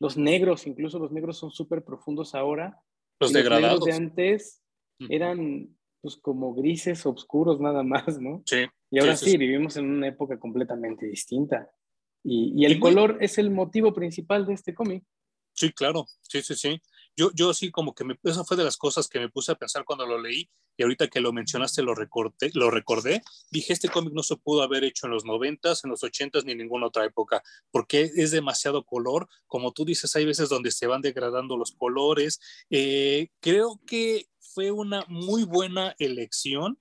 los 0.00 0.16
negros, 0.16 0.66
incluso 0.66 0.98
los 0.98 1.12
negros 1.12 1.38
son 1.38 1.50
súper 1.50 1.84
profundos 1.84 2.34
ahora. 2.34 2.80
Los 3.20 3.32
degradados. 3.32 3.80
Los 3.80 3.86
de 3.86 3.92
antes 3.92 4.62
eran 5.08 5.76
pues 6.00 6.16
como 6.16 6.54
grises 6.54 7.04
oscuros 7.06 7.60
nada 7.60 7.82
más, 7.82 8.20
¿no? 8.20 8.42
Sí. 8.46 8.66
Y 8.90 9.00
ahora 9.00 9.16
sí, 9.16 9.36
vivimos 9.36 9.76
en 9.76 9.90
una 9.90 10.08
época 10.08 10.38
completamente 10.38 11.06
distinta. 11.06 11.70
Y, 12.24 12.64
el 12.64 12.78
color 12.80 13.18
es 13.20 13.38
el 13.38 13.50
motivo 13.50 13.94
principal 13.94 14.46
de 14.46 14.54
este 14.54 14.74
cómic. 14.74 15.04
Sí, 15.54 15.72
claro, 15.72 16.06
sí, 16.22 16.42
sí, 16.42 16.54
sí. 16.54 16.80
Yo, 17.16 17.30
yo 17.34 17.52
sí, 17.54 17.70
como 17.70 17.94
que 17.94 18.04
me, 18.04 18.18
esa 18.22 18.44
fue 18.44 18.56
de 18.56 18.64
las 18.64 18.76
cosas 18.76 19.08
que 19.08 19.18
me 19.18 19.28
puse 19.28 19.52
a 19.52 19.56
pensar 19.56 19.84
cuando 19.84 20.06
lo 20.06 20.20
leí 20.20 20.48
y 20.78 20.84
ahorita 20.84 21.08
que 21.08 21.20
lo 21.20 21.32
mencionaste 21.32 21.82
lo, 21.82 21.94
recordé, 21.94 22.52
lo 22.54 22.70
recordé. 22.70 23.22
Dije, 23.50 23.72
este 23.72 23.88
cómic 23.88 24.14
no 24.14 24.22
se 24.22 24.36
pudo 24.36 24.62
haber 24.62 24.84
hecho 24.84 25.06
en 25.06 25.12
los 25.12 25.24
noventas, 25.24 25.84
en 25.84 25.90
los 25.90 26.04
ochentas 26.04 26.44
ni 26.44 26.52
en 26.52 26.58
ninguna 26.58 26.86
otra 26.86 27.04
época, 27.04 27.42
porque 27.72 28.12
es 28.14 28.30
demasiado 28.30 28.84
color. 28.84 29.28
Como 29.48 29.72
tú 29.72 29.84
dices, 29.84 30.14
hay 30.14 30.24
veces 30.24 30.48
donde 30.48 30.70
se 30.70 30.86
van 30.86 31.02
degradando 31.02 31.56
los 31.56 31.72
colores. 31.72 32.40
Eh, 32.70 33.30
creo 33.40 33.80
que 33.88 34.28
fue 34.38 34.70
una 34.70 35.04
muy 35.08 35.42
buena 35.42 35.96
elección 35.98 36.78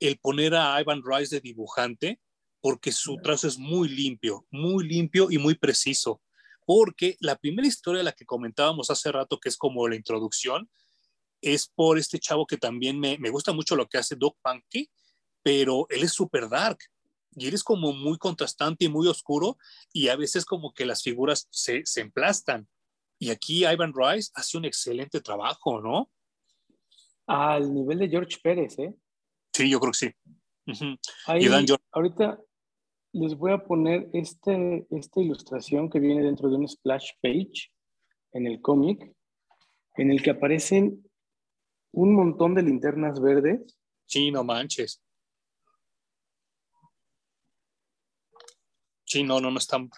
el 0.00 0.18
poner 0.18 0.56
a 0.56 0.78
Ivan 0.80 1.02
Rice 1.04 1.36
de 1.36 1.40
dibujante, 1.40 2.20
porque 2.60 2.90
su 2.90 3.16
trazo 3.22 3.46
es 3.46 3.58
muy 3.58 3.88
limpio, 3.88 4.44
muy 4.50 4.86
limpio 4.86 5.28
y 5.30 5.38
muy 5.38 5.54
preciso. 5.54 6.20
porque 6.68 7.16
la 7.20 7.36
primera 7.36 7.68
historia, 7.68 8.02
la 8.02 8.10
que 8.10 8.26
comentábamos 8.26 8.90
hace 8.90 9.12
rato, 9.12 9.38
que 9.38 9.48
es 9.48 9.56
como 9.56 9.86
la 9.86 9.94
introducción, 9.94 10.68
es 11.54 11.68
por 11.68 11.98
este 11.98 12.18
chavo 12.18 12.46
que 12.46 12.56
también 12.56 12.98
me, 12.98 13.18
me 13.18 13.30
gusta 13.30 13.52
mucho 13.52 13.76
lo 13.76 13.86
que 13.86 13.98
hace 13.98 14.16
Doc 14.16 14.36
Punky, 14.42 14.90
pero 15.42 15.86
él 15.90 16.02
es 16.02 16.12
súper 16.12 16.48
dark 16.48 16.78
y 17.36 17.46
él 17.46 17.54
es 17.54 17.62
como 17.62 17.92
muy 17.92 18.16
contrastante 18.18 18.86
y 18.86 18.88
muy 18.88 19.06
oscuro 19.06 19.58
y 19.92 20.08
a 20.08 20.16
veces 20.16 20.44
como 20.44 20.72
que 20.72 20.86
las 20.86 21.02
figuras 21.02 21.46
se, 21.50 21.84
se 21.84 22.00
emplastan. 22.00 22.66
Y 23.18 23.30
aquí 23.30 23.66
Ivan 23.66 23.92
Rice 23.94 24.30
hace 24.34 24.56
un 24.56 24.64
excelente 24.64 25.20
trabajo, 25.20 25.80
¿no? 25.80 26.10
Al 27.26 27.72
nivel 27.72 27.98
de 27.98 28.08
George 28.08 28.38
Pérez, 28.42 28.78
¿eh? 28.78 28.94
Sí, 29.52 29.70
yo 29.70 29.80
creo 29.80 29.92
que 29.92 29.98
sí. 29.98 30.98
Ahí, 31.26 31.46
ahorita 31.92 32.40
les 33.12 33.36
voy 33.36 33.52
a 33.52 33.64
poner 33.64 34.08
este, 34.12 34.86
esta 34.90 35.20
ilustración 35.20 35.88
que 35.88 36.00
viene 36.00 36.22
dentro 36.22 36.48
de 36.50 36.56
un 36.56 36.68
splash 36.68 37.10
page 37.22 37.70
en 38.32 38.46
el 38.46 38.60
cómic, 38.60 39.14
en 39.96 40.10
el 40.10 40.22
que 40.22 40.30
aparecen 40.30 41.05
un 41.92 42.14
montón 42.14 42.54
de 42.54 42.62
linternas 42.62 43.20
verdes. 43.20 43.78
Sí, 44.06 44.30
no 44.30 44.44
manches. 44.44 45.02
Sí, 49.04 49.22
no, 49.22 49.40
no, 49.40 49.50
no 49.50 49.58
están. 49.58 49.88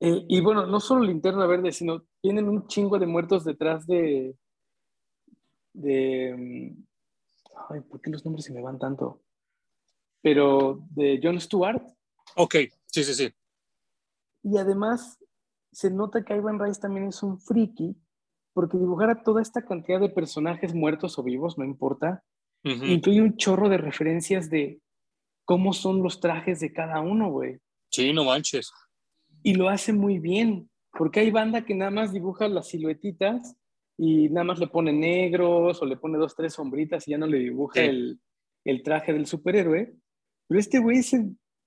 Eh, 0.00 0.24
y 0.28 0.40
bueno, 0.40 0.66
no 0.66 0.80
solo 0.80 1.04
linterna 1.04 1.46
verde, 1.46 1.72
sino 1.72 2.04
tienen 2.20 2.48
un 2.48 2.66
chingo 2.66 2.98
de 2.98 3.06
muertos 3.06 3.44
detrás 3.44 3.86
de. 3.86 4.36
de. 5.72 6.34
Mm, 6.36 6.84
ay, 7.70 7.80
¿por 7.80 8.00
qué 8.00 8.10
los 8.10 8.24
nombres 8.24 8.44
se 8.44 8.52
me 8.52 8.62
van 8.62 8.78
tanto? 8.78 9.22
Pero 10.22 10.86
de 10.90 11.20
John 11.22 11.40
Stewart. 11.40 11.82
Ok, 12.36 12.54
sí, 12.86 13.04
sí, 13.04 13.14
sí. 13.14 13.34
Y 14.42 14.58
además 14.58 15.18
se 15.72 15.90
nota 15.90 16.24
que 16.24 16.36
Ivan 16.36 16.60
Rice 16.60 16.80
también 16.80 17.08
es 17.08 17.22
un 17.22 17.40
friki 17.40 17.96
porque 18.54 18.78
dibujar 18.78 19.10
a 19.10 19.22
toda 19.22 19.42
esta 19.42 19.64
cantidad 19.66 20.00
de 20.00 20.08
personajes 20.08 20.74
muertos 20.74 21.18
o 21.18 21.22
vivos, 21.22 21.58
no 21.58 21.64
importa, 21.64 22.24
incluye 22.62 23.20
un 23.20 23.36
chorro 23.36 23.68
de 23.68 23.76
referencias 23.76 24.48
de 24.48 24.80
cómo 25.44 25.74
son 25.74 26.02
los 26.02 26.20
trajes 26.20 26.60
de 26.60 26.72
cada 26.72 27.00
uno, 27.00 27.30
güey. 27.30 27.58
Sí, 27.90 28.12
no 28.12 28.24
manches. 28.24 28.72
Y 29.42 29.54
lo 29.54 29.68
hace 29.68 29.92
muy 29.92 30.18
bien, 30.18 30.70
porque 30.92 31.20
hay 31.20 31.30
banda 31.30 31.66
que 31.66 31.74
nada 31.74 31.90
más 31.90 32.12
dibuja 32.12 32.48
las 32.48 32.68
siluetitas 32.68 33.56
y 33.98 34.28
nada 34.30 34.44
más 34.44 34.58
le 34.58 34.68
pone 34.68 34.92
negros 34.92 35.82
o 35.82 35.84
le 35.84 35.96
pone 35.96 36.16
dos, 36.16 36.34
tres 36.34 36.54
sombritas 36.54 37.06
y 37.06 37.10
ya 37.10 37.18
no 37.18 37.26
le 37.26 37.38
dibuja 37.38 37.82
el, 37.82 38.20
el, 38.64 38.82
traje 38.82 39.12
del 39.12 39.26
superhéroe. 39.26 39.94
Pero 40.48 40.60
este 40.60 40.78
güey, 40.78 41.00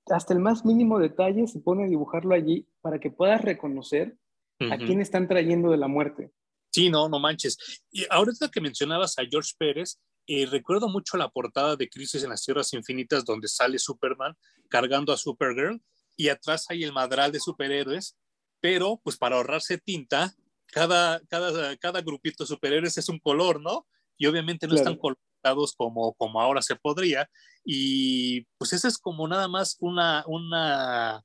hasta 0.07 0.33
el 0.33 0.39
más 0.39 0.65
mínimo 0.65 0.99
detalle, 0.99 1.45
se 1.47 1.59
pone 1.59 1.83
a 1.83 1.87
dibujarlo 1.87 2.33
allí 2.33 2.67
para 2.81 2.99
que 2.99 3.11
puedas 3.11 3.41
reconocer 3.41 4.17
a 4.59 4.77
quién 4.77 5.01
están 5.01 5.27
trayendo 5.27 5.69
de 5.69 5.77
la 5.77 5.87
muerte. 5.87 6.31
Sí, 6.77 6.91
no, 6.91 7.09
no 7.09 7.17
manches. 7.17 7.57
Y 7.89 8.05
ahorita 8.07 8.51
que 8.51 8.61
mencionabas 8.61 9.17
a 9.17 9.23
George 9.27 9.53
Pérez, 9.57 9.99
eh, 10.27 10.45
recuerdo 10.45 10.87
mucho 10.87 11.17
la 11.17 11.27
portada 11.27 11.75
de 11.75 11.89
Crisis 11.89 12.21
en 12.21 12.29
las 12.29 12.43
Tierras 12.43 12.71
Infinitas 12.71 13.25
donde 13.25 13.47
sale 13.47 13.79
Superman 13.79 14.37
cargando 14.69 15.11
a 15.11 15.17
Supergirl 15.17 15.81
y 16.15 16.29
atrás 16.29 16.67
hay 16.69 16.83
el 16.83 16.93
madral 16.93 17.31
de 17.31 17.39
superhéroes, 17.39 18.15
pero 18.59 19.01
pues 19.03 19.17
para 19.17 19.37
ahorrarse 19.37 19.79
tinta, 19.79 20.35
cada, 20.67 21.19
cada, 21.21 21.75
cada 21.77 22.01
grupito 22.01 22.43
de 22.43 22.47
superhéroes 22.47 22.95
es 22.95 23.09
un 23.09 23.17
color, 23.17 23.59
¿no? 23.59 23.87
Y 24.15 24.27
obviamente 24.27 24.67
no 24.67 24.75
están 24.75 24.97
colocados 24.97 25.73
como, 25.75 26.13
como 26.13 26.39
ahora 26.39 26.61
se 26.61 26.75
podría. 26.75 27.27
Y 27.65 28.41
pues 28.59 28.71
esa 28.73 28.87
es 28.87 28.99
como 28.99 29.27
nada 29.27 29.47
más 29.47 29.77
una, 29.79 30.23
una, 30.27 31.23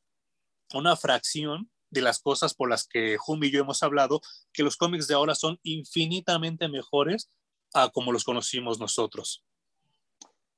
una 0.72 0.96
fracción 0.96 1.70
de 1.92 2.00
las 2.00 2.20
cosas 2.20 2.54
por 2.54 2.70
las 2.70 2.88
que 2.88 3.16
Hum 3.26 3.44
y 3.44 3.50
yo 3.50 3.60
hemos 3.60 3.82
hablado, 3.82 4.20
que 4.52 4.62
los 4.62 4.76
cómics 4.76 5.06
de 5.06 5.14
ahora 5.14 5.34
son 5.34 5.58
infinitamente 5.62 6.68
mejores 6.68 7.30
a 7.74 7.90
como 7.90 8.12
los 8.12 8.24
conocimos 8.24 8.80
nosotros. 8.80 9.44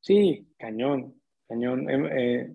Sí, 0.01 0.47
cañón, 0.59 1.21
cañón. 1.49 1.91
Em, 1.91 2.07
eh, 2.07 2.55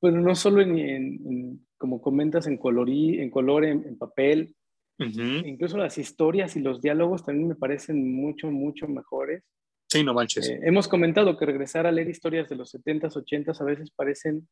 bueno, 0.00 0.20
no 0.20 0.34
solo 0.34 0.62
en, 0.62 1.66
como 1.76 2.00
comentas, 2.00 2.46
en, 2.46 2.56
colorí, 2.56 3.20
en 3.20 3.30
color, 3.30 3.64
en, 3.64 3.98
papel, 3.98 4.54
incluso 4.98 5.76
las 5.76 5.98
historias 5.98 6.56
y 6.56 6.60
los 6.60 6.80
diálogos 6.80 7.24
también 7.24 7.48
me 7.48 7.56
parecen 7.56 8.14
mucho, 8.14 8.50
mucho 8.50 8.88
mejores. 8.88 9.42
Sí, 9.88 10.02
no 10.02 10.14
manches. 10.14 10.48
Eh, 10.48 10.60
hemos 10.62 10.88
comentado 10.88 11.36
que 11.36 11.46
regresar 11.46 11.86
a 11.86 11.92
leer 11.92 12.08
historias 12.08 12.48
de 12.48 12.56
los 12.56 12.74
70s, 12.74 13.12
80s 13.12 13.60
a 13.60 13.64
veces 13.64 13.90
parecen 13.90 14.48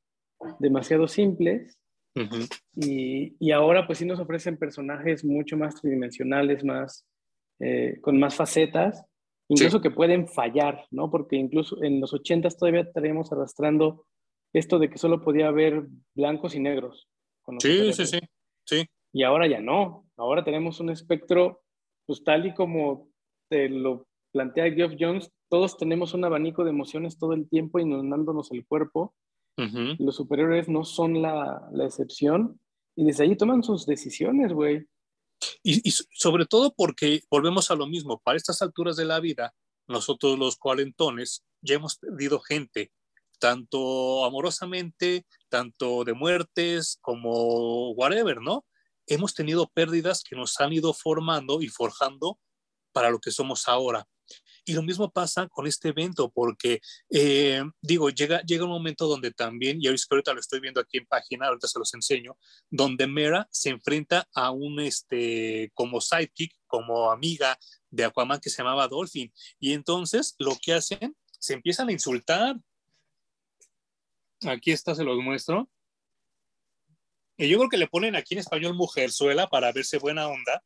demasiado 0.58 1.08
simples 1.08 1.78
y, 2.76 3.50
ahora 3.50 3.86
pues 3.86 3.98
sí 3.98 4.06
nos 4.06 4.20
ofrecen 4.20 4.56
personajes 4.56 5.24
mucho 5.24 5.56
más 5.56 5.80
tridimensionales, 5.80 6.64
más, 6.64 7.06
eh, 7.60 7.98
con 8.00 8.18
más 8.18 8.36
facetas, 8.36 9.04
incluso 9.48 9.80
que 9.80 9.90
pueden 9.90 10.28
fallar, 10.28 10.86
¿no? 10.90 11.10
Porque 11.10 11.36
incluso 11.36 11.82
en 11.82 12.00
los 12.00 12.12
80 12.12 12.48
todavía 12.50 12.82
estaríamos 12.82 13.32
arrastrando 13.32 14.06
esto 14.52 14.78
de 14.78 14.88
que 14.88 14.98
solo 14.98 15.20
podía 15.20 15.48
haber 15.48 15.86
blancos 16.14 16.54
y 16.54 16.60
negros. 16.60 17.08
Sí, 17.58 17.92
sí, 17.92 18.06
sí, 18.06 18.20
sí. 18.64 18.86
Y 19.12 19.22
ahora 19.24 19.46
ya 19.46 19.60
no. 19.60 20.06
Ahora 20.16 20.44
tenemos 20.44 20.80
un 20.80 20.90
espectro, 20.90 21.62
pues 22.06 22.22
tal 22.22 22.46
y 22.46 22.54
como 22.54 23.08
te 23.50 23.68
lo 23.68 24.06
plantea 24.32 24.72
Geoff 24.72 24.94
Jones, 24.98 25.30
todos 25.48 25.76
tenemos 25.76 26.14
un 26.14 26.24
abanico 26.24 26.64
de 26.64 26.70
emociones 26.70 27.18
todo 27.18 27.32
el 27.32 27.48
tiempo 27.48 27.78
inundándonos 27.78 28.50
el 28.52 28.64
cuerpo 28.66 29.14
los 29.56 30.16
superhéroes 30.16 30.68
no 30.68 30.84
son 30.84 31.22
la, 31.22 31.68
la, 31.72 31.84
excepción 31.84 32.60
y 32.96 33.04
desde 33.04 33.24
ahí 33.24 33.36
toman 33.36 33.62
sus 33.62 33.86
decisiones, 33.86 34.52
güey. 34.52 34.88
Y, 35.62 35.88
y, 35.88 35.92
sobre 35.92 36.46
todo 36.46 36.74
porque 36.76 37.22
volvemos 37.30 37.70
a 37.70 37.74
lo 37.74 37.86
mismo, 37.86 38.20
para 38.24 38.36
estas 38.36 38.62
alturas 38.62 38.96
de 38.96 39.04
la 39.04 39.20
vida, 39.20 39.54
nosotros 39.86 40.38
los 40.38 40.56
cuarentones 40.56 41.44
ya 41.60 41.76
hemos 41.76 41.96
perdido 41.96 42.40
gente, 42.40 42.92
tanto 43.38 44.24
amorosamente, 44.24 45.26
tanto 45.48 46.04
de 46.04 46.14
muertes 46.14 46.98
como 47.00 47.92
whatever, 47.92 48.40
¿no? 48.40 48.64
Hemos 49.06 49.34
tenido 49.34 49.68
pérdidas 49.68 50.24
que 50.24 50.36
nos 50.36 50.58
han 50.60 50.72
ido 50.72 50.94
formando 50.94 51.60
y 51.60 51.68
forjando 51.68 52.38
para 52.92 53.10
lo 53.10 53.18
que 53.18 53.30
somos 53.30 53.68
ahora. 53.68 54.06
Y 54.66 54.72
lo 54.72 54.82
mismo 54.82 55.10
pasa 55.10 55.46
con 55.48 55.66
este 55.66 55.88
evento, 55.88 56.30
porque, 56.30 56.80
eh, 57.10 57.62
digo, 57.82 58.08
llega, 58.08 58.40
llega 58.42 58.64
un 58.64 58.70
momento 58.70 59.06
donde 59.06 59.30
también, 59.30 59.78
y 59.80 59.88
ahorita 59.88 60.32
lo 60.32 60.40
estoy 60.40 60.60
viendo 60.60 60.80
aquí 60.80 60.98
en 60.98 61.06
página, 61.06 61.48
ahorita 61.48 61.68
se 61.68 61.78
los 61.78 61.92
enseño, 61.92 62.38
donde 62.70 63.06
Mera 63.06 63.46
se 63.50 63.68
enfrenta 63.68 64.26
a 64.34 64.50
un, 64.50 64.80
este, 64.80 65.70
como 65.74 66.00
sidekick, 66.00 66.54
como 66.66 67.10
amiga 67.10 67.58
de 67.90 68.04
Aquaman 68.04 68.40
que 68.40 68.50
se 68.50 68.58
llamaba 68.58 68.88
Dolphin. 68.88 69.32
Y 69.60 69.74
entonces 69.74 70.34
lo 70.38 70.56
que 70.60 70.72
hacen, 70.72 71.14
se 71.38 71.52
empiezan 71.52 71.88
a 71.88 71.92
insultar. 71.92 72.56
Aquí 74.46 74.72
está, 74.72 74.94
se 74.94 75.04
los 75.04 75.18
muestro. 75.18 75.68
Y 77.36 77.48
yo 77.48 77.58
creo 77.58 77.68
que 77.68 77.76
le 77.76 77.88
ponen 77.88 78.16
aquí 78.16 78.34
en 78.34 78.40
español 78.40 78.74
mujerzuela 78.74 79.48
para 79.48 79.72
verse 79.72 79.98
buena 79.98 80.28
onda, 80.28 80.62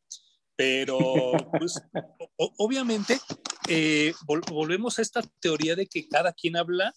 pero 0.59 1.09
pues, 1.57 1.81
obviamente 2.59 3.21
eh, 3.69 4.13
volvemos 4.27 4.99
a 4.99 5.03
esta 5.03 5.23
teoría 5.41 5.77
de 5.77 5.87
que 5.87 6.09
cada 6.09 6.33
quien 6.33 6.57
habla 6.57 6.93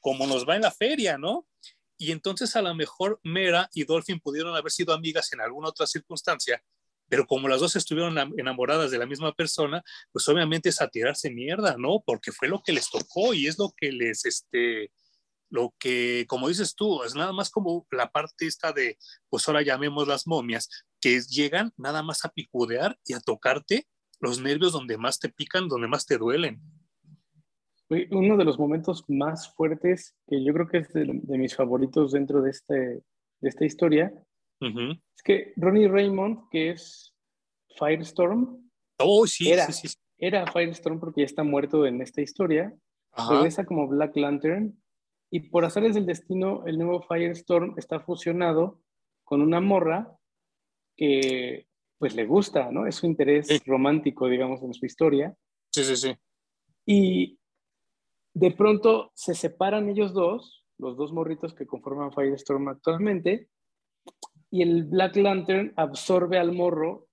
como 0.00 0.26
nos 0.26 0.46
va 0.46 0.54
en 0.54 0.62
la 0.62 0.70
feria, 0.70 1.16
¿no? 1.16 1.48
Y 1.96 2.12
entonces 2.12 2.54
a 2.56 2.62
lo 2.62 2.74
mejor 2.74 3.18
Mera 3.24 3.70
y 3.72 3.84
Dolphin 3.84 4.20
pudieron 4.20 4.54
haber 4.54 4.70
sido 4.70 4.92
amigas 4.92 5.32
en 5.32 5.40
alguna 5.40 5.70
otra 5.70 5.86
circunstancia, 5.86 6.62
pero 7.08 7.26
como 7.26 7.48
las 7.48 7.60
dos 7.60 7.74
estuvieron 7.74 8.18
enamoradas 8.36 8.90
de 8.90 8.98
la 8.98 9.06
misma 9.06 9.32
persona, 9.32 9.82
pues 10.12 10.28
obviamente 10.28 10.68
es 10.68 10.82
a 10.82 10.88
tirarse 10.88 11.30
mierda, 11.30 11.76
¿no? 11.78 12.02
Porque 12.04 12.32
fue 12.32 12.48
lo 12.48 12.62
que 12.62 12.74
les 12.74 12.90
tocó 12.90 13.32
y 13.32 13.46
es 13.46 13.58
lo 13.58 13.72
que 13.74 13.92
les, 13.92 14.26
este, 14.26 14.92
lo 15.48 15.74
que, 15.78 16.26
como 16.28 16.48
dices 16.48 16.74
tú, 16.74 17.02
es 17.02 17.14
nada 17.14 17.32
más 17.32 17.48
como 17.48 17.86
la 17.90 18.10
parte 18.10 18.46
esta 18.46 18.72
de, 18.72 18.98
pues 19.30 19.48
ahora 19.48 19.62
llamemos 19.62 20.06
las 20.06 20.26
momias, 20.26 20.68
que 21.06 21.20
llegan 21.20 21.72
nada 21.76 22.02
más 22.02 22.24
a 22.24 22.30
picudear 22.30 22.98
y 23.04 23.14
a 23.14 23.20
tocarte 23.20 23.86
los 24.18 24.40
nervios 24.40 24.72
donde 24.72 24.98
más 24.98 25.20
te 25.20 25.28
pican, 25.28 25.68
donde 25.68 25.86
más 25.86 26.04
te 26.04 26.18
duelen. 26.18 26.60
Uno 28.10 28.36
de 28.36 28.44
los 28.44 28.58
momentos 28.58 29.04
más 29.06 29.54
fuertes, 29.54 30.16
que 30.26 30.44
yo 30.44 30.52
creo 30.52 30.66
que 30.66 30.78
es 30.78 30.92
de, 30.92 31.38
mis 31.38 31.54
favoritos 31.54 32.10
dentro 32.10 32.42
de, 32.42 32.50
este, 32.50 32.74
de 32.74 33.48
esta 33.48 33.64
historia, 33.64 34.12
es 34.60 35.22
que 35.22 35.52
Ronnie 35.54 35.86
Raymond, 35.86 36.48
que 36.50 36.70
es 36.70 37.14
Firestorm, 37.78 38.68
oh, 38.98 39.28
sí, 39.28 39.52
era, 39.52 39.70
sí, 39.70 39.86
sí. 39.86 39.96
era 40.18 40.50
Firestorm 40.50 40.98
porque 40.98 41.20
ya 41.20 41.26
está 41.26 41.44
muerto 41.44 41.86
en 41.86 42.02
esta 42.02 42.20
historia, 42.20 42.74
regresa 43.30 43.64
como 43.64 43.86
Black 43.86 44.16
Lantern, 44.16 44.76
y 45.30 45.50
por 45.50 45.64
hacerles 45.64 45.94
el 45.94 46.06
destino, 46.06 46.66
el 46.66 46.78
nuevo 46.78 47.00
Firestorm 47.02 47.74
está 47.76 48.00
fusionado 48.00 48.80
con 49.22 49.40
una 49.40 49.60
morra 49.60 50.15
que 50.96 51.66
pues 51.98 52.14
le 52.14 52.26
gusta, 52.26 52.70
¿no? 52.70 52.86
Es 52.86 52.96
su 52.96 53.06
interés 53.06 53.48
romántico, 53.64 54.28
digamos, 54.28 54.62
en 54.62 54.74
su 54.74 54.84
historia. 54.84 55.34
Sí, 55.72 55.84
sí, 55.84 55.96
sí. 55.96 56.16
Y 56.84 57.38
de 58.34 58.50
pronto 58.50 59.12
se 59.14 59.34
separan 59.34 59.88
ellos 59.88 60.12
dos, 60.12 60.64
los 60.78 60.96
dos 60.96 61.12
morritos 61.12 61.54
que 61.54 61.66
conforman 61.66 62.12
Firestorm 62.12 62.68
actualmente, 62.68 63.48
y 64.50 64.62
el 64.62 64.84
Black 64.84 65.16
Lantern 65.16 65.72
absorbe 65.76 66.38
al 66.38 66.52
morro 66.52 67.08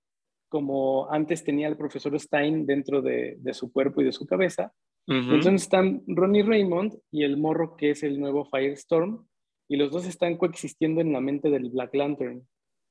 como 0.49 1.09
antes 1.09 1.43
tenía 1.43 1.67
el 1.67 1.77
profesor 1.77 2.17
Stein 2.19 2.65
dentro 2.67 3.01
de, 3.01 3.39
su 3.53 3.71
cuerpo 3.71 4.01
y 4.01 4.05
de 4.05 4.11
su 4.11 4.27
cabeza. 4.27 4.71
Entonces 5.07 5.63
están 5.63 6.03
Ronnie 6.07 6.43
Raymond 6.43 6.93
y 7.09 7.23
el 7.23 7.37
morro 7.37 7.75
que 7.75 7.89
es 7.89 8.03
el 8.03 8.19
nuevo 8.19 8.45
Firestorm, 8.45 9.25
y 9.67 9.77
los 9.77 9.91
dos 9.91 10.05
están 10.05 10.37
coexistiendo 10.37 11.01
en 11.01 11.11
la 11.11 11.21
mente 11.21 11.49
del 11.49 11.69
Black 11.71 11.95
Lantern. 11.95 12.47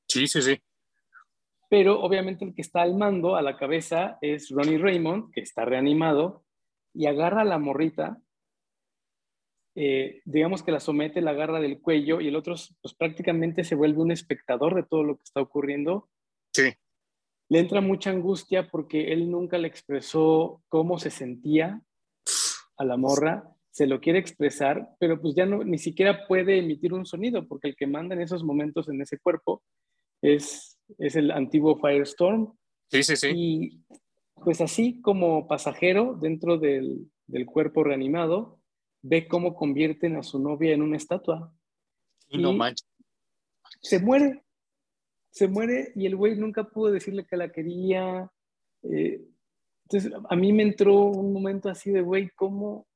Sí, 0.09 0.27
sí, 0.27 0.43
sí. 0.43 0.59
Pero 1.73 2.03
obviamente 2.03 2.45
el 2.45 2.55
que 2.55 2.61
está 2.61 2.83
al 2.83 2.95
mando, 2.95 3.37
a 3.37 3.41
la 3.41 3.57
cabeza, 3.57 4.19
es 4.21 4.51
Ronnie 4.51 4.77
Raymond, 4.77 5.33
que 5.33 5.41
está 5.41 5.65
reanimado, 5.65 6.45
y 6.93 7.07
agarra 7.07 7.41
a 7.41 7.47
la 7.47 7.59
morrita, 7.59 8.21
eh, 9.75 10.21
digamos 10.27 10.63
que 10.63 10.73
la 10.73 10.81
somete, 10.81 11.23
la 11.23 11.31
agarra 11.31 11.61
del 11.61 11.81
cuello, 11.81 12.21
y 12.21 12.29
el 12.29 12.37
otro 12.37 12.57
pues 12.83 12.95
prácticamente 12.95 13.65
se 13.65 13.75
vuelve 13.75 14.03
un 14.03 14.13
espectador 14.13 14.75
de 14.75 14.83
todo 14.83 15.03
lo 15.03 15.17
que 15.17 15.23
está 15.25 15.41
ocurriendo. 15.41 16.11
Sí 16.53 16.75
le 17.53 17.59
entra 17.59 17.83
mucha 17.83 18.09
angustia 18.09 18.71
porque 18.71 19.13
él 19.13 19.31
nunca 19.31 19.59
le 19.59 19.69
expresó 19.69 20.63
cómo 20.71 20.99
se 20.99 21.11
sentía 21.11 21.83
a 22.79 22.85
la 22.87 22.97
morra, 22.97 23.45
se 23.71 23.87
lo 23.87 24.01
quiere 24.01 24.19
expresar, 24.19 24.89
pero 24.99 25.21
pues 25.21 25.35
ya 25.35 25.45
no, 25.45 25.63
ni 25.63 25.77
siquiera 25.77 26.27
puede 26.27 26.61
emitir 26.61 26.95
un 26.95 27.05
sonido 27.05 27.47
porque 27.47 27.69
el 27.69 27.77
que 27.77 27.87
manda 27.87 28.15
en 28.15 28.23
esos 28.23 28.43
momentos 28.43 28.89
en 28.89 29.03
ese 29.03 29.19
cuerpo 29.19 29.63
es, 30.23 30.72
es 30.99 31.17
el 31.17 31.31
antiguo 31.31 31.79
Firestorm. 31.79 32.53
Sí, 32.91 33.03
sí, 33.03 33.17
sí. 33.17 33.31
Y 33.35 33.85
pues 34.35 34.61
así 34.61 35.01
como 35.01 35.47
pasajero 35.47 36.19
dentro 36.21 36.59
del, 36.59 37.11
del 37.27 37.47
cuerpo 37.47 37.85
reanimado, 37.85 38.61
ve 39.03 39.29
cómo 39.29 39.55
convierten 39.55 40.17
a 40.17 40.23
su 40.23 40.39
novia 40.39 40.73
en 40.73 40.83
una 40.83 40.97
estatua. 40.97 41.55
Y 42.29 42.39
no 42.39 42.53
manches. 42.53 42.89
Se 43.81 43.99
muere 43.99 44.43
se 45.33 45.49
muere 45.49 45.93
y 45.97 46.07
el 46.07 46.15
güey 46.15 46.37
nunca 46.37 46.65
pudo 46.65 46.93
decirle 46.93 47.25
que 47.25 47.39
la 47.39 47.51
quería. 47.51 48.31
Eh, 48.83 49.25
entonces, 49.85 50.13
a 50.29 50.37
mí 50.37 50.53
me 50.53 50.63
entró 50.63 50.95
un 50.95 51.33
momento 51.33 51.69
así 51.71 51.91
de, 51.91 52.03
güey, 52.03 52.29
¿cómo, 52.37 52.87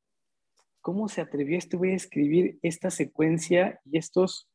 ¿cómo 0.82 1.08
se 1.08 1.22
atrevió 1.22 1.56
este 1.56 1.78
güey 1.78 1.92
a 1.92 1.96
escribir 1.96 2.58
esta 2.62 2.90
secuencia 2.90 3.80
y 3.84 3.96
estos 3.96 4.48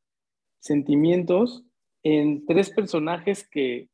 sentimientos 0.59 1.65
en 2.03 2.45
tres 2.45 2.69
personajes 2.69 3.47
que 3.49 3.89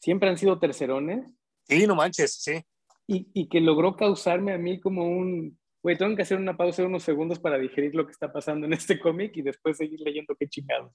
siempre 0.00 0.28
han 0.28 0.38
sido 0.38 0.58
tercerones? 0.58 1.26
Sí, 1.68 1.86
no 1.86 1.94
manches, 1.94 2.34
sí. 2.34 2.62
Y, 3.06 3.28
y 3.34 3.48
que 3.48 3.60
logró 3.60 3.96
causarme 3.96 4.52
a 4.52 4.58
mí 4.58 4.80
como 4.80 5.06
un, 5.06 5.58
güey, 5.82 5.96
tengo 5.96 6.16
que 6.16 6.22
hacer 6.22 6.38
una 6.38 6.56
pausa 6.56 6.82
de 6.82 6.88
unos 6.88 7.04
segundos 7.04 7.38
para 7.38 7.58
digerir 7.58 7.94
lo 7.94 8.04
que 8.06 8.12
está 8.12 8.32
pasando 8.32 8.66
en 8.66 8.72
este 8.72 8.98
cómic 8.98 9.36
y 9.36 9.42
después 9.42 9.76
seguir 9.76 10.00
leyendo 10.00 10.34
qué 10.38 10.48
chingados. 10.48 10.92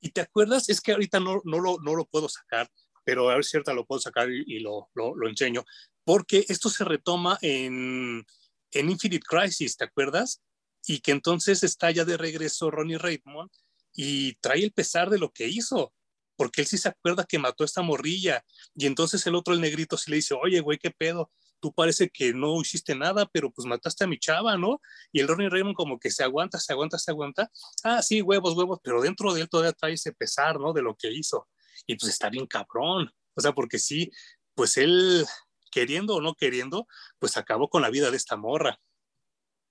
Y 0.00 0.10
te 0.10 0.20
acuerdas, 0.20 0.68
es 0.68 0.80
que 0.80 0.92
ahorita 0.92 1.20
no, 1.20 1.40
no, 1.44 1.60
lo, 1.60 1.78
no 1.80 1.94
lo 1.94 2.04
puedo 2.04 2.28
sacar, 2.28 2.68
pero 3.04 3.30
a 3.30 3.36
ver 3.36 3.44
si 3.44 3.56
ahorita 3.56 3.72
lo 3.72 3.86
puedo 3.86 4.00
sacar 4.00 4.28
y, 4.30 4.58
lo, 4.58 4.90
lo, 4.94 5.14
lo, 5.14 5.28
enseño, 5.28 5.64
porque 6.04 6.44
esto 6.48 6.68
se 6.68 6.84
retoma 6.84 7.38
en, 7.42 8.24
en 8.72 8.90
Infinite 8.90 9.24
Crisis, 9.24 9.76
¿te 9.76 9.84
acuerdas? 9.84 10.42
Y 10.86 11.00
que 11.00 11.12
entonces 11.12 11.62
está 11.62 11.90
ya 11.90 12.04
de 12.04 12.16
regreso 12.16 12.70
Ronnie 12.70 12.98
Raymond 12.98 13.50
y 13.94 14.34
trae 14.36 14.62
el 14.64 14.72
pesar 14.72 15.10
de 15.10 15.18
lo 15.18 15.32
que 15.32 15.48
hizo, 15.48 15.92
porque 16.36 16.62
él 16.62 16.66
sí 16.66 16.78
se 16.78 16.88
acuerda 16.88 17.24
que 17.24 17.38
mató 17.38 17.64
a 17.64 17.66
esta 17.66 17.82
morrilla. 17.82 18.44
Y 18.74 18.86
entonces 18.86 19.26
el 19.26 19.34
otro, 19.34 19.54
el 19.54 19.60
negrito, 19.60 19.96
sí 19.96 20.10
le 20.10 20.16
dice, 20.16 20.34
oye, 20.34 20.60
güey, 20.60 20.78
¿qué 20.78 20.90
pedo? 20.90 21.30
tú 21.64 21.72
parece 21.72 22.10
que 22.10 22.34
no 22.34 22.60
hiciste 22.60 22.94
nada, 22.94 23.24
pero 23.32 23.50
pues 23.50 23.64
mataste 23.64 24.04
a 24.04 24.06
mi 24.06 24.18
chava, 24.18 24.58
¿no? 24.58 24.82
Y 25.10 25.20
el 25.20 25.28
Ronnie 25.28 25.48
Raymond 25.48 25.74
como 25.74 25.98
que 25.98 26.10
se 26.10 26.22
aguanta, 26.22 26.58
se 26.60 26.74
aguanta, 26.74 26.98
se 26.98 27.10
aguanta. 27.10 27.50
Ah, 27.82 28.02
sí, 28.02 28.20
huevos, 28.20 28.54
huevos, 28.54 28.80
pero 28.82 29.00
dentro 29.00 29.32
de 29.32 29.40
él 29.40 29.48
todavía 29.48 29.72
trae 29.72 29.94
ese 29.94 30.12
pesar, 30.12 30.60
¿no? 30.60 30.74
De 30.74 30.82
lo 30.82 30.94
que 30.94 31.10
hizo. 31.10 31.48
Y 31.86 31.96
pues 31.96 32.12
está 32.12 32.28
bien 32.28 32.46
cabrón. 32.46 33.10
O 33.34 33.40
sea, 33.40 33.52
porque 33.52 33.78
sí, 33.78 34.10
pues 34.54 34.76
él, 34.76 35.24
queriendo 35.70 36.16
o 36.16 36.20
no 36.20 36.34
queriendo, 36.34 36.86
pues 37.18 37.38
acabó 37.38 37.70
con 37.70 37.80
la 37.80 37.88
vida 37.88 38.10
de 38.10 38.18
esta 38.18 38.36
morra. 38.36 38.78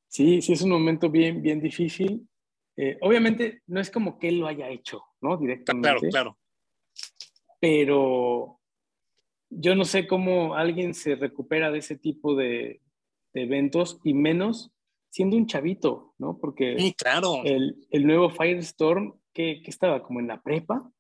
Sí, 0.08 0.42
sí, 0.42 0.54
es 0.54 0.64
un 0.64 0.72
momento 0.72 1.12
bien, 1.12 1.44
bien 1.44 1.62
difícil. 1.62 2.28
Eh, 2.76 2.98
obviamente 3.02 3.62
no 3.68 3.80
es 3.80 3.92
como 3.92 4.18
que 4.18 4.30
él 4.30 4.40
lo 4.40 4.48
haya 4.48 4.70
hecho, 4.70 5.04
¿no? 5.22 5.38
Directamente. 5.38 6.10
Claro, 6.10 6.10
claro. 6.10 6.38
Pero 7.60 8.60
yo 9.50 9.76
no 9.76 9.86
sé 9.86 10.08
cómo 10.08 10.56
alguien 10.56 10.94
se 10.94 11.16
recupera 11.16 11.72
de 11.72 11.80
ese 11.80 11.98
tipo 11.98 12.36
de, 12.36 12.82
eventos 13.34 14.00
y 14.04 14.14
menos 14.14 14.72
siendo 15.10 15.38
un 15.38 15.48
chavito, 15.48 16.14
¿no? 16.18 16.38
Porque 16.40 16.76
sí, 16.78 16.94
claro. 16.94 17.42
el, 17.44 18.06
nuevo 18.06 18.30
Firestorm, 18.30 19.20
que, 19.32 19.62
estaba 19.66 20.04
como 20.04 20.20
en 20.20 20.28
la 20.28 20.42
prepa. 20.42 20.92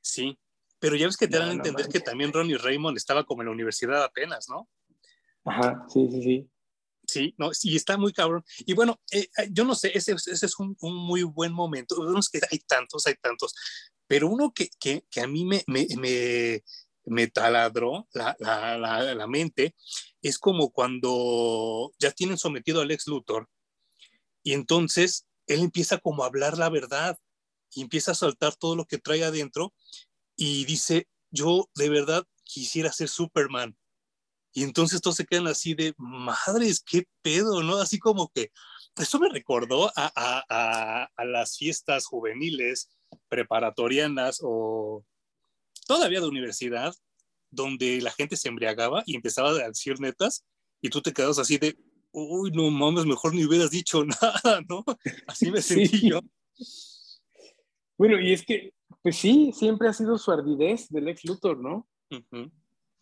Sí, 0.00 0.38
pero 0.78 0.96
ya 0.96 1.06
ves 1.06 1.16
que 1.16 1.28
te 1.28 1.38
dan 1.38 1.50
a 1.50 1.52
entender 1.52 1.88
que 1.88 2.00
también 2.00 2.32
Ronnie 2.32 2.58
Raymond 2.58 2.96
estaba 2.96 3.24
como 3.24 3.42
en 3.42 3.46
la 3.46 3.52
universidad 3.52 4.02
apenas, 4.02 4.48
¿no? 4.48 4.68
Ajá, 5.44 5.84
sí, 5.88 6.08
sí, 6.10 6.22
sí. 6.22 6.50
Sí, 7.06 7.34
no, 7.36 7.50
y 7.62 7.76
está 7.76 7.96
muy 7.96 8.12
cabrón. 8.12 8.44
Y 8.60 8.74
bueno, 8.74 9.00
eh, 9.10 9.28
eh, 9.38 9.48
yo 9.50 9.64
no 9.64 9.74
sé, 9.74 9.90
ese, 9.94 10.12
ese 10.12 10.46
es 10.46 10.58
un, 10.58 10.76
muy 10.80 11.24
buen 11.24 11.52
momento. 11.52 11.96
que 12.30 12.40
hay 12.50 12.58
tantos, 12.60 13.06
hay 13.06 13.14
tantos, 13.20 13.54
pero 14.06 14.28
uno 14.28 14.52
que, 14.52 14.68
que, 14.78 15.04
que 15.10 15.20
a 15.20 15.26
mí 15.26 15.44
me, 15.44 15.64
me, 15.66 16.62
me 17.04 17.26
taladró 17.28 18.08
la, 18.12 18.36
la, 18.38 19.14
la, 19.14 19.26
mente, 19.26 19.74
es 20.22 20.38
como 20.38 20.70
cuando 20.70 21.92
ya 21.98 22.12
tienen 22.12 22.38
sometido 22.38 22.80
al 22.80 22.90
ex 22.90 23.06
Luthor 23.06 23.48
y 24.42 24.52
entonces 24.52 25.26
él 25.46 25.60
empieza 25.60 25.98
como 25.98 26.22
a 26.22 26.26
hablar 26.26 26.58
la 26.58 26.68
verdad 26.68 27.18
y 27.70 27.82
empieza 27.82 28.12
a 28.12 28.16
soltar 28.16 28.54
todo 28.54 28.76
lo 28.76 28.86
que 28.86 28.98
trae 28.98 29.24
adentro 29.24 29.74
y 30.36 30.64
dice, 30.64 31.08
yo 31.30 31.68
de 31.74 31.88
verdad 31.88 32.24
quisiera 32.44 32.92
ser 32.92 33.08
Superman. 33.08 33.76
Y 34.52 34.64
entonces 34.64 35.00
todos 35.00 35.16
se 35.16 35.24
quedan 35.24 35.46
así 35.46 35.74
de, 35.74 35.94
madres, 35.96 36.82
qué 36.84 37.06
pedo, 37.22 37.62
¿no? 37.62 37.78
Así 37.78 37.98
como 37.98 38.30
que, 38.34 38.50
eso 38.96 39.18
me 39.18 39.30
recordó 39.30 39.88
a, 39.96 40.12
a, 40.14 40.44
a, 40.48 41.08
a 41.16 41.24
las 41.24 41.56
fiestas 41.56 42.06
juveniles 42.06 42.90
preparatorianas 43.28 44.40
o 44.42 45.04
todavía 45.86 46.20
de 46.20 46.28
universidad, 46.28 46.94
donde 47.50 48.00
la 48.00 48.10
gente 48.10 48.36
se 48.36 48.48
embriagaba 48.48 49.02
y 49.06 49.16
empezaba 49.16 49.50
a 49.50 49.68
decir 49.68 50.00
netas, 50.00 50.44
y 50.80 50.90
tú 50.90 51.00
te 51.00 51.12
quedas 51.12 51.38
así 51.38 51.58
de, 51.58 51.76
uy, 52.12 52.50
no 52.50 52.70
mames, 52.70 53.06
mejor 53.06 53.34
ni 53.34 53.44
hubieras 53.44 53.70
dicho 53.70 54.04
nada, 54.22 54.62
¿no? 54.68 54.84
Así 55.26 55.50
me 55.50 55.62
sentí 55.62 56.10
yo. 56.10 56.20
Bueno, 57.96 58.20
y 58.20 58.32
es 58.32 58.44
que, 58.44 58.74
pues 59.02 59.16
sí, 59.16 59.52
siempre 59.54 59.88
ha 59.88 59.92
sido 59.92 60.18
su 60.18 60.30
ardidez 60.30 60.88
del 60.88 61.08
ex 61.08 61.24
Luthor, 61.24 61.58
¿no? 61.58 61.88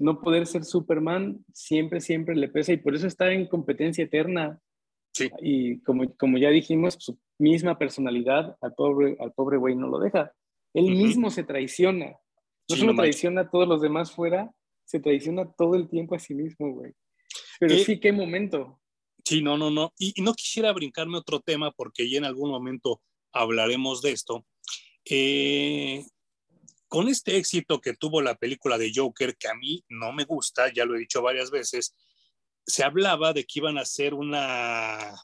No 0.01 0.20
poder 0.20 0.46
ser 0.46 0.64
Superman 0.64 1.44
siempre, 1.53 2.01
siempre 2.01 2.34
le 2.34 2.48
pesa 2.48 2.72
y 2.72 2.78
por 2.78 2.94
eso 2.94 3.07
está 3.07 3.32
en 3.32 3.46
competencia 3.46 4.05
eterna. 4.05 4.61
Sí. 5.12 5.30
Y 5.40 5.80
como, 5.82 6.12
como 6.16 6.38
ya 6.38 6.51
dijimos, 6.51 6.96
su 6.98 7.18
misma 7.38 7.78
personalidad 7.78 8.57
al 8.61 8.74
pobre, 8.74 9.16
al 9.20 9.32
pobre 9.32 9.59
güey 9.59 9.76
no 9.76 9.86
lo 9.88 9.98
deja. 9.98 10.32
Él 10.74 10.84
mismo 10.84 11.30
se 11.30 11.44
traiciona. 11.44 12.16
No 12.68 12.76
solo 12.76 12.94
traiciona 12.94 13.42
a 13.42 13.51
todos 13.51 13.68
los 13.68 13.82
demás 13.82 14.12
fuera, 14.12 14.51
se 14.84 15.01
traiciona 15.01 15.51
todo 15.53 15.74
el 15.74 15.88
tiempo 15.88 16.14
a 16.14 16.18
sí 16.18 16.34
mismo, 16.34 16.72
güey. 16.72 16.92
Pero 17.59 17.74
eh, 17.74 17.84
sí, 17.84 18.01
qué 18.01 18.12
momento. 18.12 18.80
Sí, 19.24 19.42
no, 19.42 19.59
no, 19.59 19.70
no. 19.70 19.92
Y, 19.98 20.14
no 20.22 20.34
quisiera 20.34 20.72
brincarme 20.72 21.18
otro 21.18 21.40
tema 21.40 21.70
porque 21.72 22.09
ya 22.09 22.18
en 22.18 22.24
algún 22.24 22.51
momento 22.51 23.01
hablaremos 23.32 24.03
de 24.03 24.12
esto. 24.12 24.46
Eh, 25.05 26.05
con 26.91 27.07
este 27.07 27.36
éxito 27.36 27.80
que 27.80 27.95
tuvo 27.95 28.20
la 28.20 28.34
película 28.34 28.76
de 28.76 28.91
Joker, 28.93 29.36
que 29.36 29.47
a 29.47 29.55
mí 29.55 29.84
no 29.88 30.12
me 30.12 30.24
gusta, 30.24 30.72
ya 30.74 30.84
lo 30.84 30.97
he 30.97 30.99
dicho 30.99 31.22
varias 31.22 31.53
veces, 31.53 31.95
se 32.66 32.82
hablaba 32.82 33.32
de 33.32 33.45
que 33.45 33.61
iban 33.61 33.78
a 33.78 33.82
hacer 33.82 34.12
una, 34.12 35.14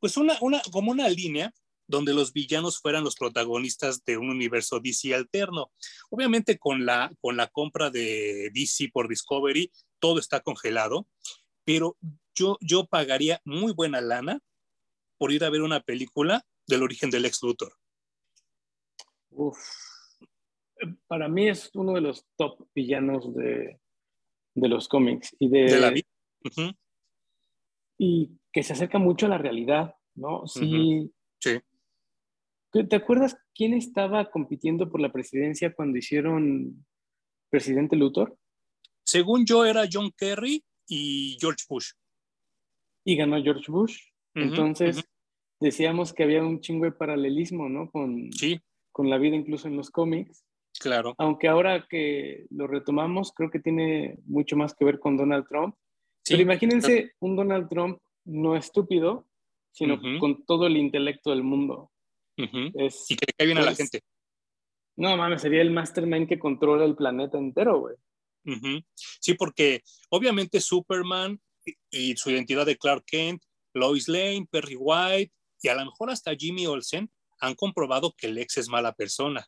pues 0.00 0.16
una, 0.16 0.38
una, 0.40 0.62
como 0.72 0.90
una 0.90 1.10
línea 1.10 1.52
donde 1.86 2.14
los 2.14 2.32
villanos 2.32 2.80
fueran 2.80 3.04
los 3.04 3.16
protagonistas 3.16 4.02
de 4.06 4.16
un 4.16 4.30
universo 4.30 4.80
DC 4.80 5.14
alterno. 5.14 5.70
Obviamente 6.08 6.58
con 6.58 6.86
la, 6.86 7.12
con 7.20 7.36
la 7.36 7.48
compra 7.48 7.90
de 7.90 8.50
DC 8.54 8.88
por 8.94 9.08
Discovery, 9.08 9.70
todo 9.98 10.18
está 10.18 10.40
congelado, 10.40 11.06
pero 11.64 11.98
yo, 12.34 12.56
yo 12.62 12.86
pagaría 12.86 13.42
muy 13.44 13.74
buena 13.74 14.00
lana 14.00 14.40
por 15.18 15.32
ir 15.32 15.44
a 15.44 15.50
ver 15.50 15.60
una 15.60 15.80
película 15.80 16.46
del 16.66 16.82
origen 16.82 17.10
del 17.10 17.26
ex 17.26 17.42
Luthor. 17.42 17.76
Uf. 19.28 19.91
Para 21.06 21.28
mí 21.28 21.48
es 21.48 21.70
uno 21.74 21.94
de 21.94 22.00
los 22.00 22.26
top 22.36 22.66
villanos 22.74 23.34
de, 23.34 23.80
los 24.54 24.88
cómics 24.88 25.34
y 25.38 25.48
de, 25.48 25.78
la 25.78 25.94
Y 27.98 28.30
que 28.52 28.62
se 28.62 28.72
acerca 28.72 28.98
mucho 28.98 29.26
a 29.26 29.30
la 29.30 29.38
realidad, 29.38 29.94
¿no? 30.14 30.46
Sí. 30.46 31.12
Sí. 31.40 31.60
¿Te 32.72 32.96
acuerdas 32.96 33.36
quién 33.54 33.74
estaba 33.74 34.30
compitiendo 34.30 34.90
por 34.90 35.00
la 35.00 35.12
presidencia 35.12 35.74
cuando 35.74 35.98
hicieron 35.98 36.86
presidente 37.50 37.96
Luthor? 37.96 38.38
Según 39.04 39.44
yo 39.44 39.66
era 39.66 39.86
John 39.90 40.10
Kerry 40.16 40.64
y 40.88 41.36
George 41.38 41.64
Bush. 41.68 41.92
Y 43.04 43.16
ganó 43.16 43.42
George 43.42 43.70
Bush. 43.70 44.00
Entonces 44.34 45.04
decíamos 45.60 46.14
que 46.14 46.22
había 46.22 46.42
un 46.42 46.60
chingo 46.60 46.86
de 46.86 46.92
paralelismo, 46.92 47.68
¿no? 47.68 47.90
Con, 47.90 48.32
sí. 48.32 48.58
con 48.90 49.10
la 49.10 49.18
vida 49.18 49.36
incluso 49.36 49.68
en 49.68 49.76
los 49.76 49.90
cómics. 49.90 50.44
Claro. 50.82 51.14
Aunque 51.18 51.48
ahora 51.48 51.86
que 51.88 52.46
lo 52.50 52.66
retomamos, 52.66 53.32
creo 53.32 53.50
que 53.50 53.60
tiene 53.60 54.18
mucho 54.26 54.56
más 54.56 54.74
que 54.74 54.84
ver 54.84 54.98
con 54.98 55.16
Donald 55.16 55.46
Trump. 55.48 55.76
Pero 56.28 56.42
imagínense 56.42 57.12
un 57.20 57.36
Donald 57.36 57.68
Trump 57.68 57.98
no 58.24 58.56
estúpido, 58.56 59.26
sino 59.72 60.00
con 60.18 60.44
todo 60.44 60.66
el 60.66 60.76
intelecto 60.76 61.30
del 61.30 61.42
mundo. 61.42 61.90
y 62.36 62.48
que 62.48 63.26
le 63.26 63.32
cae 63.36 63.46
bien 63.46 63.58
a 63.58 63.62
la 63.62 63.68
pues, 63.68 63.78
gente. 63.78 64.00
No, 64.96 65.16
mames, 65.16 65.42
sería 65.42 65.62
el 65.62 65.70
mastermind 65.70 66.28
que 66.28 66.38
controla 66.38 66.84
el 66.84 66.96
planeta 66.96 67.38
entero, 67.38 67.80
güey. 67.80 67.96
Sí, 69.20 69.34
porque 69.34 69.82
obviamente 70.10 70.60
Superman 70.60 71.40
y, 71.90 72.16
su 72.16 72.30
identidad 72.30 72.66
de 72.66 72.76
Clark 72.76 73.04
Kent, 73.06 73.42
Lois 73.72 74.08
Lane, 74.08 74.46
Perry 74.50 74.76
White 74.76 75.32
y 75.62 75.68
a 75.68 75.76
lo 75.76 75.84
mejor 75.84 76.10
hasta 76.10 76.34
Jimmy 76.34 76.66
Olsen 76.66 77.10
han 77.40 77.54
comprobado 77.54 78.12
que 78.16 78.28
Lex 78.28 78.58
es 78.58 78.68
mala 78.68 78.92
persona. 78.92 79.46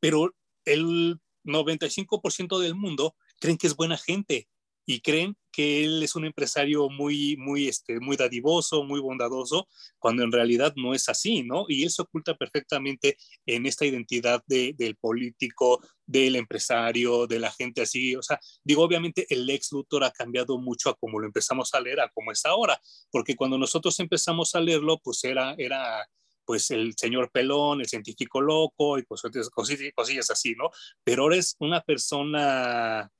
Pero 0.00 0.34
el 0.64 1.20
95% 1.44 2.58
del 2.58 2.74
mundo 2.74 3.16
creen 3.40 3.58
que 3.58 3.66
es 3.66 3.76
buena 3.76 3.98
gente 3.98 4.48
y 4.86 5.00
creen 5.00 5.36
que 5.52 5.84
él 5.84 6.02
es 6.02 6.16
un 6.16 6.24
empresario 6.24 6.88
muy, 6.88 7.36
muy, 7.36 7.68
este, 7.68 8.00
muy 8.00 8.16
dadivoso, 8.16 8.84
muy 8.84 9.00
bondadoso, 9.00 9.68
cuando 9.98 10.22
en 10.22 10.32
realidad 10.32 10.72
no 10.76 10.94
es 10.94 11.08
así, 11.08 11.42
¿no? 11.42 11.66
Y 11.68 11.88
se 11.90 12.02
oculta 12.02 12.34
perfectamente 12.34 13.16
en 13.46 13.66
esta 13.66 13.84
identidad 13.84 14.42
de, 14.46 14.74
del 14.76 14.96
político, 14.96 15.80
del 16.06 16.36
empresario, 16.36 17.26
de 17.26 17.38
la 17.38 17.52
gente 17.52 17.82
así. 17.82 18.16
O 18.16 18.22
sea, 18.22 18.40
digo, 18.64 18.82
obviamente 18.82 19.26
el 19.28 19.48
ex 19.50 19.72
Luthor 19.72 20.04
ha 20.04 20.10
cambiado 20.10 20.58
mucho 20.58 20.88
a 20.88 20.96
como 20.96 21.20
lo 21.20 21.26
empezamos 21.26 21.74
a 21.74 21.80
leer, 21.80 22.00
a 22.00 22.08
como 22.08 22.32
es 22.32 22.44
ahora, 22.46 22.80
porque 23.10 23.36
cuando 23.36 23.58
nosotros 23.58 23.98
empezamos 24.00 24.54
a 24.54 24.60
leerlo, 24.60 24.98
pues 25.04 25.22
era, 25.22 25.54
era 25.58 26.08
pues 26.44 26.70
el 26.70 26.94
señor 26.96 27.30
pelón, 27.30 27.80
el 27.80 27.88
científico 27.88 28.40
loco 28.40 28.98
y 28.98 29.02
pues 29.04 29.22
cosillas, 29.50 29.92
cosillas 29.94 30.30
así, 30.30 30.54
¿no? 30.54 30.70
Pero 31.04 31.22
ahora 31.22 31.36
es 31.36 31.56
una 31.58 31.80
persona 31.80 33.10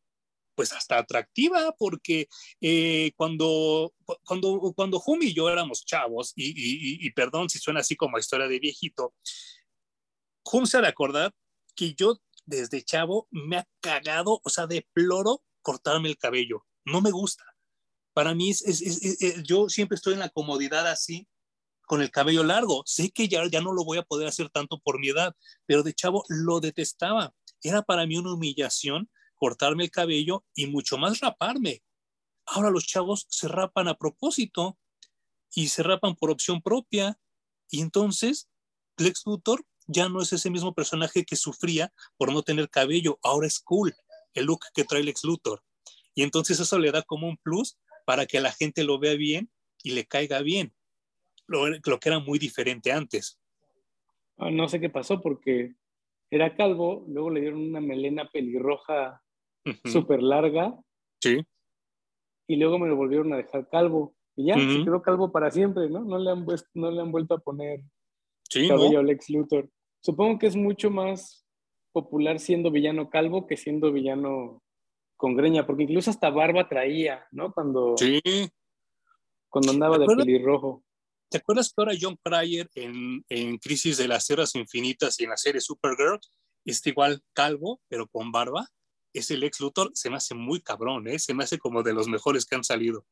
pues 0.54 0.72
hasta 0.72 0.98
atractiva, 0.98 1.74
porque 1.78 2.28
eh, 2.60 3.12
cuando, 3.16 3.92
cuando, 4.24 4.72
cuando 4.74 4.98
Jumi 4.98 5.26
y 5.26 5.34
yo 5.34 5.48
éramos 5.48 5.84
chavos, 5.84 6.32
y, 6.36 7.10
perdón 7.12 7.48
si 7.48 7.58
suena 7.58 7.80
así 7.80 7.96
como 7.96 8.18
historia 8.18 8.48
de 8.48 8.58
viejito, 8.58 9.14
Jum 10.44 10.66
se 10.66 10.78
ha 10.78 10.80
de 10.80 10.88
acordar 10.88 11.32
que 11.74 11.94
yo 11.94 12.16
desde 12.44 12.82
chavo 12.82 13.28
me 13.30 13.58
ha 13.58 13.66
cagado, 13.80 14.40
o 14.42 14.50
sea, 14.50 14.66
deploro 14.66 15.42
cortarme 15.62 16.08
el 16.08 16.18
cabello. 16.18 16.66
No 16.84 17.00
me 17.00 17.10
gusta. 17.10 17.44
Para 18.12 18.34
mí, 18.34 18.50
es, 18.50 19.42
yo 19.44 19.68
siempre 19.68 19.96
estoy 19.96 20.14
en 20.14 20.20
la 20.20 20.28
comodidad 20.28 20.86
así, 20.86 21.26
con 21.86 22.02
el 22.02 22.10
cabello 22.10 22.44
largo. 22.44 22.82
Sé 22.86 23.10
que 23.10 23.28
ya, 23.28 23.46
ya 23.46 23.60
no 23.60 23.72
lo 23.72 23.84
voy 23.84 23.98
a 23.98 24.02
poder 24.02 24.28
hacer 24.28 24.48
tanto 24.50 24.78
por 24.78 24.98
mi 24.98 25.08
edad, 25.08 25.34
pero 25.66 25.82
de 25.82 25.94
chavo 25.94 26.24
lo 26.28 26.60
detestaba. 26.60 27.34
Era 27.62 27.82
para 27.82 28.06
mí 28.06 28.16
una 28.16 28.34
humillación 28.34 29.10
cortarme 29.36 29.84
el 29.84 29.90
cabello 29.90 30.44
y 30.54 30.66
mucho 30.66 30.98
más 30.98 31.20
raparme. 31.20 31.82
Ahora 32.46 32.70
los 32.70 32.86
chavos 32.86 33.26
se 33.28 33.48
rapan 33.48 33.88
a 33.88 33.96
propósito 33.96 34.78
y 35.54 35.68
se 35.68 35.82
rapan 35.82 36.14
por 36.16 36.30
opción 36.30 36.62
propia. 36.62 37.18
Y 37.70 37.80
entonces 37.80 38.48
Lex 38.96 39.22
Luthor 39.26 39.64
ya 39.86 40.08
no 40.08 40.22
es 40.22 40.32
ese 40.32 40.50
mismo 40.50 40.74
personaje 40.74 41.24
que 41.24 41.36
sufría 41.36 41.92
por 42.16 42.32
no 42.32 42.42
tener 42.42 42.70
cabello. 42.70 43.18
Ahora 43.22 43.46
es 43.46 43.60
cool 43.60 43.94
el 44.34 44.46
look 44.46 44.60
que 44.74 44.84
trae 44.84 45.02
Lex 45.02 45.24
Luthor. 45.24 45.62
Y 46.14 46.22
entonces 46.22 46.60
eso 46.60 46.78
le 46.78 46.92
da 46.92 47.02
como 47.02 47.28
un 47.28 47.36
plus 47.38 47.78
para 48.04 48.26
que 48.26 48.40
la 48.40 48.52
gente 48.52 48.84
lo 48.84 48.98
vea 48.98 49.14
bien 49.14 49.50
y 49.82 49.92
le 49.92 50.06
caiga 50.06 50.40
bien. 50.40 50.74
Lo, 51.46 51.68
lo 51.68 52.00
que 52.00 52.08
era 52.08 52.18
muy 52.18 52.38
diferente 52.38 52.92
antes. 52.92 53.40
Ah, 54.38 54.50
no 54.50 54.68
sé 54.68 54.80
qué 54.80 54.88
pasó 54.88 55.20
porque 55.20 55.74
era 56.30 56.56
calvo, 56.56 57.04
luego 57.08 57.30
le 57.30 57.40
dieron 57.42 57.60
una 57.60 57.80
melena 57.80 58.28
pelirroja 58.30 59.22
súper 59.84 60.22
larga. 60.22 60.74
Sí. 61.20 61.44
Y 62.48 62.56
luego 62.56 62.78
me 62.78 62.88
lo 62.88 62.96
volvieron 62.96 63.32
a 63.32 63.36
dejar 63.36 63.68
calvo. 63.68 64.14
Y 64.34 64.46
ya, 64.46 64.54
se 64.54 64.82
quedó 64.82 65.02
calvo 65.02 65.30
para 65.30 65.50
siempre, 65.50 65.90
¿no? 65.90 66.00
No 66.04 66.18
le 66.18 66.30
han, 66.30 66.46
no 66.74 66.90
le 66.90 67.00
han 67.00 67.12
vuelto 67.12 67.34
a 67.34 67.38
poner 67.38 67.82
cabello 68.50 69.00
a 69.00 69.02
Lex 69.02 69.28
Luthor. 69.28 69.68
Supongo 70.00 70.38
que 70.38 70.46
es 70.46 70.56
mucho 70.56 70.90
más 70.90 71.46
popular 71.92 72.40
siendo 72.40 72.70
villano 72.70 73.10
calvo 73.10 73.46
que 73.46 73.56
siendo 73.56 73.92
villano 73.92 74.62
con 75.16 75.36
greña, 75.36 75.66
porque 75.66 75.84
incluso 75.84 76.10
hasta 76.10 76.30
barba 76.30 76.68
traía, 76.68 77.26
¿no? 77.30 77.52
Cuando, 77.52 77.94
sí. 77.96 78.20
cuando 79.48 79.72
andaba 79.72 79.98
de 79.98 80.06
pelirrojo. 80.06 80.82
¿Te 81.32 81.38
acuerdas 81.38 81.68
que 81.68 81.74
ahora 81.78 81.94
John 82.00 82.16
Cryer 82.22 82.70
en, 82.74 83.24
en 83.28 83.58
Crisis 83.58 83.96
de 83.96 84.06
las 84.06 84.26
Tierras 84.26 84.54
Infinitas 84.54 85.18
y 85.18 85.24
en 85.24 85.30
la 85.30 85.36
serie 85.36 85.60
Supergirl 85.60 86.20
está 86.64 86.90
igual 86.90 87.20
calvo, 87.32 87.80
pero 87.88 88.06
con 88.06 88.30
barba? 88.30 88.68
ese 89.12 89.36
Lex 89.36 89.60
Luthor 89.60 89.90
se 89.94 90.10
me 90.10 90.16
hace 90.16 90.34
muy 90.34 90.60
cabrón, 90.60 91.06
¿eh? 91.08 91.18
Se 91.18 91.34
me 91.34 91.44
hace 91.44 91.58
como 91.58 91.82
de 91.82 91.92
los 91.92 92.08
mejores 92.08 92.46
que 92.46 92.54
han 92.54 92.64
salido. 92.64 93.04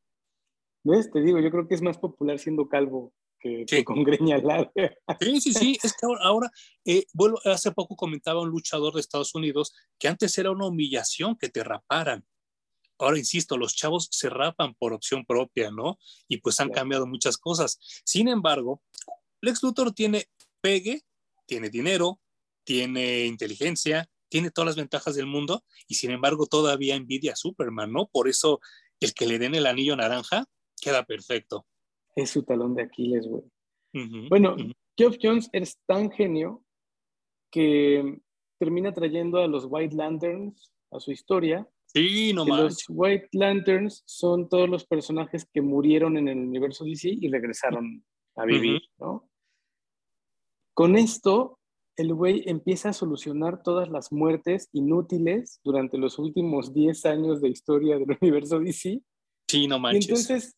¿Ves? 0.83 1.11
Te 1.11 1.21
digo, 1.21 1.39
yo 1.39 1.51
creo 1.51 1.67
que 1.67 1.75
es 1.75 1.81
más 1.81 1.97
popular 1.97 2.39
siendo 2.39 2.67
calvo 2.67 3.13
que, 3.39 3.65
con 3.83 4.03
greña 4.03 4.37
larga. 4.39 4.71
Sí, 5.19 5.41
sí, 5.41 5.53
sí. 5.53 5.77
Es 5.83 5.93
que 5.93 6.07
ahora, 6.21 6.49
eh, 6.85 7.05
vuelvo, 7.13 7.39
hace 7.45 7.71
poco 7.71 7.95
comentaba 7.95 8.41
un 8.41 8.49
luchador 8.49 8.93
de 8.93 9.01
Estados 9.01 9.35
Unidos 9.35 9.73
que 9.99 10.07
antes 10.07 10.37
era 10.37 10.51
una 10.51 10.67
humillación 10.67 11.37
que 11.37 11.49
te 11.49 11.63
raparan. 11.63 12.25
Ahora, 13.01 13.17
insisto, 13.17 13.57
los 13.57 13.75
chavos 13.75 14.07
se 14.11 14.29
rapan 14.29 14.75
por 14.75 14.93
opción 14.93 15.25
propia, 15.25 15.71
¿no? 15.71 15.97
Y 16.27 16.37
pues 16.37 16.59
han 16.59 16.69
cambiado 16.69 17.07
muchas 17.07 17.37
cosas. 17.37 17.79
Sin 18.05 18.27
embargo, 18.27 18.81
Lex 19.41 19.63
Luthor 19.63 19.93
tiene 19.93 20.27
pegue, 20.61 21.01
tiene 21.47 21.69
dinero, 21.69 22.19
tiene 22.63 23.25
inteligencia, 23.25 24.07
tiene 24.29 24.51
todas 24.51 24.67
las 24.67 24.75
ventajas 24.77 25.15
del 25.15 25.25
mundo 25.25 25.63
y 25.87 25.95
sin 25.95 26.11
embargo 26.11 26.45
todavía 26.45 26.95
envidia 26.95 27.33
a 27.33 27.35
Superman, 27.35 27.91
¿no? 27.91 28.07
Por 28.07 28.29
eso 28.29 28.61
el 28.99 29.13
que 29.13 29.25
le 29.25 29.39
den 29.39 29.55
el 29.55 29.65
anillo 29.65 29.95
naranja 29.95 30.45
queda 30.79 31.03
perfecto. 31.03 31.65
Es 32.15 32.29
su 32.29 32.43
talón 32.43 32.75
de 32.75 32.83
Aquiles, 32.83 33.27
güey. 33.27 33.43
bueno, 34.29 34.55
Jeff 34.97 35.17
Jones 35.21 35.49
es 35.51 35.79
tan 35.85 36.11
genio 36.11 36.63
que 37.51 38.19
termina 38.57 38.93
trayendo 38.93 39.39
a 39.39 39.47
los 39.47 39.65
White 39.67 39.95
Lanterns 39.95 40.71
a 40.91 40.99
su 40.99 41.11
historia. 41.11 41.67
Sí, 41.93 42.33
no. 42.33 42.45
Los 42.45 42.85
White 42.87 43.29
Lanterns 43.33 44.03
son 44.05 44.47
todos 44.47 44.69
los 44.69 44.85
personajes 44.85 45.45
que 45.51 45.61
murieron 45.61 46.17
en 46.17 46.29
el 46.29 46.37
universo 46.37 46.85
DC 46.85 47.09
y 47.09 47.29
regresaron 47.29 48.05
a 48.35 48.45
vivir, 48.45 48.81
¿no? 48.97 49.29
Con 50.73 50.95
esto 50.95 51.59
el 51.97 52.13
güey 52.13 52.43
empieza 52.47 52.89
a 52.89 52.93
solucionar 52.93 53.61
todas 53.61 53.89
las 53.89 54.11
muertes 54.11 54.69
inútiles 54.71 55.59
durante 55.63 55.97
los 55.97 56.17
últimos 56.17 56.73
10 56.73 57.05
años 57.05 57.41
de 57.41 57.49
historia 57.49 57.97
del 57.97 58.17
universo 58.21 58.59
DC. 58.59 59.01
Sí, 59.47 59.67
no 59.67 59.79
manches. 59.79 60.05
Y 60.05 60.09
entonces, 60.09 60.57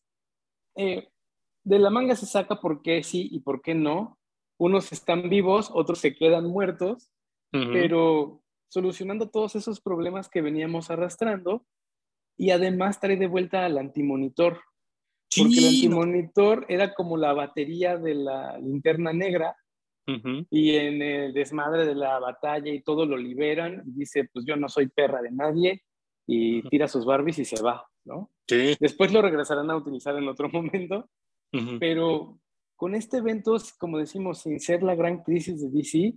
eh, 0.76 1.08
de 1.64 1.78
la 1.78 1.90
manga 1.90 2.14
se 2.14 2.26
saca 2.26 2.60
por 2.60 2.82
qué 2.82 3.02
sí 3.02 3.28
y 3.32 3.40
por 3.40 3.60
qué 3.60 3.74
no. 3.74 4.18
Unos 4.56 4.92
están 4.92 5.28
vivos, 5.28 5.70
otros 5.74 5.98
se 5.98 6.14
quedan 6.14 6.46
muertos, 6.46 7.10
pero 7.50 8.43
solucionando 8.68 9.30
todos 9.30 9.56
esos 9.56 9.80
problemas 9.80 10.28
que 10.28 10.42
veníamos 10.42 10.90
arrastrando 10.90 11.64
y 12.36 12.50
además 12.50 13.00
trae 13.00 13.16
de 13.16 13.26
vuelta 13.26 13.64
al 13.64 13.78
antimonitor. 13.78 14.60
Porque 15.36 15.58
el 15.58 15.66
antimonitor 15.66 16.66
era 16.68 16.94
como 16.94 17.16
la 17.16 17.32
batería 17.32 17.96
de 17.96 18.14
la 18.14 18.58
linterna 18.58 19.12
negra 19.12 19.56
y 20.50 20.76
en 20.76 21.00
el 21.00 21.32
desmadre 21.32 21.86
de 21.86 21.94
la 21.94 22.18
batalla 22.18 22.70
y 22.70 22.82
todo 22.82 23.06
lo 23.06 23.16
liberan 23.16 23.82
y 23.86 24.00
dice, 24.00 24.28
pues 24.32 24.44
yo 24.44 24.54
no 24.54 24.68
soy 24.68 24.88
perra 24.88 25.22
de 25.22 25.30
nadie 25.30 25.82
y 26.26 26.62
tira 26.68 26.88
sus 26.88 27.06
Barbies 27.06 27.38
y 27.38 27.44
se 27.44 27.62
va, 27.62 27.86
¿no? 28.04 28.30
Sí. 28.46 28.76
Después 28.78 29.12
lo 29.12 29.22
regresarán 29.22 29.70
a 29.70 29.76
utilizar 29.76 30.16
en 30.16 30.28
otro 30.28 30.48
momento, 30.52 31.08
pero 31.80 32.38
con 32.76 32.94
este 32.94 33.18
evento, 33.18 33.56
como 33.78 33.98
decimos, 33.98 34.42
sin 34.42 34.60
ser 34.60 34.82
la 34.82 34.94
gran 34.94 35.22
crisis 35.22 35.62
de 35.62 35.70
DC, 35.70 36.14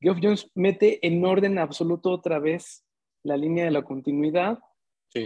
Geoff 0.00 0.18
Jones 0.22 0.50
mete 0.54 1.04
en 1.06 1.24
orden 1.24 1.58
absoluto 1.58 2.10
otra 2.10 2.38
vez 2.38 2.84
la 3.22 3.36
línea 3.36 3.64
de 3.64 3.70
la 3.70 3.82
continuidad 3.82 4.58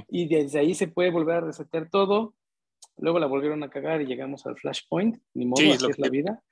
y 0.09 0.29
desde 0.29 0.61
ahí 0.61 0.75
se 0.75 0.89
puede 0.89 1.11
volver 1.11 1.37
a 1.37 1.41
resetear 1.41 1.89
todo. 1.91 2.35
Luego 2.97 3.18
la 3.18 3.27
volvieron 3.27 3.62
a 3.62 3.71
cagar 3.71 4.01
y 4.03 4.07
llegamos 4.07 4.47
al 4.47 4.57
Flashpoint, 4.57 5.21
ni 5.35 5.47
modo, 5.47 5.73
así 5.73 5.87
es 5.89 5.99
la 5.99 6.09
vida. 6.09 6.43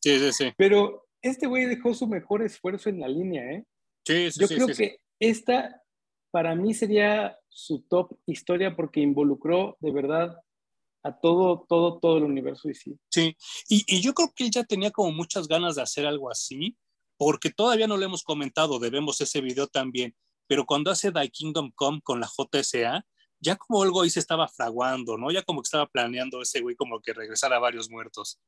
Sí, 0.00 0.18
sí, 0.18 0.32
sí. 0.32 0.52
Pero 0.56 1.06
este 1.22 1.46
güey 1.46 1.64
dejó 1.64 1.94
su 1.94 2.06
mejor 2.06 2.42
esfuerzo 2.42 2.88
en 2.88 3.00
la 3.00 3.08
línea, 3.08 3.42
¿eh? 3.52 3.64
Sí, 4.06 4.30
sí, 4.30 4.40
Yo 4.40 4.48
creo 4.48 4.66
que 4.68 5.00
esta 5.18 5.82
para 6.30 6.54
mí 6.54 6.74
sería 6.74 7.38
su 7.48 7.82
top 7.82 8.18
historia 8.26 8.76
porque 8.76 9.00
involucró 9.00 9.76
de 9.80 9.92
verdad 9.92 10.36
a 11.02 11.18
todo, 11.18 11.64
todo, 11.68 11.98
todo 11.98 12.18
el 12.18 12.24
universo 12.24 12.68
y 12.68 12.74
sí. 12.74 12.98
Sí, 13.10 13.36
y, 13.68 13.84
y, 13.86 14.00
yo 14.00 14.14
creo 14.14 14.32
que 14.34 14.44
él 14.44 14.50
ya 14.50 14.64
tenía 14.64 14.90
como 14.90 15.12
muchas 15.12 15.46
ganas 15.46 15.76
de 15.76 15.82
hacer 15.82 16.06
algo 16.06 16.30
así, 16.30 16.76
porque 17.24 17.48
todavía 17.48 17.86
no 17.86 17.96
lo 17.96 18.04
hemos 18.04 18.22
comentado, 18.22 18.78
debemos 18.78 19.18
ese 19.22 19.40
video 19.40 19.66
también, 19.66 20.14
pero 20.46 20.66
cuando 20.66 20.90
hace 20.90 21.10
The 21.10 21.26
Kingdom 21.30 21.72
Come 21.74 22.00
con 22.02 22.20
la 22.20 22.28
JSA, 22.28 23.02
ya 23.40 23.56
como 23.56 23.82
algo 23.82 24.02
ahí 24.02 24.10
se 24.10 24.20
estaba 24.20 24.46
fraguando, 24.46 25.16
¿no? 25.16 25.30
Ya 25.30 25.40
como 25.40 25.62
que 25.62 25.68
estaba 25.68 25.86
planeando 25.86 26.42
ese 26.42 26.60
güey 26.60 26.76
como 26.76 27.00
que 27.00 27.14
regresara 27.14 27.56
a 27.56 27.60
varios 27.60 27.90
muertos. 27.90 28.38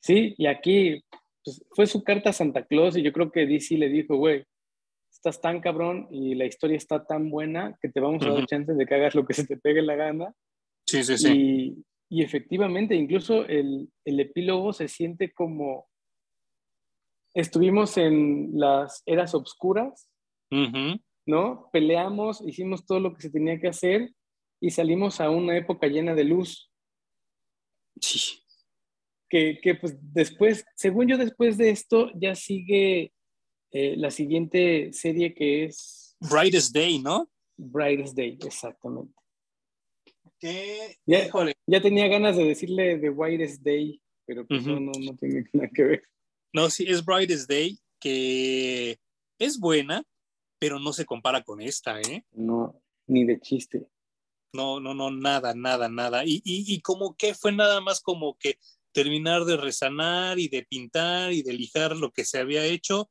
Sí, 0.00 0.34
y 0.36 0.48
aquí 0.48 1.02
pues, 1.42 1.64
fue 1.70 1.86
su 1.86 2.04
carta 2.04 2.28
a 2.28 2.34
Santa 2.34 2.66
Claus 2.66 2.94
y 2.98 3.02
yo 3.02 3.10
creo 3.10 3.32
que 3.32 3.46
DC 3.46 3.78
le 3.78 3.88
dijo, 3.88 4.16
güey, 4.16 4.44
estás 5.10 5.40
tan 5.40 5.62
cabrón 5.62 6.08
y 6.10 6.34
la 6.34 6.44
historia 6.44 6.76
está 6.76 7.06
tan 7.06 7.30
buena 7.30 7.78
que 7.80 7.88
te 7.88 8.00
vamos 8.00 8.22
a 8.26 8.32
dar 8.32 8.44
chance 8.44 8.74
de 8.74 8.84
que 8.84 8.94
hagas 8.94 9.14
lo 9.14 9.24
que 9.24 9.32
se 9.32 9.46
te 9.46 9.56
pegue 9.56 9.80
la 9.80 9.96
gana. 9.96 10.34
Sí, 10.86 11.02
sí, 11.04 11.16
sí. 11.16 11.32
Y, 12.10 12.18
y 12.18 12.22
efectivamente, 12.22 12.94
incluso 12.94 13.46
el, 13.46 13.88
el, 14.04 14.20
epílogo 14.20 14.74
se 14.74 14.88
siente 14.88 15.32
como 15.32 15.86
estuvimos 17.34 17.96
en 17.96 18.50
las 18.54 19.02
eras 19.06 19.34
obscuras, 19.34 20.08
¿no? 21.26 21.70
Peleamos, 21.72 22.42
hicimos 22.46 22.84
todo 22.84 23.00
lo 23.00 23.14
que 23.14 23.22
se 23.22 23.30
tenía 23.30 23.58
que 23.60 23.68
hacer 23.68 24.12
y 24.60 24.70
salimos 24.70 25.20
a 25.20 25.30
una 25.30 25.56
época 25.56 25.86
llena 25.86 26.14
de 26.14 26.24
luz. 26.24 26.70
Sí. 28.00 28.38
Que, 29.28 29.58
que 29.62 29.74
pues 29.74 29.96
después, 30.12 30.64
según 30.76 31.08
yo, 31.08 31.16
después 31.16 31.56
de 31.56 31.70
esto 31.70 32.10
ya 32.14 32.34
sigue 32.34 33.12
eh, 33.70 33.96
la 33.96 34.10
siguiente 34.10 34.92
serie 34.92 35.34
que 35.34 35.64
es... 35.64 36.16
Brightest 36.20 36.74
Day, 36.74 36.98
¿no? 36.98 37.30
Brightest 37.56 38.14
Day, 38.14 38.38
exactamente. 38.44 39.14
¿Qué? 40.38 40.96
Ya, 41.06 41.30
ya, 41.66 41.80
tenía 41.80 42.08
ganas 42.08 42.36
de 42.36 42.44
decirle 42.44 42.98
The 42.98 43.10
Whitest 43.10 43.62
Day, 43.62 44.00
pero 44.26 44.46
pues 44.46 44.66
no, 44.66 44.80
no, 44.80 44.92
no 44.98 45.16
tiene 45.16 45.44
nada 45.52 45.70
que 45.72 45.84
ver. 45.84 46.02
No, 46.52 46.70
sí, 46.70 46.84
es 46.86 47.04
Brightest 47.04 47.48
Day, 47.48 47.78
que 47.98 48.98
es 49.38 49.58
buena, 49.58 50.04
pero 50.58 50.78
no 50.78 50.92
se 50.92 51.04
compara 51.04 51.42
con 51.42 51.60
esta, 51.60 52.00
¿eh? 52.00 52.24
No, 52.32 52.80
ni 53.06 53.24
de 53.24 53.40
chiste. 53.40 53.88
No, 54.52 54.80
no, 54.80 54.94
no, 54.94 55.10
nada, 55.10 55.54
nada, 55.54 55.88
nada. 55.88 56.24
Y, 56.24 56.42
y, 56.44 56.74
y 56.74 56.80
como 56.80 57.16
que 57.16 57.34
fue 57.34 57.52
nada 57.52 57.80
más 57.80 58.00
como 58.00 58.36
que 58.38 58.58
terminar 58.92 59.44
de 59.44 59.56
resanar 59.56 60.38
y 60.38 60.48
de 60.48 60.64
pintar 60.64 61.32
y 61.32 61.42
de 61.42 61.54
lijar 61.54 61.96
lo 61.96 62.12
que 62.12 62.24
se 62.24 62.38
había 62.38 62.64
hecho, 62.64 63.10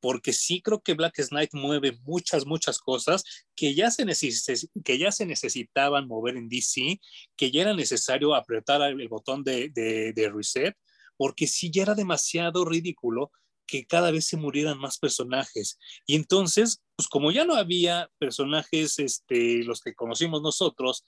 porque 0.00 0.32
sí 0.32 0.60
creo 0.62 0.80
que 0.80 0.94
Black 0.94 1.14
Knight 1.28 1.50
mueve 1.52 1.98
muchas, 2.02 2.46
muchas 2.46 2.78
cosas 2.78 3.22
que 3.54 3.74
ya, 3.74 3.90
se 3.90 4.04
que 4.84 4.98
ya 4.98 5.12
se 5.12 5.26
necesitaban 5.26 6.08
mover 6.08 6.36
en 6.36 6.48
DC, 6.48 7.00
que 7.36 7.50
ya 7.50 7.62
era 7.62 7.74
necesario 7.74 8.34
apretar 8.34 8.82
el 8.82 9.08
botón 9.08 9.44
de, 9.44 9.68
de, 9.68 10.12
de 10.12 10.30
reset, 10.30 10.76
porque 11.20 11.46
sí 11.46 11.70
ya 11.70 11.82
era 11.82 11.94
demasiado 11.94 12.64
ridículo 12.64 13.30
que 13.66 13.84
cada 13.84 14.10
vez 14.10 14.24
se 14.24 14.38
murieran 14.38 14.78
más 14.78 14.98
personajes. 14.98 15.78
Y 16.06 16.16
entonces, 16.16 16.80
pues 16.96 17.08
como 17.08 17.30
ya 17.30 17.44
no 17.44 17.56
había 17.56 18.10
personajes, 18.18 18.98
este, 18.98 19.62
los 19.64 19.82
que 19.82 19.94
conocimos 19.94 20.40
nosotros, 20.40 21.04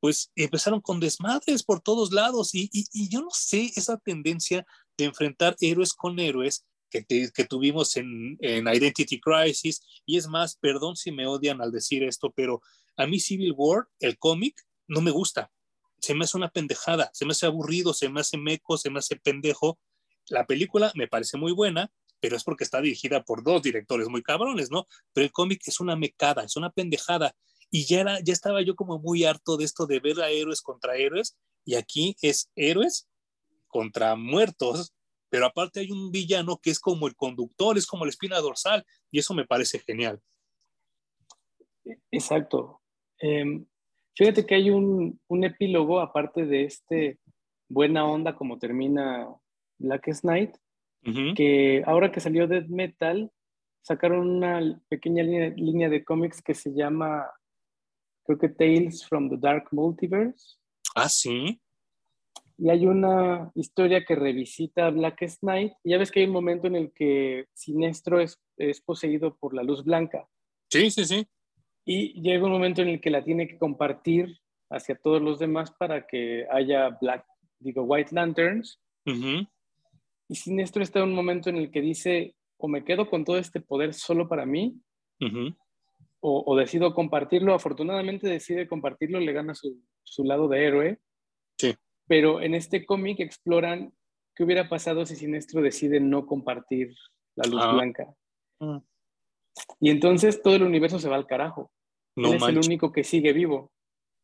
pues 0.00 0.30
empezaron 0.36 0.82
con 0.82 1.00
desmadres 1.00 1.62
por 1.62 1.80
todos 1.80 2.12
lados. 2.12 2.54
Y, 2.54 2.68
y, 2.74 2.84
y 2.92 3.08
yo 3.08 3.22
no 3.22 3.30
sé 3.32 3.72
esa 3.74 3.96
tendencia 3.96 4.66
de 4.98 5.06
enfrentar 5.06 5.56
héroes 5.62 5.94
con 5.94 6.20
héroes 6.20 6.66
que, 6.90 7.06
que 7.06 7.44
tuvimos 7.46 7.96
en, 7.96 8.36
en, 8.40 8.68
Identity 8.68 9.18
Crisis. 9.18 9.80
Y 10.04 10.18
es 10.18 10.28
más, 10.28 10.56
perdón 10.56 10.94
si 10.94 11.10
me 11.10 11.26
odian 11.26 11.62
al 11.62 11.72
decir 11.72 12.02
esto, 12.02 12.30
pero 12.36 12.60
a 12.98 13.06
mí 13.06 13.18
Civil 13.18 13.54
War, 13.56 13.88
el 13.98 14.18
cómic, 14.18 14.62
no 14.88 15.00
me 15.00 15.10
gusta 15.10 15.50
se 16.00 16.14
me 16.14 16.24
hace 16.24 16.36
una 16.36 16.48
pendejada, 16.48 17.10
se 17.12 17.24
me 17.24 17.32
hace 17.32 17.46
aburrido, 17.46 17.92
se 17.92 18.08
me 18.08 18.20
hace 18.20 18.36
meco, 18.36 18.76
se 18.76 18.90
me 18.90 18.98
hace 18.98 19.16
pendejo. 19.16 19.78
La 20.28 20.46
película 20.46 20.92
me 20.94 21.08
parece 21.08 21.36
muy 21.36 21.52
buena, 21.52 21.90
pero 22.20 22.36
es 22.36 22.44
porque 22.44 22.64
está 22.64 22.80
dirigida 22.80 23.22
por 23.22 23.42
dos 23.42 23.62
directores 23.62 24.08
muy 24.08 24.22
cabrones, 24.22 24.70
¿no? 24.70 24.86
Pero 25.12 25.24
el 25.24 25.32
cómic 25.32 25.62
es 25.66 25.80
una 25.80 25.96
mecada, 25.96 26.44
es 26.44 26.56
una 26.56 26.70
pendejada. 26.70 27.34
Y 27.70 27.84
ya, 27.84 28.18
ya 28.22 28.32
estaba 28.32 28.62
yo 28.62 28.74
como 28.74 28.98
muy 28.98 29.24
harto 29.24 29.56
de 29.56 29.64
esto 29.64 29.86
de 29.86 30.00
ver 30.00 30.20
a 30.20 30.30
héroes 30.30 30.62
contra 30.62 30.96
héroes, 30.96 31.36
y 31.64 31.74
aquí 31.74 32.16
es 32.22 32.50
héroes 32.56 33.08
contra 33.66 34.16
muertos, 34.16 34.94
pero 35.28 35.46
aparte 35.46 35.80
hay 35.80 35.92
un 35.92 36.10
villano 36.10 36.58
que 36.58 36.70
es 36.70 36.80
como 36.80 37.06
el 37.06 37.14
conductor, 37.14 37.76
es 37.76 37.86
como 37.86 38.06
la 38.06 38.10
espina 38.10 38.40
dorsal, 38.40 38.86
y 39.10 39.18
eso 39.18 39.34
me 39.34 39.46
parece 39.46 39.78
genial. 39.80 40.20
Exacto. 42.10 42.80
Eh, 43.20 43.64
Fíjate 44.18 44.44
que 44.44 44.56
hay 44.56 44.68
un, 44.70 45.20
un 45.28 45.44
epílogo, 45.44 46.00
aparte 46.00 46.44
de 46.44 46.64
este 46.64 47.20
buena 47.68 48.04
onda 48.04 48.34
como 48.34 48.58
termina 48.58 49.28
Black 49.78 50.10
Knight, 50.22 50.56
que 51.36 51.84
ahora 51.86 52.10
que 52.10 52.18
salió 52.18 52.48
Dead 52.48 52.66
Metal, 52.66 53.30
sacaron 53.80 54.28
una 54.28 54.82
pequeña 54.88 55.22
línea, 55.22 55.50
línea 55.50 55.88
de 55.88 56.04
cómics 56.04 56.42
que 56.42 56.54
se 56.54 56.74
llama, 56.74 57.30
creo 58.24 58.38
que 58.38 58.48
Tales 58.48 59.06
from 59.06 59.30
the 59.30 59.36
Dark 59.38 59.68
Multiverse. 59.70 60.56
Ah, 60.96 61.08
sí. 61.08 61.60
Y 62.56 62.70
hay 62.70 62.86
una 62.86 63.52
historia 63.54 64.04
que 64.04 64.16
revisita 64.16 64.90
Black 64.90 65.24
Knight. 65.42 65.74
Y 65.84 65.90
ya 65.90 65.98
ves 65.98 66.10
que 66.10 66.18
hay 66.18 66.26
un 66.26 66.32
momento 66.32 66.66
en 66.66 66.74
el 66.74 66.92
que 66.92 67.46
Sinestro 67.54 68.20
es, 68.20 68.36
es 68.56 68.80
poseído 68.80 69.36
por 69.36 69.54
la 69.54 69.62
luz 69.62 69.84
blanca. 69.84 70.26
Sí, 70.68 70.90
sí, 70.90 71.04
sí. 71.04 71.24
Y 71.90 72.20
llega 72.20 72.44
un 72.44 72.52
momento 72.52 72.82
en 72.82 72.88
el 72.88 73.00
que 73.00 73.08
la 73.08 73.24
tiene 73.24 73.48
que 73.48 73.56
compartir 73.56 74.38
hacia 74.68 74.94
todos 74.94 75.22
los 75.22 75.38
demás 75.38 75.70
para 75.70 76.06
que 76.06 76.46
haya 76.50 76.90
Black, 77.00 77.24
digo, 77.58 77.84
White 77.84 78.14
Lanterns. 78.14 78.78
Y 79.06 80.34
Sinestro 80.34 80.82
está 80.82 80.98
en 80.98 81.06
un 81.06 81.14
momento 81.14 81.48
en 81.48 81.56
el 81.56 81.70
que 81.70 81.80
dice, 81.80 82.34
o 82.58 82.68
me 82.68 82.84
quedo 82.84 83.08
con 83.08 83.24
todo 83.24 83.38
este 83.38 83.62
poder 83.62 83.94
solo 83.94 84.28
para 84.28 84.44
mí, 84.44 84.78
o, 86.20 86.56
decido 86.56 86.92
compartirlo. 86.92 87.54
Afortunadamente 87.54 88.28
decide 88.28 88.68
compartirlo, 88.68 89.18
le 89.18 89.32
gana 89.32 89.54
su, 89.54 89.82
su 90.02 90.24
lado 90.24 90.46
de 90.46 90.66
héroe. 90.66 90.98
Sí. 91.56 91.74
Pero 92.06 92.42
en 92.42 92.54
este 92.54 92.84
cómic 92.84 93.20
exploran 93.20 93.94
qué 94.36 94.44
hubiera 94.44 94.68
pasado 94.68 95.06
si 95.06 95.16
Sinestro 95.16 95.62
decide 95.62 96.00
no 96.00 96.26
compartir 96.26 96.94
la 97.34 97.48
luz 97.48 97.62
ah. 97.64 97.72
blanca. 97.72 98.14
Ah. 98.60 98.82
Y 99.80 99.88
entonces 99.88 100.42
todo 100.42 100.54
el 100.54 100.64
universo 100.64 100.98
se 100.98 101.08
va 101.08 101.16
al 101.16 101.26
carajo. 101.26 101.72
No 102.18 102.34
es 102.34 102.42
el 102.42 102.58
único 102.58 102.92
que 102.92 103.04
sigue 103.04 103.32
vivo. 103.32 103.72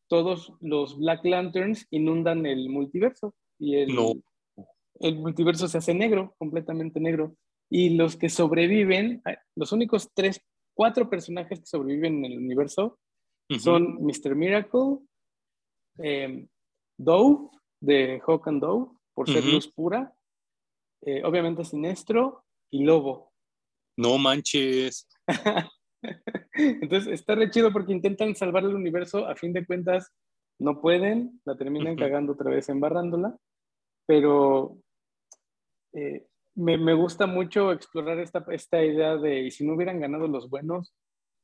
Todos 0.07 0.53
los 0.61 0.97
Black 0.97 1.25
Lanterns 1.25 1.87
inundan 1.89 2.45
el 2.45 2.69
multiverso 2.69 3.33
y 3.59 3.75
el, 3.77 3.97
el 4.99 5.15
multiverso 5.17 5.67
se 5.67 5.77
hace 5.77 5.93
negro, 5.93 6.35
completamente 6.37 6.99
negro. 6.99 7.35
Y 7.69 7.91
los 7.91 8.15
que 8.15 8.29
sobreviven, 8.29 9.23
los 9.55 9.71
únicos 9.71 10.09
tres, 10.13 10.41
cuatro 10.75 11.09
personajes 11.09 11.59
que 11.59 11.65
sobreviven 11.65 12.23
en 12.23 12.33
el 12.33 12.37
universo 12.37 12.99
son 13.59 14.03
Mr. 14.03 14.35
Miracle, 14.35 14.99
eh, 15.99 16.47
Dove, 16.97 17.49
de 17.79 18.21
Hawk 18.25 18.47
and 18.47 18.61
Dove, 18.61 18.91
por 19.13 19.29
ser 19.29 19.45
luz 19.45 19.67
pura, 19.71 20.13
eh, 21.01 21.23
obviamente 21.23 21.63
Sinestro 21.63 22.43
y 22.71 22.83
Lobo. 22.83 23.31
No 23.97 24.17
manches. 24.17 25.07
Entonces 26.53 27.13
está 27.13 27.35
re 27.35 27.49
chido 27.49 27.71
porque 27.71 27.93
intentan 27.93 28.35
salvar 28.35 28.63
el 28.63 28.75
universo, 28.75 29.27
a 29.27 29.35
fin 29.35 29.53
de 29.53 29.65
cuentas 29.65 30.13
no 30.59 30.81
pueden, 30.81 31.41
la 31.45 31.57
terminan 31.57 31.95
cagando 31.95 32.33
otra 32.33 32.49
vez 32.49 32.69
embarrándola, 32.69 33.37
pero 34.05 34.77
eh, 35.93 36.27
me, 36.55 36.77
me, 36.77 36.93
gusta 36.93 37.27
mucho 37.27 37.71
explorar 37.71 38.19
esta, 38.19 38.45
esta 38.49 38.83
idea 38.83 39.17
de, 39.17 39.41
y 39.41 39.51
si 39.51 39.65
no 39.65 39.73
hubieran 39.73 39.99
ganado 39.99 40.27
los 40.27 40.49
buenos, 40.49 40.93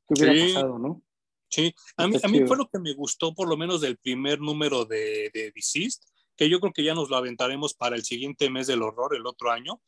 ¿qué 0.08 0.24
hubiera 0.24 0.54
pasado, 0.54 0.80
no? 0.80 1.02
Sí, 1.50 1.76
a 1.98 2.08
mí, 2.08 2.16
a 2.24 2.28
mí, 2.30 2.46
fue 2.46 2.56
lo 2.56 2.70
que 2.70 2.80
me 2.80 2.94
gustó 2.94 3.34
por 3.34 3.50
lo 3.50 3.58
menos 3.58 3.82
del 3.82 3.98
primer 3.98 4.40
número 4.40 4.86
de, 4.86 5.30
de 5.34 5.52
Deceased, 5.54 6.04
que 6.38 6.50
yo 6.50 6.62
creo 6.62 6.72
que 6.72 6.84
ya 6.84 6.94
nos 6.94 7.10
lo 7.10 7.18
aventaremos 7.18 7.74
para 7.74 7.98
el 7.98 8.04
siguiente 8.04 8.50
mes 8.50 8.68
del 8.68 8.82
horror, 8.82 9.14
el 9.14 9.28
otro 9.28 9.52
año, 9.52 9.82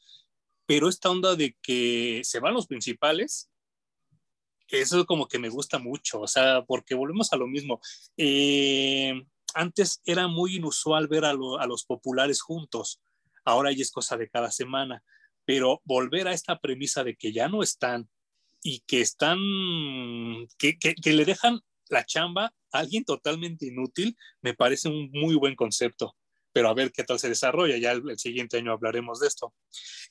pero 0.65 0.89
esta 0.89 1.09
onda 1.09 1.37
de 1.37 1.55
que 1.61 2.21
se 2.25 2.41
van 2.41 2.53
los 2.53 2.67
principales 2.67 3.52
eso 4.67 5.05
como 5.05 5.27
que 5.27 5.39
me 5.39 5.49
gusta 5.49 5.79
mucho, 5.79 6.21
o 6.21 6.27
sea, 6.27 6.63
porque 6.65 6.95
volvemos 6.95 7.31
a 7.33 7.37
lo 7.37 7.47
mismo. 7.47 7.79
Eh, 8.17 9.13
antes 9.53 10.01
era 10.05 10.27
muy 10.27 10.55
inusual 10.55 11.07
ver 11.07 11.25
a, 11.25 11.33
los 11.33 11.85
populares 11.85 12.41
juntos, 12.41 13.01
ahora 13.45 13.71
ya 13.71 13.81
es 13.81 13.91
cosa 13.91 14.17
de 14.17 14.29
cada 14.29 14.51
semana, 14.51 15.03
pero 15.45 15.81
volver 15.83 16.27
a 16.27 16.33
esta 16.33 16.59
premisa 16.59 17.03
de 17.03 17.15
que 17.15 17.31
ya 17.31 17.47
no 17.47 17.61
están 17.61 18.09
y 18.61 18.79
que 18.87 19.01
están, 19.01 19.37
que, 20.57 20.77
le 21.03 21.25
dejan 21.25 21.59
la 21.89 22.05
chamba 22.05 22.53
a 22.71 22.79
alguien 22.79 23.03
totalmente 23.03 23.67
inútil, 23.67 24.17
me 24.41 24.53
parece 24.53 24.89
un 24.89 25.09
muy 25.11 25.35
buen 25.35 25.55
concepto 25.55 26.15
pero 26.55 26.69
a 26.69 26.75
ver 26.75 26.91
qué 26.91 27.03
tal 27.03 27.17
se 27.17 27.29
desarrolla. 27.29 27.77
Ya 27.77 27.93
el, 27.93 28.19
siguiente 28.19 28.57
año 28.57 28.73
hablaremos 28.73 29.19
de 29.19 29.27
esto. 29.27 29.55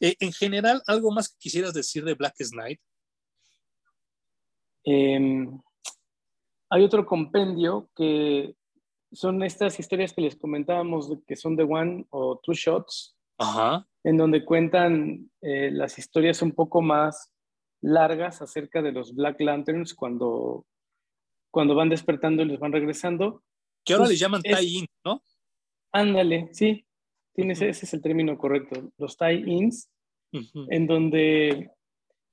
Eh, 0.01 0.17
en 0.19 0.33
general, 0.33 0.83
¿algo 0.89 1.13
más 1.13 1.29
que 1.29 1.37
quisieras 1.39 1.73
decir 1.73 2.05
de 2.05 2.15
Black 2.15 2.35
Knight? 2.51 2.81
Em, 4.85 5.61
hay 6.71 6.83
otro 6.83 7.05
compendio 7.07 7.91
que 7.95 8.55
son 9.13 9.43
estas 9.43 9.79
historias 9.79 10.13
que 10.13 10.23
les 10.23 10.37
comentábamos 10.37 11.13
que 11.27 11.37
son 11.37 11.55
de 11.57 11.65
one 11.65 12.07
o 12.11 12.41
two 12.43 12.55
shots, 12.55 13.17
en 14.05 14.17
donde 14.17 14.45
cuentan 14.45 15.31
eh, 15.43 15.71
las 15.71 15.99
historias 15.99 16.43
un 16.43 16.53
poco 16.53 16.81
más 16.81 17.33
largas 17.83 18.41
acerca 18.41 18.81
de 18.81 18.93
los 18.93 19.15
Black 19.15 19.41
Lanterns 19.41 19.95
cuando, 19.95 20.67
cuando 21.51 21.75
van 21.75 21.89
despertando 21.89 22.43
y 22.43 22.47
les 22.47 22.59
van 22.59 22.73
regresando. 22.73 23.43
Que 23.85 23.95
ahora 23.95 24.09
les 24.09 24.19
llaman 24.19 24.43
tie-in, 24.43 24.87
¿no? 25.05 25.23
Ándale, 25.93 26.49
sí, 26.53 26.87
tienes, 27.35 27.61
ese 27.61 27.85
es 27.85 27.95
el 27.95 28.01
término 28.01 28.39
correcto, 28.39 28.93
los 28.97 29.17
tie-ins. 29.17 29.89
en 30.71 30.87
donde 30.87 31.71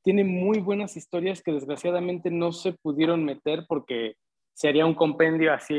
tiene 0.04 0.24
muy 0.24 0.60
buenas 0.60 0.95
historias 0.97 1.41
que 1.41 1.52
desgraciadamente 1.52 2.32
no 2.32 2.52
se 2.52 2.74
pudieron 2.74 3.24
meter 3.26 3.66
porque 3.68 4.16
se 4.54 4.68
haría 4.68 4.86
un 4.86 4.95
compendio 4.95 5.54
así 5.54 5.76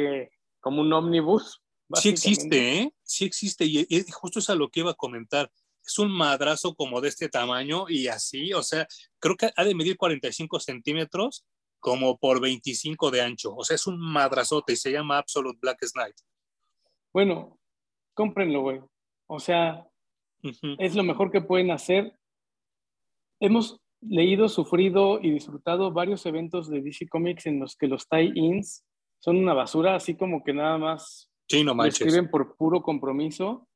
como 0.61 0.83
un 0.83 0.93
ómnibus. 0.93 1.63
Sí 1.95 2.11
existe, 2.11 2.79
¿eh? 2.79 2.93
Sí 3.03 3.25
existe 3.25 3.65
y, 3.65 3.87
justo 4.13 4.39
es 4.39 4.51
a 4.51 4.55
lo 4.55 4.69
que 4.69 4.81
iba 4.81 4.93
a 4.93 4.95
comentar. 4.95 5.51
Es 5.85 5.99
un 5.99 6.11
madrazo 6.11 6.75
como 6.75 7.01
de 7.01 7.09
este 7.09 7.29
tamaño 7.29 7.87
y 7.89 8.07
así, 8.07 8.53
o 8.53 8.63
sea, 8.63 8.87
creo 9.19 9.37
que 9.37 9.51
ha 9.57 9.65
de 9.65 9.75
medir 9.75 9.97
45 9.97 10.61
centímetros 10.61 11.45
como 11.81 12.19
por 12.19 12.41
25 12.41 13.11
de 13.11 13.23
ancho. 13.23 13.55
O 13.57 13.65
sea, 13.65 13.75
es 13.75 13.87
un 13.87 13.99
madrazote 13.99 14.75
y 14.75 14.77
se 14.77 14.93
llama 14.93 15.19
Absolute 15.19 15.59
Black 15.61 15.79
Night. 15.95 16.17
Bueno, 17.13 17.59
cómprenlo, 18.15 18.61
güey. 18.61 18.81
O 19.27 19.41
sea, 19.41 19.89
es 20.79 20.95
lo 20.95 21.03
mejor 21.03 21.31
que 21.31 21.41
pueden 21.41 21.71
hacer. 21.71 22.15
Hemos 23.41 23.81
leído, 24.03 24.49
sufrido 24.49 25.21
y 25.21 25.31
disfrutado 25.31 25.93
varios 25.93 26.25
eventos 26.27 26.69
de 26.69 26.81
DC 26.81 27.09
Comics 27.09 27.47
en 27.47 27.61
los 27.61 27.77
que 27.77 27.87
los 27.87 28.09
tie-ins 28.09 28.85
son 29.19 29.37
una 29.37 29.55
basura, 29.55 29.95
así 29.95 30.17
como 30.17 30.43
que 30.43 30.55
nada 30.55 30.79
más 30.79 31.31
sí, 31.49 31.63
no 31.63 31.85
escriben 31.85 32.31
por 32.31 32.57
puro 32.57 32.83
compromiso. 32.83 33.67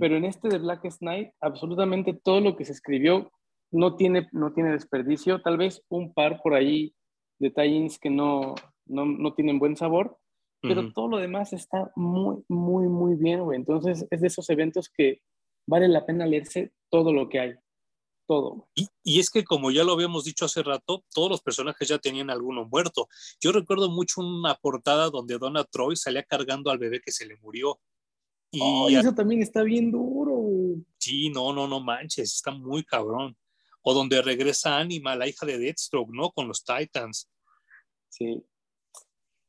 Pero 0.00 0.16
en 0.16 0.24
este 0.24 0.48
de 0.48 0.56
Black 0.56 0.88
Knight, 1.00 1.28
absolutamente 1.42 2.14
todo 2.14 2.40
lo 2.40 2.56
que 2.56 2.64
se 2.64 2.72
escribió 2.72 3.30
no 3.70 3.96
tiene, 3.96 4.26
no 4.32 4.54
tiene 4.54 4.72
desperdicio. 4.72 5.42
Tal 5.42 5.58
vez 5.58 5.84
un 5.90 6.14
par 6.14 6.40
por 6.42 6.54
ahí 6.54 6.94
de 7.38 7.50
tie-ins 7.50 7.98
que 7.98 8.08
no, 8.08 8.54
no, 8.86 9.04
no, 9.04 9.34
tienen 9.34 9.58
buen 9.58 9.76
sabor, 9.76 10.16
pero 10.62 10.90
todo 10.94 11.08
lo 11.08 11.18
demás 11.18 11.52
está 11.52 11.92
muy, 11.96 12.42
muy, 12.48 12.88
muy 12.88 13.14
bien, 13.16 13.40
güey. 13.40 13.58
Entonces 13.58 14.06
es 14.10 14.20
de 14.22 14.26
esos 14.28 14.48
eventos 14.48 14.88
que 14.88 15.20
vale 15.66 15.86
la 15.86 16.06
pena 16.06 16.24
leerse 16.24 16.72
todo 16.90 17.12
lo 17.12 17.28
que 17.28 17.40
hay 17.40 17.54
todo. 18.28 18.68
Y, 18.74 19.18
es 19.18 19.30
que 19.30 19.42
como 19.42 19.70
ya 19.70 19.82
lo 19.82 19.92
habíamos 19.92 20.24
dicho 20.24 20.44
hace 20.44 20.62
rato, 20.62 21.02
todos 21.12 21.30
los 21.30 21.40
personajes 21.40 21.88
ya 21.88 21.98
tenían 21.98 22.30
alguno 22.30 22.66
muerto. 22.66 23.08
Yo 23.40 23.50
recuerdo 23.52 23.90
mucho 23.90 24.20
una 24.20 24.54
portada 24.54 25.08
donde 25.08 25.38
Donna 25.38 25.64
Troy 25.64 25.96
salía 25.96 26.22
cargando 26.22 26.70
al 26.70 26.78
bebé 26.78 27.00
que 27.00 27.10
se 27.10 27.26
le 27.26 27.36
murió. 27.38 27.80
Y 28.50 28.94
eso 28.94 29.14
también 29.14 29.42
está 29.42 29.62
bien 29.62 29.90
duro. 29.90 30.80
Sí, 30.98 31.30
no, 31.30 31.52
no, 31.52 31.66
no 31.66 31.80
manches, 31.80 32.34
está 32.34 32.50
muy 32.50 32.84
cabrón. 32.84 33.36
O 33.82 33.94
donde 33.94 34.20
regresa 34.20 34.78
Anima, 34.78 35.16
la 35.16 35.26
hija 35.26 35.46
de 35.46 35.58
Deathstroke, 35.58 36.12
¿no? 36.12 36.30
Con 36.30 36.48
los 36.48 36.62
Titans. 36.62 37.30
Sí. 38.10 38.44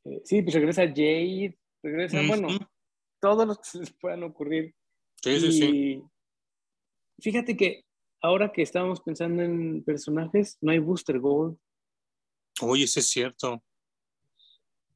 Eh, 0.04 0.22
sí, 0.24 0.42
pues 0.42 0.54
regresa 0.54 0.86
Jade, 0.86 1.58
regresa, 1.82 2.22
bueno, 2.26 2.48
todos 3.20 3.46
los 3.46 3.58
que 3.58 3.68
se 3.68 3.78
les 3.80 3.92
puedan 3.92 4.22
ocurrir. 4.22 4.74
Sí, 5.22 5.38
sí, 5.40 5.52
sí. 5.52 6.02
Fíjate 7.20 7.56
que 7.56 7.84
ahora 8.20 8.52
que 8.52 8.62
estábamos 8.62 9.00
pensando 9.00 9.42
en 9.42 9.82
personajes, 9.84 10.58
no 10.60 10.72
hay 10.72 10.78
Booster 10.78 11.18
Gold. 11.18 11.56
Oye, 12.62 12.84
eso 12.84 13.00
es 13.00 13.06
cierto. 13.06 13.62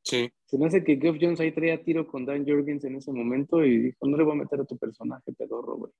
Sí. 0.02 0.30
Se 0.46 0.58
me 0.58 0.66
hace 0.66 0.84
que 0.84 0.98
Geoff 0.98 1.16
Jones 1.20 1.40
ahí 1.40 1.52
traía 1.52 1.82
tiro 1.82 2.06
con 2.06 2.26
Dan 2.26 2.46
Jorgens 2.46 2.84
en 2.84 2.96
ese 2.96 3.10
momento 3.10 3.64
y 3.64 3.78
dijo, 3.78 4.06
no 4.06 4.16
le 4.16 4.24
voy 4.24 4.34
a 4.34 4.42
meter 4.42 4.60
a 4.60 4.64
tu 4.64 4.76
personaje, 4.76 5.32
pedorro, 5.32 5.76
güey. 5.76 5.92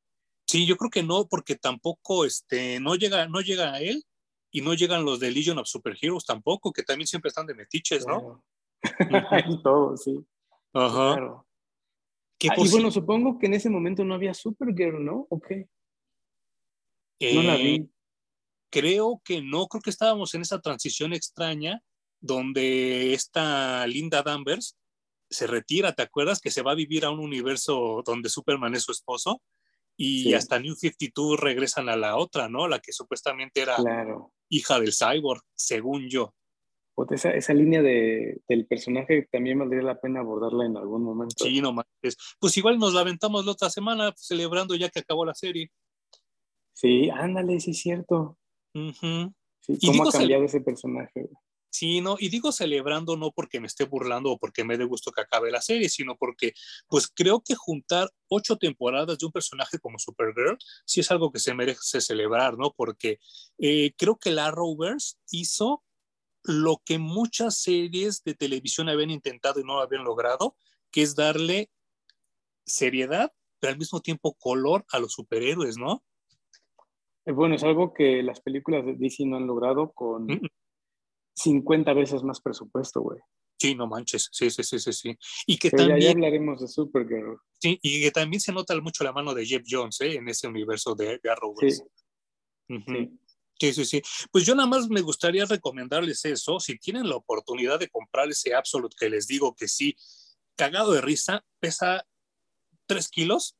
Sí, 0.46 0.66
yo 0.66 0.76
creo 0.76 0.90
que 0.90 1.02
no, 1.02 1.26
porque 1.26 1.56
tampoco, 1.56 2.26
este, 2.26 2.78
no 2.80 2.96
llega, 2.96 3.26
no 3.28 3.40
llega 3.40 3.72
a 3.72 3.80
él 3.80 4.04
y 4.50 4.60
no 4.60 4.74
llegan 4.74 5.04
los 5.04 5.20
de 5.20 5.30
Legion 5.30 5.58
of 5.58 5.66
Superheroes 5.66 6.26
tampoco, 6.26 6.70
que 6.72 6.82
también 6.82 7.06
siempre 7.06 7.30
están 7.30 7.46
de 7.46 7.54
metiches, 7.54 8.06
¿no? 8.06 8.44
Todo, 9.64 9.96
sí. 9.96 10.24
Ajá. 10.74 11.14
Claro. 11.14 11.46
Ah, 12.50 12.54
y 12.58 12.70
bueno, 12.70 12.90
supongo 12.90 13.38
que 13.38 13.46
en 13.46 13.54
ese 13.54 13.70
momento 13.70 14.04
no 14.04 14.14
había 14.14 14.34
Supergirl, 14.34 15.02
¿no? 15.02 15.26
¿O 15.30 15.40
qué? 15.40 15.66
No 17.20 17.42
la 17.42 17.56
vi. 17.56 17.74
Eh, 17.76 17.86
creo 18.70 19.22
que 19.24 19.40
no, 19.40 19.66
creo 19.66 19.82
que 19.82 19.90
estábamos 19.90 20.34
en 20.34 20.42
esa 20.42 20.60
transición 20.60 21.12
extraña 21.12 21.80
donde 22.20 23.12
esta 23.12 23.86
Linda 23.86 24.22
Danvers 24.22 24.76
se 25.30 25.46
retira, 25.46 25.92
¿te 25.92 26.02
acuerdas? 26.02 26.40
Que 26.40 26.50
se 26.50 26.62
va 26.62 26.72
a 26.72 26.76
vivir 26.76 27.04
a 27.04 27.10
un 27.10 27.20
universo 27.20 28.02
donde 28.04 28.28
Superman 28.28 28.74
es 28.74 28.82
su 28.82 28.92
esposo 28.92 29.42
y 29.96 30.34
hasta 30.34 30.58
New 30.58 30.74
52 30.74 31.38
regresan 31.38 31.88
a 31.88 31.96
la 31.96 32.16
otra, 32.16 32.48
¿no? 32.48 32.66
La 32.66 32.80
que 32.80 32.92
supuestamente 32.92 33.60
era 33.60 33.76
hija 34.48 34.80
del 34.80 34.92
cyborg, 34.92 35.42
según 35.54 36.08
yo. 36.08 36.34
Esa, 37.10 37.30
esa 37.30 37.54
línea 37.54 37.82
de, 37.82 38.40
del 38.48 38.66
personaje 38.66 39.28
también 39.30 39.58
valdría 39.58 39.82
la 39.82 40.00
pena 40.00 40.20
abordarla 40.20 40.64
en 40.64 40.76
algún 40.76 41.02
momento. 41.02 41.44
Sí, 41.44 41.60
no 41.60 41.72
más. 41.72 41.86
Pues 42.38 42.56
igual 42.56 42.78
nos 42.78 42.94
la 42.94 43.00
aventamos 43.00 43.44
la 43.44 43.52
otra 43.52 43.68
semana, 43.68 44.12
celebrando 44.16 44.76
ya 44.76 44.88
que 44.88 45.00
acabó 45.00 45.24
la 45.24 45.34
serie. 45.34 45.70
Sí, 46.74 47.08
ándale, 47.08 47.60
sí 47.60 47.70
es 47.70 47.78
cierto. 47.78 48.36
¿Cómo 48.72 50.08
ha 50.08 50.10
cambiado 50.10 50.44
ese 50.44 50.60
personaje? 50.60 51.30
Sí, 51.70 52.00
no, 52.00 52.16
y 52.20 52.28
digo 52.28 52.52
celebrando 52.52 53.16
no 53.16 53.32
porque 53.32 53.58
me 53.58 53.66
esté 53.66 53.84
burlando 53.84 54.30
o 54.30 54.38
porque 54.38 54.62
me 54.62 54.76
dé 54.78 54.84
gusto 54.84 55.10
que 55.10 55.22
acabe 55.22 55.50
la 55.50 55.60
serie, 55.60 55.88
sino 55.88 56.16
porque 56.16 56.52
pues 56.86 57.08
creo 57.08 57.42
que 57.42 57.56
juntar 57.56 58.08
ocho 58.28 58.56
temporadas 58.56 59.18
de 59.18 59.26
un 59.26 59.32
personaje 59.32 59.80
como 59.80 59.98
Supergirl 59.98 60.56
sí 60.84 61.00
es 61.00 61.10
algo 61.10 61.32
que 61.32 61.40
se 61.40 61.52
merece 61.52 62.00
celebrar, 62.00 62.56
¿no? 62.56 62.72
Porque 62.76 63.18
eh, 63.58 63.92
creo 63.96 64.16
que 64.18 64.30
la 64.30 64.52
Rovers 64.52 65.18
hizo 65.32 65.82
lo 66.44 66.80
que 66.84 66.98
muchas 66.98 67.58
series 67.58 68.22
de 68.22 68.34
televisión 68.34 68.88
habían 68.88 69.10
intentado 69.10 69.58
y 69.58 69.64
no 69.64 69.80
habían 69.80 70.04
logrado, 70.04 70.56
que 70.92 71.02
es 71.02 71.16
darle 71.16 71.72
seriedad, 72.64 73.32
pero 73.58 73.72
al 73.72 73.78
mismo 73.80 74.00
tiempo 74.00 74.34
color 74.34 74.84
a 74.92 75.00
los 75.00 75.12
superhéroes, 75.12 75.76
¿no? 75.76 76.04
Eh, 77.26 77.32
bueno, 77.32 77.54
es 77.54 77.64
algo 77.64 77.92
que 77.92 78.22
las 78.22 78.40
películas 78.40 78.84
de 78.84 78.94
DC 78.94 79.24
no 79.26 79.36
han 79.36 79.46
logrado 79.46 79.92
con 79.92 80.26
50 81.34 81.92
veces 81.94 82.22
más 82.22 82.40
presupuesto, 82.40 83.00
güey. 83.00 83.20
Sí, 83.58 83.74
no 83.74 83.86
manches, 83.86 84.28
sí, 84.32 84.50
sí, 84.50 84.62
sí, 84.62 84.78
sí, 84.78 84.92
sí. 84.92 85.18
Y 85.46 85.56
que 85.56 85.70
también... 85.70 86.00
Ya, 86.00 86.10
hablaremos 86.10 86.60
de 86.60 86.68
Supergirl. 86.68 87.38
Sí, 87.60 87.78
y 87.80 88.02
que 88.02 88.10
también 88.10 88.40
se 88.40 88.52
nota 88.52 88.78
mucho 88.80 89.04
la 89.04 89.12
mano 89.12 89.32
de 89.32 89.46
Jeff 89.46 89.64
Jones, 89.68 90.00
¿eh? 90.00 90.16
En 90.16 90.28
ese 90.28 90.48
universo 90.48 90.94
de, 90.94 91.18
de 91.22 91.30
Sí. 91.60 91.82
sí. 92.68 93.18
Sí, 93.72 93.84
sí, 93.84 94.02
Pues 94.30 94.44
yo 94.44 94.54
nada 94.54 94.68
más 94.68 94.88
me 94.88 95.00
gustaría 95.00 95.44
recomendarles 95.44 96.24
eso. 96.24 96.58
Si 96.58 96.76
tienen 96.78 97.08
la 97.08 97.16
oportunidad 97.16 97.78
de 97.78 97.88
comprar 97.88 98.28
ese 98.28 98.54
Absolute 98.54 98.96
que 98.98 99.08
les 99.08 99.26
digo 99.26 99.54
que 99.54 99.68
sí, 99.68 99.96
cagado 100.56 100.92
de 100.92 101.00
risa, 101.00 101.44
pesa 101.60 102.04
3 102.86 103.08
kilos, 103.08 103.56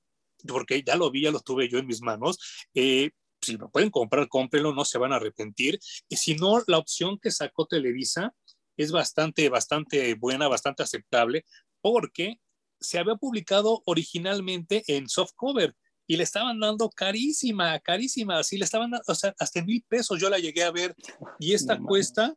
porque 0.46 0.82
ya 0.82 0.96
lo 0.96 1.10
vi, 1.10 1.22
ya 1.22 1.30
lo 1.30 1.40
tuve 1.40 1.68
yo 1.68 1.78
en 1.78 1.86
mis 1.86 2.02
manos. 2.02 2.38
Eh, 2.74 3.12
si 3.45 3.57
lo 3.57 3.70
pueden 3.70 3.90
comprar, 3.90 4.28
cómprenlo, 4.28 4.74
no 4.74 4.84
se 4.84 4.99
van 4.99 5.12
a 5.12 5.16
arrepentir. 5.16 5.78
Y 6.09 6.16
si 6.16 6.34
no, 6.34 6.62
la 6.66 6.78
opción 6.78 7.18
que 7.18 7.30
sacó 7.30 7.66
Televisa 7.66 8.34
es 8.76 8.92
bastante, 8.92 9.49
bastante 9.49 10.14
buena, 10.14 10.49
bastante 10.49 10.82
aceptable, 10.82 11.45
porque 11.80 12.40
se 12.80 12.99
había 12.99 13.16
publicado 13.16 13.82
originalmente 13.86 14.82
en 14.88 15.09
softcover 15.09 15.74
y 16.07 16.16
le 16.16 16.24
estaban 16.24 16.61
dando 16.61 16.90
carísima, 16.90 17.78
carísima, 17.80 18.38
así 18.38 18.59
le 18.59 18.64
estaban 18.64 18.90
dando, 18.90 19.05
o 19.07 19.14
sea, 19.14 19.34
hasta 19.38 19.62
mil 19.62 19.82
pesos 19.88 20.20
yo 20.20 20.28
la 20.28 20.38
llegué 20.38 20.62
a 20.62 20.70
ver 20.70 20.95
y 21.38 21.55
esta 21.55 21.78
cuesta 21.78 22.34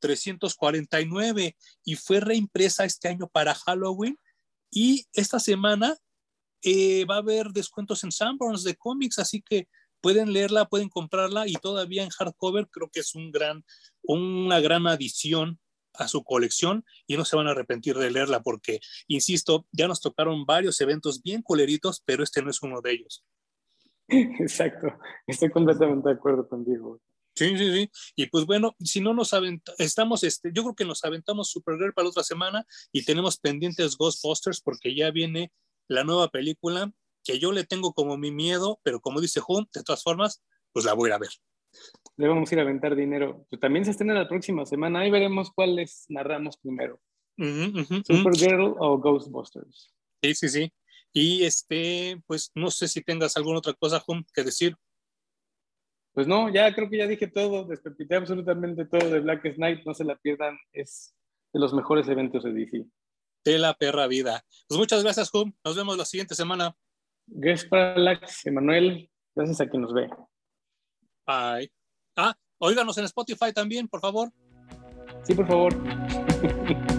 349 0.00 1.56
y 1.84 1.94
fue 1.96 2.20
reimpresa 2.20 2.84
este 2.84 3.08
año 3.08 3.28
para 3.28 3.54
Halloween 3.54 4.18
y 4.70 5.04
esta 5.12 5.40
semana 5.40 5.96
eh, 6.62 7.04
va 7.04 7.16
a 7.16 7.18
haber 7.18 7.48
descuentos 7.48 8.02
en 8.02 8.12
Sanborns 8.12 8.64
de 8.64 8.76
cómics, 8.76 9.18
así 9.18 9.42
que 9.42 9.68
pueden 10.00 10.32
leerla, 10.32 10.66
pueden 10.66 10.88
comprarla 10.88 11.48
y 11.48 11.54
todavía 11.54 12.02
en 12.02 12.10
hardcover 12.10 12.68
creo 12.68 12.90
que 12.92 13.00
es 13.00 13.14
un 13.14 13.30
gran, 13.30 13.64
una 14.02 14.60
gran 14.60 14.86
adición 14.86 15.60
a 15.94 16.08
su 16.08 16.22
colección 16.22 16.84
y 17.06 17.16
no 17.16 17.24
se 17.24 17.36
van 17.36 17.48
a 17.48 17.52
arrepentir 17.52 17.96
de 17.96 18.10
leerla 18.10 18.42
porque, 18.42 18.80
insisto, 19.08 19.66
ya 19.72 19.88
nos 19.88 20.00
tocaron 20.00 20.44
varios 20.44 20.80
eventos 20.80 21.22
bien 21.22 21.42
coleritos, 21.42 22.02
pero 22.04 22.22
este 22.22 22.42
no 22.42 22.50
es 22.50 22.62
uno 22.62 22.80
de 22.80 22.92
ellos. 22.92 23.24
Exacto, 24.08 24.88
estoy 25.26 25.50
completamente 25.50 26.08
de 26.08 26.14
acuerdo 26.14 26.48
contigo. 26.48 27.00
Sí, 27.34 27.56
sí, 27.58 27.70
sí. 27.70 27.90
Y 28.14 28.26
pues 28.26 28.46
bueno, 28.46 28.74
si 28.80 29.02
no 29.02 29.12
nos 29.12 29.34
aventamos, 29.34 29.78
estamos, 29.78 30.24
este, 30.24 30.50
yo 30.54 30.62
creo 30.62 30.74
que 30.74 30.86
nos 30.86 31.04
aventamos 31.04 31.50
Supergirl 31.50 31.92
para 31.92 32.04
la 32.04 32.10
otra 32.10 32.22
semana 32.22 32.64
y 32.92 33.04
tenemos 33.04 33.36
pendientes 33.38 33.96
Ghostbusters 33.98 34.62
porque 34.62 34.94
ya 34.94 35.10
viene 35.10 35.52
la 35.86 36.02
nueva 36.02 36.28
película 36.30 36.90
que 37.26 37.38
yo 37.38 37.52
le 37.52 37.64
tengo 37.64 37.92
como 37.92 38.16
mi 38.16 38.30
miedo, 38.30 38.80
pero 38.82 39.00
como 39.00 39.20
dice 39.20 39.40
Jun, 39.40 39.68
de 39.74 39.82
todas 39.82 40.02
formas, 40.02 40.42
pues 40.72 40.84
la 40.84 40.94
voy 40.94 41.10
a 41.10 41.18
ver. 41.18 41.30
Le 42.16 42.28
vamos 42.28 42.50
a 42.50 42.54
ir 42.54 42.58
a 42.60 42.62
aventar 42.62 42.94
dinero. 42.94 43.46
Pues 43.50 43.60
también 43.60 43.84
se 43.84 43.90
estrena 43.90 44.14
la 44.14 44.28
próxima 44.28 44.64
semana. 44.64 45.00
Ahí 45.00 45.10
veremos 45.10 45.50
cuáles 45.50 46.06
narramos 46.08 46.56
primero. 46.56 47.00
Supergirl 47.36 48.74
o 48.78 48.98
Ghostbusters. 48.98 49.92
Sí, 50.22 50.34
sí, 50.34 50.48
sí. 50.48 50.72
Y 51.12 51.44
este, 51.44 52.22
pues 52.26 52.50
no 52.54 52.70
sé 52.70 52.88
si 52.88 53.02
tengas 53.02 53.36
alguna 53.36 53.58
otra 53.58 53.74
cosa, 53.74 54.00
Jun, 54.00 54.24
que 54.32 54.42
decir. 54.42 54.76
Pues 56.12 56.26
no, 56.26 56.48
ya 56.52 56.74
creo 56.74 56.88
que 56.88 56.98
ya 56.98 57.06
dije 57.06 57.26
todo, 57.26 57.64
despepité 57.64 58.16
absolutamente 58.16 58.86
todo 58.86 59.10
de 59.10 59.20
Black 59.20 59.54
Knight, 59.56 59.84
no 59.84 59.92
se 59.92 60.04
la 60.04 60.16
pierdan, 60.16 60.58
es 60.72 61.14
de 61.52 61.60
los 61.60 61.74
mejores 61.74 62.08
eventos 62.08 62.42
de 62.44 62.52
DC. 62.54 62.86
De 63.44 63.58
la 63.58 63.74
perra 63.74 64.06
vida. 64.06 64.42
Pues 64.66 64.78
muchas 64.78 65.02
gracias, 65.02 65.30
Jun. 65.30 65.54
Nos 65.62 65.76
vemos 65.76 65.96
la 65.98 66.04
siguiente 66.06 66.34
semana. 66.34 66.74
Gracias 67.26 67.68
para 67.68 68.20
Emanuel. 68.44 69.10
Gracias 69.34 69.60
a 69.60 69.68
quien 69.68 69.82
nos 69.82 69.92
ve. 69.92 70.08
Bye. 71.26 71.70
Ah, 72.16 72.34
óiganos 72.58 72.96
en 72.98 73.04
Spotify 73.04 73.52
también, 73.52 73.88
por 73.88 74.00
favor. 74.00 74.32
Sí, 75.24 75.34
por 75.34 75.46
favor. 75.46 75.74